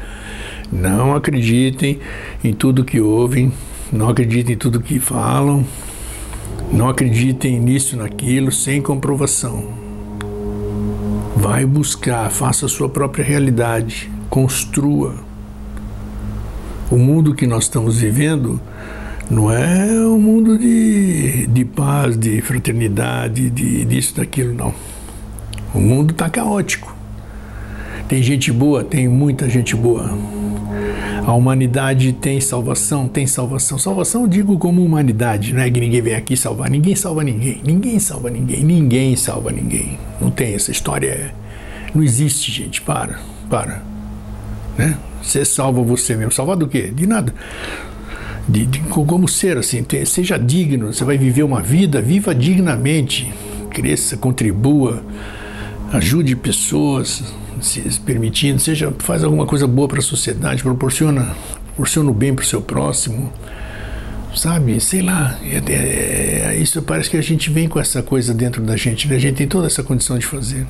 Não 0.70 1.16
acreditem 1.16 2.01
em 2.43 2.51
tudo 2.51 2.84
que 2.84 2.99
ouvem, 2.99 3.49
não 3.89 4.09
acreditem 4.09 4.55
em 4.55 4.57
tudo 4.57 4.82
que 4.82 4.99
falam, 4.99 5.66
não 6.74 6.89
acreditem 6.89 7.57
nisso, 7.57 7.95
naquilo, 7.95 8.51
sem 8.51 8.82
comprovação. 8.82 9.66
Vai 11.38 11.66
buscar, 11.66 12.30
faça 12.30 12.66
a 12.66 12.70
sua 12.70 12.89
própria 12.89 13.24
realidade, 13.24 14.12
construa. 14.30 15.30
O 16.92 16.98
mundo 16.98 17.34
que 17.34 17.48
nós 17.48 17.64
estamos 17.64 18.00
vivendo 18.00 18.60
não 19.30 19.50
é 19.50 20.06
um 20.06 20.20
mundo 20.20 20.58
de, 20.58 21.48
de 21.48 21.64
paz, 21.64 22.18
de 22.18 22.42
fraternidade, 22.42 23.50
de 23.50 23.86
disso, 23.86 24.18
daquilo, 24.18 24.54
não. 24.54 24.74
O 25.74 25.80
mundo 25.80 26.12
está 26.12 26.30
caótico. 26.30 26.94
Tem 28.10 28.22
gente 28.22 28.52
boa, 28.52 28.84
tem 28.84 29.08
muita 29.08 29.48
gente 29.48 29.74
boa. 29.74 30.12
A 31.26 31.32
humanidade 31.32 32.12
tem 32.12 32.42
salvação, 32.42 33.08
tem 33.08 33.26
salvação. 33.26 33.80
Salvação 33.80 34.24
eu 34.24 34.28
digo 34.28 34.58
como 34.58 34.84
humanidade, 34.84 35.54
não 35.54 35.62
é 35.62 35.72
que 35.72 35.80
ninguém 35.80 36.02
vem 36.02 36.16
aqui 36.16 36.36
salvar. 36.36 36.70
Ninguém 36.70 36.94
salva 36.94 37.24
ninguém. 37.24 37.62
Ninguém 37.66 38.00
salva 38.00 38.30
ninguém. 38.30 38.66
Ninguém 38.66 39.16
salva 39.16 39.50
ninguém. 39.50 39.98
Não 40.20 40.30
tem 40.30 40.56
essa 40.56 40.72
história. 40.72 41.34
Não 41.96 42.04
existe, 42.04 42.52
gente. 42.52 42.82
Para, 42.82 43.18
para. 43.50 43.82
Né? 44.78 44.98
Você 45.22 45.45
salva 45.45 45.82
você 45.82 46.15
mesmo. 46.15 46.32
Salvar 46.32 46.57
do 46.57 46.67
quê? 46.67 46.91
De 46.93 47.05
nada. 47.05 47.34
De, 48.47 48.65
de, 48.65 48.80
como 48.80 49.28
ser 49.28 49.57
assim, 49.57 49.86
seja 50.05 50.38
digno, 50.38 50.91
você 50.91 51.03
vai 51.03 51.17
viver 51.17 51.43
uma 51.43 51.61
vida, 51.61 52.01
viva 52.01 52.34
dignamente, 52.34 53.32
cresça, 53.69 54.17
contribua, 54.17 55.03
ajude 55.93 56.36
pessoas, 56.36 57.24
se 57.61 57.82
permitindo, 58.01 58.59
seja 58.59 58.93
faz 58.99 59.24
alguma 59.24 59.45
coisa 59.45 59.67
boa 59.67 59.88
para 59.88 59.99
a 59.99 60.01
sociedade, 60.01 60.63
proporciona, 60.63 61.36
proporciona 61.67 62.09
o 62.09 62.13
bem 62.13 62.34
para 62.34 62.43
o 62.43 62.45
seu 62.45 62.61
próximo, 62.61 63.32
sabe? 64.36 64.80
Sei 64.80 65.01
lá, 65.01 65.38
é, 65.43 65.72
é, 65.72 66.53
é, 66.53 66.57
isso 66.57 66.82
parece 66.82 67.09
que 67.09 67.17
a 67.17 67.22
gente 67.22 67.49
vem 67.49 67.67
com 67.67 67.80
essa 67.80 68.01
coisa 68.01 68.34
dentro 68.34 68.61
da 68.63 68.76
gente, 68.76 69.07
né? 69.07 69.15
a 69.15 69.19
gente 69.19 69.36
tem 69.36 69.47
toda 69.47 69.67
essa 69.67 69.84
condição 69.84 70.17
de 70.17 70.26
fazer. 70.26 70.65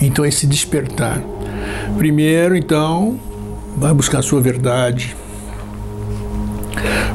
Então 0.00 0.24
esse 0.24 0.46
despertar. 0.46 1.22
Primeiro, 1.96 2.56
então, 2.56 3.18
vai 3.76 3.92
buscar 3.94 4.18
a 4.18 4.22
sua 4.22 4.40
verdade, 4.40 5.16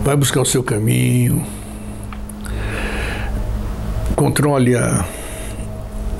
vai 0.03 0.16
buscar 0.16 0.41
o 0.41 0.45
seu 0.45 0.64
caminho, 0.64 1.45
controle 4.16 4.76
a 4.76 5.05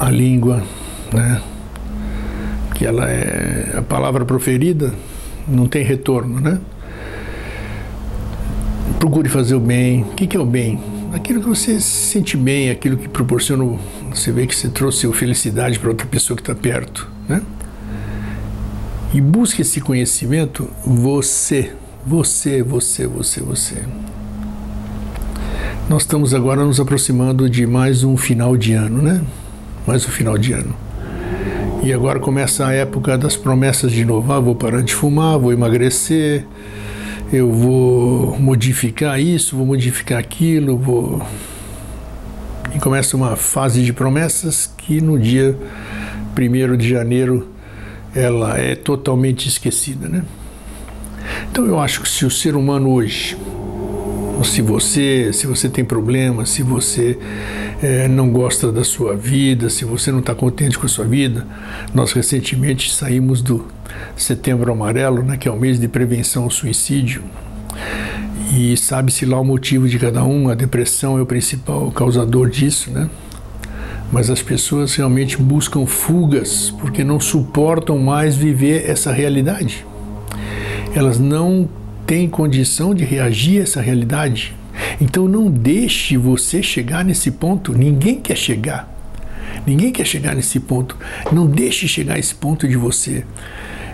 a 0.02 0.10
língua, 0.10 0.64
né? 1.14 1.40
Que 2.74 2.88
ela 2.88 3.08
é 3.08 3.76
a 3.78 3.82
palavra 3.84 4.26
proferida, 4.26 4.92
não 5.48 5.68
tem 5.68 5.84
retorno, 5.84 6.40
né? 6.40 6.60
Procure 9.00 9.30
fazer 9.30 9.54
o 9.54 9.60
bem. 9.60 10.02
O 10.02 10.16
que 10.16 10.36
é 10.36 10.40
o 10.40 10.46
bem? 10.46 10.80
Aquilo 11.14 11.40
que 11.42 11.48
você 11.48 11.80
se 11.80 12.12
sente 12.12 12.36
bem, 12.36 12.72
aquilo 12.72 12.98
que 12.98 13.08
proporciona, 13.08 13.78
você 14.10 14.32
vê 14.32 14.48
que 14.48 14.56
você 14.56 14.70
trouxe 14.70 15.12
felicidade 15.14 15.78
para 15.78 15.90
outra 15.90 16.08
pessoa 16.08 16.36
que 16.36 16.42
está 16.42 16.56
perto, 16.56 17.08
né? 17.30 17.42
E 19.14 19.20
busque 19.20 19.62
esse 19.62 19.82
conhecimento 19.82 20.70
você, 20.86 21.74
você, 22.06 22.64
você, 22.64 23.06
você, 23.06 23.42
você. 23.42 23.76
Nós 25.90 26.04
estamos 26.04 26.34
agora 26.34 26.64
nos 26.64 26.80
aproximando 26.80 27.50
de 27.50 27.68
mais 27.68 28.06
um 28.06 28.16
final 28.16 28.56
de 28.56 28.72
ano, 28.72 29.02
né? 29.02 29.22
mais 29.86 30.06
o 30.06 30.12
final 30.12 30.38
de 30.38 30.54
ano. 30.54 30.74
E 31.84 31.92
agora 31.92 32.20
começa 32.20 32.66
a 32.66 32.72
época 32.72 33.18
das 33.18 33.36
promessas 33.36 33.92
de 33.92 34.06
novo. 34.06 34.32
Ah, 34.32 34.40
vou 34.40 34.56
parar 34.56 34.82
de 34.82 34.94
fumar, 34.94 35.38
vou 35.38 35.52
emagrecer, 35.52 36.46
eu 37.34 37.52
vou 37.52 38.40
modificar 38.40 39.20
isso, 39.20 39.58
vou 39.58 39.66
modificar 39.66 40.20
aquilo, 40.20 40.78
vou. 40.78 41.22
E 42.74 42.80
começa 42.80 43.18
uma 43.18 43.36
fase 43.36 43.84
de 43.84 43.92
promessas 43.92 44.72
que 44.78 45.02
no 45.02 45.20
dia 45.20 45.58
1 46.38 46.78
de 46.78 46.88
janeiro 46.88 47.50
ela 48.16 48.58
é 48.58 48.76
totalmente 48.76 49.48
esquecida, 49.48 50.08
né? 50.08 50.24
Então 51.52 51.66
eu 51.66 51.80
acho 51.80 52.02
que 52.02 52.10
se 52.10 52.26
o 52.26 52.32
ser 52.32 52.56
humano 52.56 52.90
hoje 52.92 53.38
se 54.44 54.62
você, 54.62 55.32
se 55.34 55.46
você 55.48 55.70
tem 55.70 55.84
problemas, 55.84 56.50
se 56.50 56.64
você 56.64 57.18
é, 57.82 58.08
não 58.08 58.30
gosta 58.30 58.72
da 58.72 58.84
sua 58.84 59.16
vida, 59.16 59.70
se 59.70 59.86
você 59.86 60.12
não 60.12 60.20
está 60.20 60.34
contente 60.34 60.78
com 60.78 60.86
a 60.86 60.90
sua 60.90 61.06
vida, 61.06 61.46
nós 61.94 62.12
recentemente 62.12 62.94
saímos 62.94 63.42
do 63.42 63.68
Setembro 64.16 64.72
Amarelo, 64.72 65.24
né, 65.24 65.38
que 65.38 65.48
é 65.48 65.52
o 65.52 65.60
mês 65.60 65.80
de 65.80 65.88
prevenção 65.88 66.44
ao 66.44 66.50
suicídio, 66.50 67.24
e 68.54 68.76
sabe-se 68.76 69.26
lá 69.26 69.40
o 69.40 69.46
motivo 69.46 69.88
de 69.88 69.98
cada 69.98 70.24
um, 70.24 70.50
a 70.50 70.56
depressão 70.56 71.18
é 71.18 71.22
o 71.22 71.26
principal 71.26 71.92
causador 71.92 72.50
disso, 72.50 72.92
né? 72.92 73.10
Mas 74.12 74.30
as 74.30 74.42
pessoas 74.42 74.94
realmente 74.96 75.38
buscam 75.38 75.86
fugas 75.86 76.70
porque 76.80 77.04
não 77.04 77.20
suportam 77.20 77.98
mais 77.98 78.36
viver 78.36 78.90
essa 78.90 79.12
realidade. 79.12 79.86
Elas 80.94 81.18
não 81.18 81.70
tem 82.06 82.28
condição 82.28 82.94
de 82.94 83.06
reagir 83.06 83.62
a 83.62 83.64
essa 83.64 83.82
realidade. 83.82 84.54
Então 85.00 85.28
não 85.28 85.50
deixe 85.50 86.18
você 86.18 86.62
chegar 86.62 87.06
nesse 87.06 87.32
ponto. 87.32 87.74
Ninguém 87.74 88.20
quer 88.20 88.36
chegar. 88.36 88.90
Ninguém 89.66 89.92
quer 89.92 90.06
chegar 90.06 90.36
nesse 90.36 90.60
ponto. 90.60 90.98
Não 91.32 91.48
deixe 91.48 91.88
chegar 91.88 92.20
esse 92.20 92.36
ponto 92.36 92.68
de 92.68 92.76
você 92.76 93.24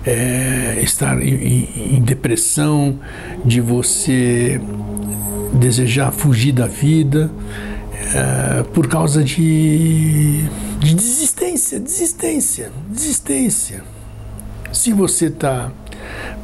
é, 0.05 0.79
estar 0.81 1.21
em, 1.21 1.97
em 1.97 2.01
depressão, 2.01 2.99
de 3.45 3.61
você 3.61 4.59
desejar 5.53 6.11
fugir 6.11 6.53
da 6.53 6.67
vida 6.67 7.29
é, 8.13 8.63
por 8.73 8.87
causa 8.87 9.23
de, 9.23 10.43
de 10.79 10.95
desistência, 10.95 11.79
desistência, 11.79 12.71
desistência. 12.89 13.83
Se 14.71 14.93
você 14.93 15.25
está 15.25 15.71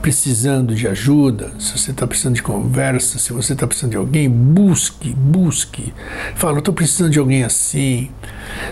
precisando 0.01 0.75
de 0.75 0.87
ajuda, 0.87 1.51
se 1.59 1.77
você 1.77 1.91
está 1.91 2.05
precisando 2.05 2.35
de 2.35 2.43
conversa, 2.43 3.17
se 3.19 3.31
você 3.31 3.53
está 3.53 3.65
precisando 3.65 3.91
de 3.91 3.97
alguém, 3.97 4.29
busque, 4.29 5.13
busque. 5.13 5.93
Fala, 6.35 6.59
estou 6.59 6.73
precisando 6.73 7.11
de 7.11 7.19
alguém 7.19 7.43
assim. 7.43 8.09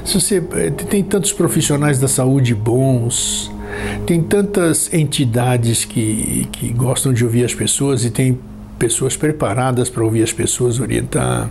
Se 0.04 0.20
você 0.20 0.44
eh, 0.54 0.72
tem 0.72 1.04
tantos 1.04 1.32
profissionais 1.32 2.00
da 2.00 2.08
saúde 2.08 2.54
bons, 2.54 3.52
tem 4.06 4.22
tantas 4.22 4.94
entidades 4.94 5.86
que, 5.86 6.48
que 6.52 6.70
gostam 6.70 7.14
de 7.14 7.24
ouvir 7.24 7.46
as 7.46 7.54
pessoas 7.54 8.04
e 8.04 8.10
tem 8.10 8.38
pessoas 8.78 9.16
preparadas 9.16 9.90
para 9.90 10.04
ouvir 10.04 10.24
as 10.24 10.34
pessoas 10.34 10.80
orientar. 10.80 11.50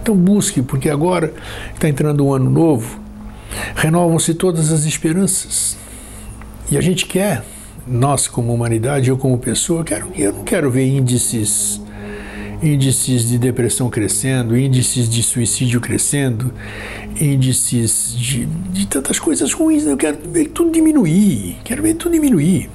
Então 0.00 0.14
busque, 0.14 0.62
porque 0.62 0.88
agora 0.88 1.32
está 1.74 1.88
entrando 1.88 2.24
um 2.26 2.32
ano 2.32 2.50
novo, 2.50 3.00
renovam-se 3.74 4.34
todas 4.34 4.72
as 4.72 4.84
esperanças. 4.84 5.76
E 6.70 6.76
a 6.76 6.80
gente 6.80 7.06
quer, 7.06 7.44
nós 7.86 8.28
como 8.28 8.52
humanidade, 8.52 9.08
eu 9.08 9.16
como 9.16 9.38
pessoa, 9.38 9.84
quero, 9.84 10.08
eu 10.16 10.32
não 10.32 10.44
quero 10.44 10.70
ver 10.70 10.86
índices 10.86 11.80
índices 12.62 13.28
de 13.28 13.38
depressão 13.38 13.88
crescendo, 13.88 14.56
índices 14.56 15.08
de 15.08 15.22
suicídio 15.22 15.80
crescendo, 15.80 16.52
índices 17.20 18.12
de, 18.16 18.46
de 18.46 18.86
tantas 18.86 19.18
coisas 19.18 19.52
ruins. 19.52 19.84
Eu 19.86 19.96
quero 19.96 20.18
ver 20.28 20.48
tudo 20.48 20.70
diminuir, 20.72 21.56
quero 21.64 21.82
ver 21.82 21.94
tudo 21.94 22.12
diminuir. 22.12 22.68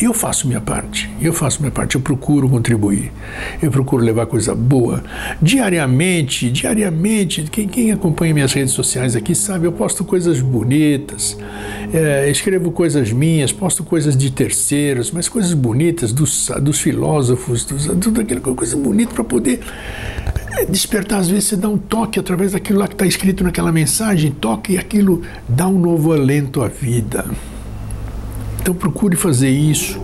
Eu 0.00 0.14
faço 0.14 0.48
minha 0.48 0.62
parte, 0.62 1.10
eu 1.20 1.30
faço 1.30 1.60
minha 1.60 1.70
parte, 1.70 1.94
eu 1.94 2.00
procuro 2.00 2.48
contribuir, 2.48 3.12
eu 3.60 3.70
procuro 3.70 4.02
levar 4.02 4.24
coisa 4.24 4.54
boa. 4.54 5.04
Diariamente, 5.42 6.50
diariamente, 6.50 7.42
quem, 7.42 7.68
quem 7.68 7.92
acompanha 7.92 8.32
minhas 8.32 8.54
redes 8.54 8.72
sociais 8.72 9.14
aqui 9.14 9.34
sabe, 9.34 9.66
eu 9.66 9.72
posto 9.72 10.02
coisas 10.02 10.40
bonitas, 10.40 11.36
é, 11.92 12.30
escrevo 12.30 12.72
coisas 12.72 13.12
minhas, 13.12 13.52
posto 13.52 13.84
coisas 13.84 14.16
de 14.16 14.30
terceiros, 14.30 15.10
mas 15.10 15.28
coisas 15.28 15.52
bonitas 15.52 16.12
dos, 16.12 16.50
dos 16.62 16.80
filósofos, 16.80 17.66
dos, 17.66 17.84
tudo 18.00 18.22
aquilo, 18.22 18.40
coisa 18.40 18.78
bonita 18.78 19.12
para 19.12 19.24
poder 19.24 19.60
é, 20.56 20.64
despertar. 20.64 21.20
Às 21.20 21.28
vezes 21.28 21.44
você 21.44 21.56
dá 21.56 21.68
um 21.68 21.76
toque 21.76 22.18
através 22.18 22.52
daquilo 22.52 22.78
lá 22.78 22.88
que 22.88 22.94
está 22.94 23.04
escrito 23.04 23.44
naquela 23.44 23.70
mensagem, 23.70 24.30
toque 24.30 24.72
e 24.72 24.78
aquilo 24.78 25.20
dá 25.46 25.68
um 25.68 25.78
novo 25.78 26.14
alento 26.14 26.62
à 26.62 26.68
vida. 26.68 27.26
Então 28.60 28.74
procure 28.74 29.16
fazer 29.16 29.48
isso. 29.48 29.98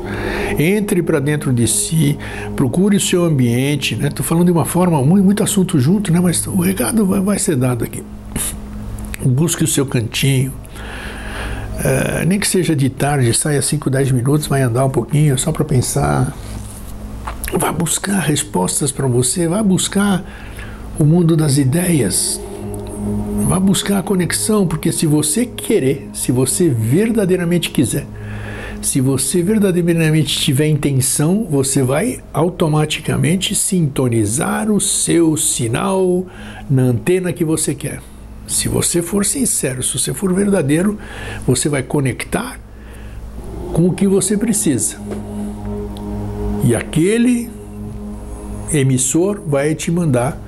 Entre 0.58 1.02
para 1.02 1.20
dentro 1.20 1.52
de 1.52 1.68
si, 1.68 2.18
procure 2.54 2.96
o 2.96 3.00
seu 3.00 3.24
ambiente. 3.24 3.94
Estou 3.94 4.08
né? 4.08 4.10
falando 4.22 4.46
de 4.46 4.52
uma 4.52 4.64
forma, 4.64 5.00
muito, 5.02 5.24
muito 5.24 5.42
assunto 5.42 5.78
junto, 5.78 6.10
né? 6.12 6.18
mas 6.20 6.46
o 6.46 6.60
recado 6.60 7.04
vai, 7.04 7.20
vai 7.20 7.38
ser 7.38 7.56
dado 7.56 7.84
aqui. 7.84 8.02
Busque 9.24 9.64
o 9.64 9.66
seu 9.66 9.84
cantinho. 9.84 10.52
É, 11.84 12.24
nem 12.24 12.40
que 12.40 12.48
seja 12.48 12.74
de 12.74 12.88
tarde, 12.88 13.32
saia 13.34 13.60
5, 13.60 13.90
10 13.90 14.12
minutos, 14.12 14.46
vai 14.46 14.62
andar 14.62 14.86
um 14.86 14.90
pouquinho 14.90 15.38
só 15.38 15.52
para 15.52 15.64
pensar. 15.64 16.34
Vá 17.52 17.70
buscar 17.70 18.20
respostas 18.20 18.90
para 18.90 19.06
você, 19.06 19.46
vá 19.46 19.62
buscar 19.62 20.24
o 20.98 21.04
mundo 21.04 21.36
das 21.36 21.58
ideias. 21.58 22.40
Vá 23.46 23.60
buscar 23.60 23.98
a 23.98 24.02
conexão, 24.02 24.66
porque 24.66 24.90
se 24.90 25.06
você 25.06 25.44
querer, 25.44 26.08
se 26.12 26.32
você 26.32 26.68
verdadeiramente 26.68 27.70
quiser, 27.70 28.06
se 28.82 29.00
você 29.00 29.42
verdadeiramente 29.42 30.38
tiver 30.38 30.68
intenção, 30.68 31.46
você 31.50 31.82
vai 31.82 32.20
automaticamente 32.32 33.54
sintonizar 33.54 34.70
o 34.70 34.80
seu 34.80 35.36
sinal 35.36 36.26
na 36.68 36.82
antena 36.82 37.32
que 37.32 37.44
você 37.44 37.74
quer. 37.74 38.00
Se 38.46 38.68
você 38.68 39.02
for 39.02 39.24
sincero, 39.24 39.82
se 39.82 39.98
você 39.98 40.14
for 40.14 40.32
verdadeiro, 40.32 40.98
você 41.46 41.68
vai 41.68 41.82
conectar 41.82 42.60
com 43.72 43.88
o 43.88 43.92
que 43.92 44.06
você 44.06 44.36
precisa. 44.36 44.98
E 46.64 46.74
aquele 46.74 47.50
emissor 48.72 49.40
vai 49.46 49.74
te 49.74 49.90
mandar 49.90 50.40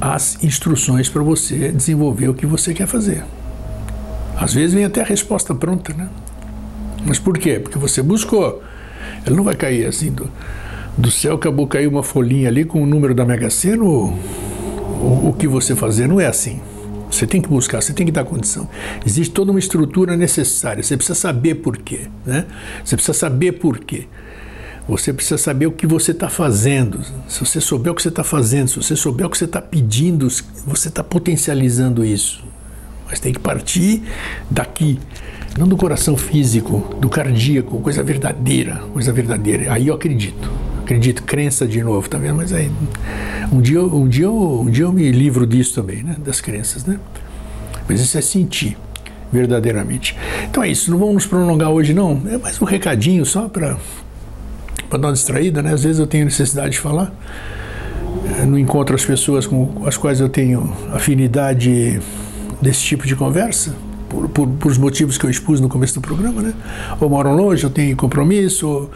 as 0.00 0.42
instruções 0.44 1.08
para 1.08 1.22
você 1.22 1.70
desenvolver 1.70 2.28
o 2.28 2.34
que 2.34 2.44
você 2.44 2.74
quer 2.74 2.86
fazer. 2.86 3.24
Às 4.36 4.52
vezes 4.52 4.74
vem 4.74 4.84
até 4.84 5.00
a 5.00 5.04
resposta 5.04 5.54
pronta, 5.54 5.94
né? 5.94 6.08
Mas 7.04 7.18
por 7.18 7.38
quê? 7.38 7.58
Porque 7.60 7.78
você 7.78 8.02
buscou. 8.02 8.62
Ele 9.26 9.36
não 9.36 9.44
vai 9.44 9.54
cair 9.54 9.86
assim 9.86 10.10
do, 10.10 10.30
do 10.96 11.10
céu, 11.10 11.34
acabou 11.34 11.66
cair 11.66 11.86
uma 11.86 12.02
folhinha 12.02 12.48
ali 12.48 12.64
com 12.64 12.82
o 12.82 12.86
número 12.86 13.14
da 13.14 13.24
Mega 13.24 13.50
Sena. 13.50 13.84
O, 13.84 14.06
o, 14.08 15.28
o 15.28 15.36
que 15.38 15.46
você 15.46 15.74
fazer 15.74 16.06
não 16.06 16.20
é 16.20 16.26
assim. 16.26 16.60
Você 17.10 17.26
tem 17.26 17.40
que 17.40 17.48
buscar, 17.48 17.80
você 17.80 17.92
tem 17.92 18.04
que 18.04 18.12
dar 18.12 18.24
condição. 18.24 18.68
Existe 19.06 19.32
toda 19.32 19.52
uma 19.52 19.60
estrutura 19.60 20.16
necessária. 20.16 20.82
Você 20.82 20.96
precisa 20.96 21.14
saber 21.14 21.56
por 21.56 21.76
quê, 21.76 22.08
né? 22.26 22.46
Você 22.84 22.96
precisa 22.96 23.16
saber 23.16 23.52
por 23.52 23.78
quê. 23.78 24.08
Você 24.88 25.12
precisa 25.12 25.38
saber 25.38 25.66
o 25.66 25.72
que 25.72 25.86
você 25.86 26.10
está 26.10 26.28
fazendo. 26.28 27.00
Se 27.28 27.40
você 27.40 27.60
souber 27.60 27.92
o 27.92 27.94
que 27.94 28.02
você 28.02 28.08
está 28.08 28.24
fazendo, 28.24 28.68
se 28.68 28.76
você 28.76 28.96
souber 28.96 29.26
o 29.26 29.30
que 29.30 29.38
você 29.38 29.44
está 29.44 29.62
pedindo, 29.62 30.28
você 30.66 30.88
está 30.88 31.02
potencializando 31.02 32.04
isso. 32.04 32.44
Mas 33.08 33.20
tem 33.20 33.32
que 33.32 33.38
partir 33.38 34.02
daqui 34.50 34.98
não 35.58 35.68
do 35.68 35.76
coração 35.76 36.16
físico, 36.16 36.96
do 37.00 37.08
cardíaco, 37.08 37.78
coisa 37.80 38.02
verdadeira, 38.02 38.82
coisa 38.92 39.12
verdadeira. 39.12 39.72
Aí 39.72 39.88
eu 39.88 39.94
acredito, 39.94 40.50
acredito, 40.82 41.22
crença 41.22 41.66
de 41.66 41.82
novo, 41.82 42.08
tá 42.08 42.18
vendo? 42.18 42.36
Mas 42.36 42.52
aí 42.52 42.70
um 43.52 43.60
dia, 43.60 43.82
um 43.82 44.08
dia, 44.08 44.30
um 44.30 44.68
dia 44.70 44.84
eu 44.84 44.92
me 44.92 45.10
livro 45.12 45.46
disso 45.46 45.74
também, 45.74 46.02
né? 46.02 46.16
Das 46.18 46.40
crenças, 46.40 46.84
né? 46.84 46.98
Mas 47.88 48.00
isso 48.00 48.18
é 48.18 48.20
sentir 48.20 48.76
verdadeiramente. 49.32 50.16
Então 50.48 50.62
é 50.62 50.68
isso, 50.68 50.90
não 50.90 50.98
vamos 50.98 51.14
nos 51.14 51.26
prolongar 51.26 51.70
hoje 51.70 51.92
não, 51.92 52.20
é 52.26 52.36
mais 52.36 52.60
um 52.60 52.64
recadinho 52.64 53.24
só 53.24 53.48
para 53.48 53.76
para 54.88 54.98
dar 54.98 55.08
uma 55.08 55.14
distraída, 55.14 55.62
né? 55.62 55.72
Às 55.72 55.82
vezes 55.82 55.98
eu 55.98 56.06
tenho 56.06 56.24
necessidade 56.24 56.72
de 56.72 56.78
falar. 56.78 57.12
Eu 58.38 58.46
não 58.46 58.58
encontro 58.58 58.94
as 58.94 59.04
pessoas 59.04 59.46
com 59.46 59.82
as 59.86 59.96
quais 59.96 60.20
eu 60.20 60.28
tenho 60.28 60.72
afinidade 60.92 62.00
desse 62.60 62.82
tipo 62.82 63.06
de 63.06 63.16
conversa, 63.16 63.74
por, 64.14 64.28
por, 64.28 64.48
por, 64.48 64.72
os 64.72 64.78
motivos 64.78 65.18
que 65.18 65.26
eu 65.26 65.30
expus 65.30 65.60
no 65.60 65.68
começo 65.68 65.94
do 65.94 66.00
programa, 66.00 66.40
né? 66.40 66.54
Ou 67.00 67.08
moram 67.08 67.34
longe, 67.34 67.64
ou 67.64 67.70
tem 67.70 67.94
compromisso, 67.96 68.68
ou 68.68 68.90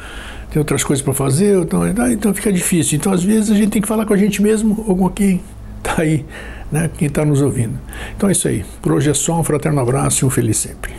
tem 0.50 0.60
outras 0.60 0.84
coisas 0.84 1.02
para 1.02 1.12
fazer, 1.12 1.58
então, 1.58 1.86
então 2.10 2.32
fica 2.32 2.52
difícil. 2.52 2.96
Então, 2.96 3.12
às 3.12 3.22
vezes, 3.22 3.50
a 3.50 3.54
gente 3.54 3.70
tem 3.70 3.82
que 3.82 3.88
falar 3.88 4.06
com 4.06 4.14
a 4.14 4.16
gente 4.16 4.40
mesmo 4.40 4.84
ou 4.86 4.96
com 4.96 5.08
quem 5.10 5.40
está 5.78 6.02
aí, 6.02 6.24
né? 6.70 6.90
quem 6.96 7.08
está 7.08 7.24
nos 7.24 7.42
ouvindo. 7.42 7.78
Então 8.16 8.28
é 8.28 8.32
isso 8.32 8.48
aí. 8.48 8.64
Por 8.80 8.92
hoje 8.92 9.10
é 9.10 9.14
só 9.14 9.40
um 9.40 9.44
fraterno 9.44 9.80
abraço 9.80 10.24
e 10.24 10.26
um 10.26 10.30
feliz 10.30 10.56
sempre. 10.56 10.92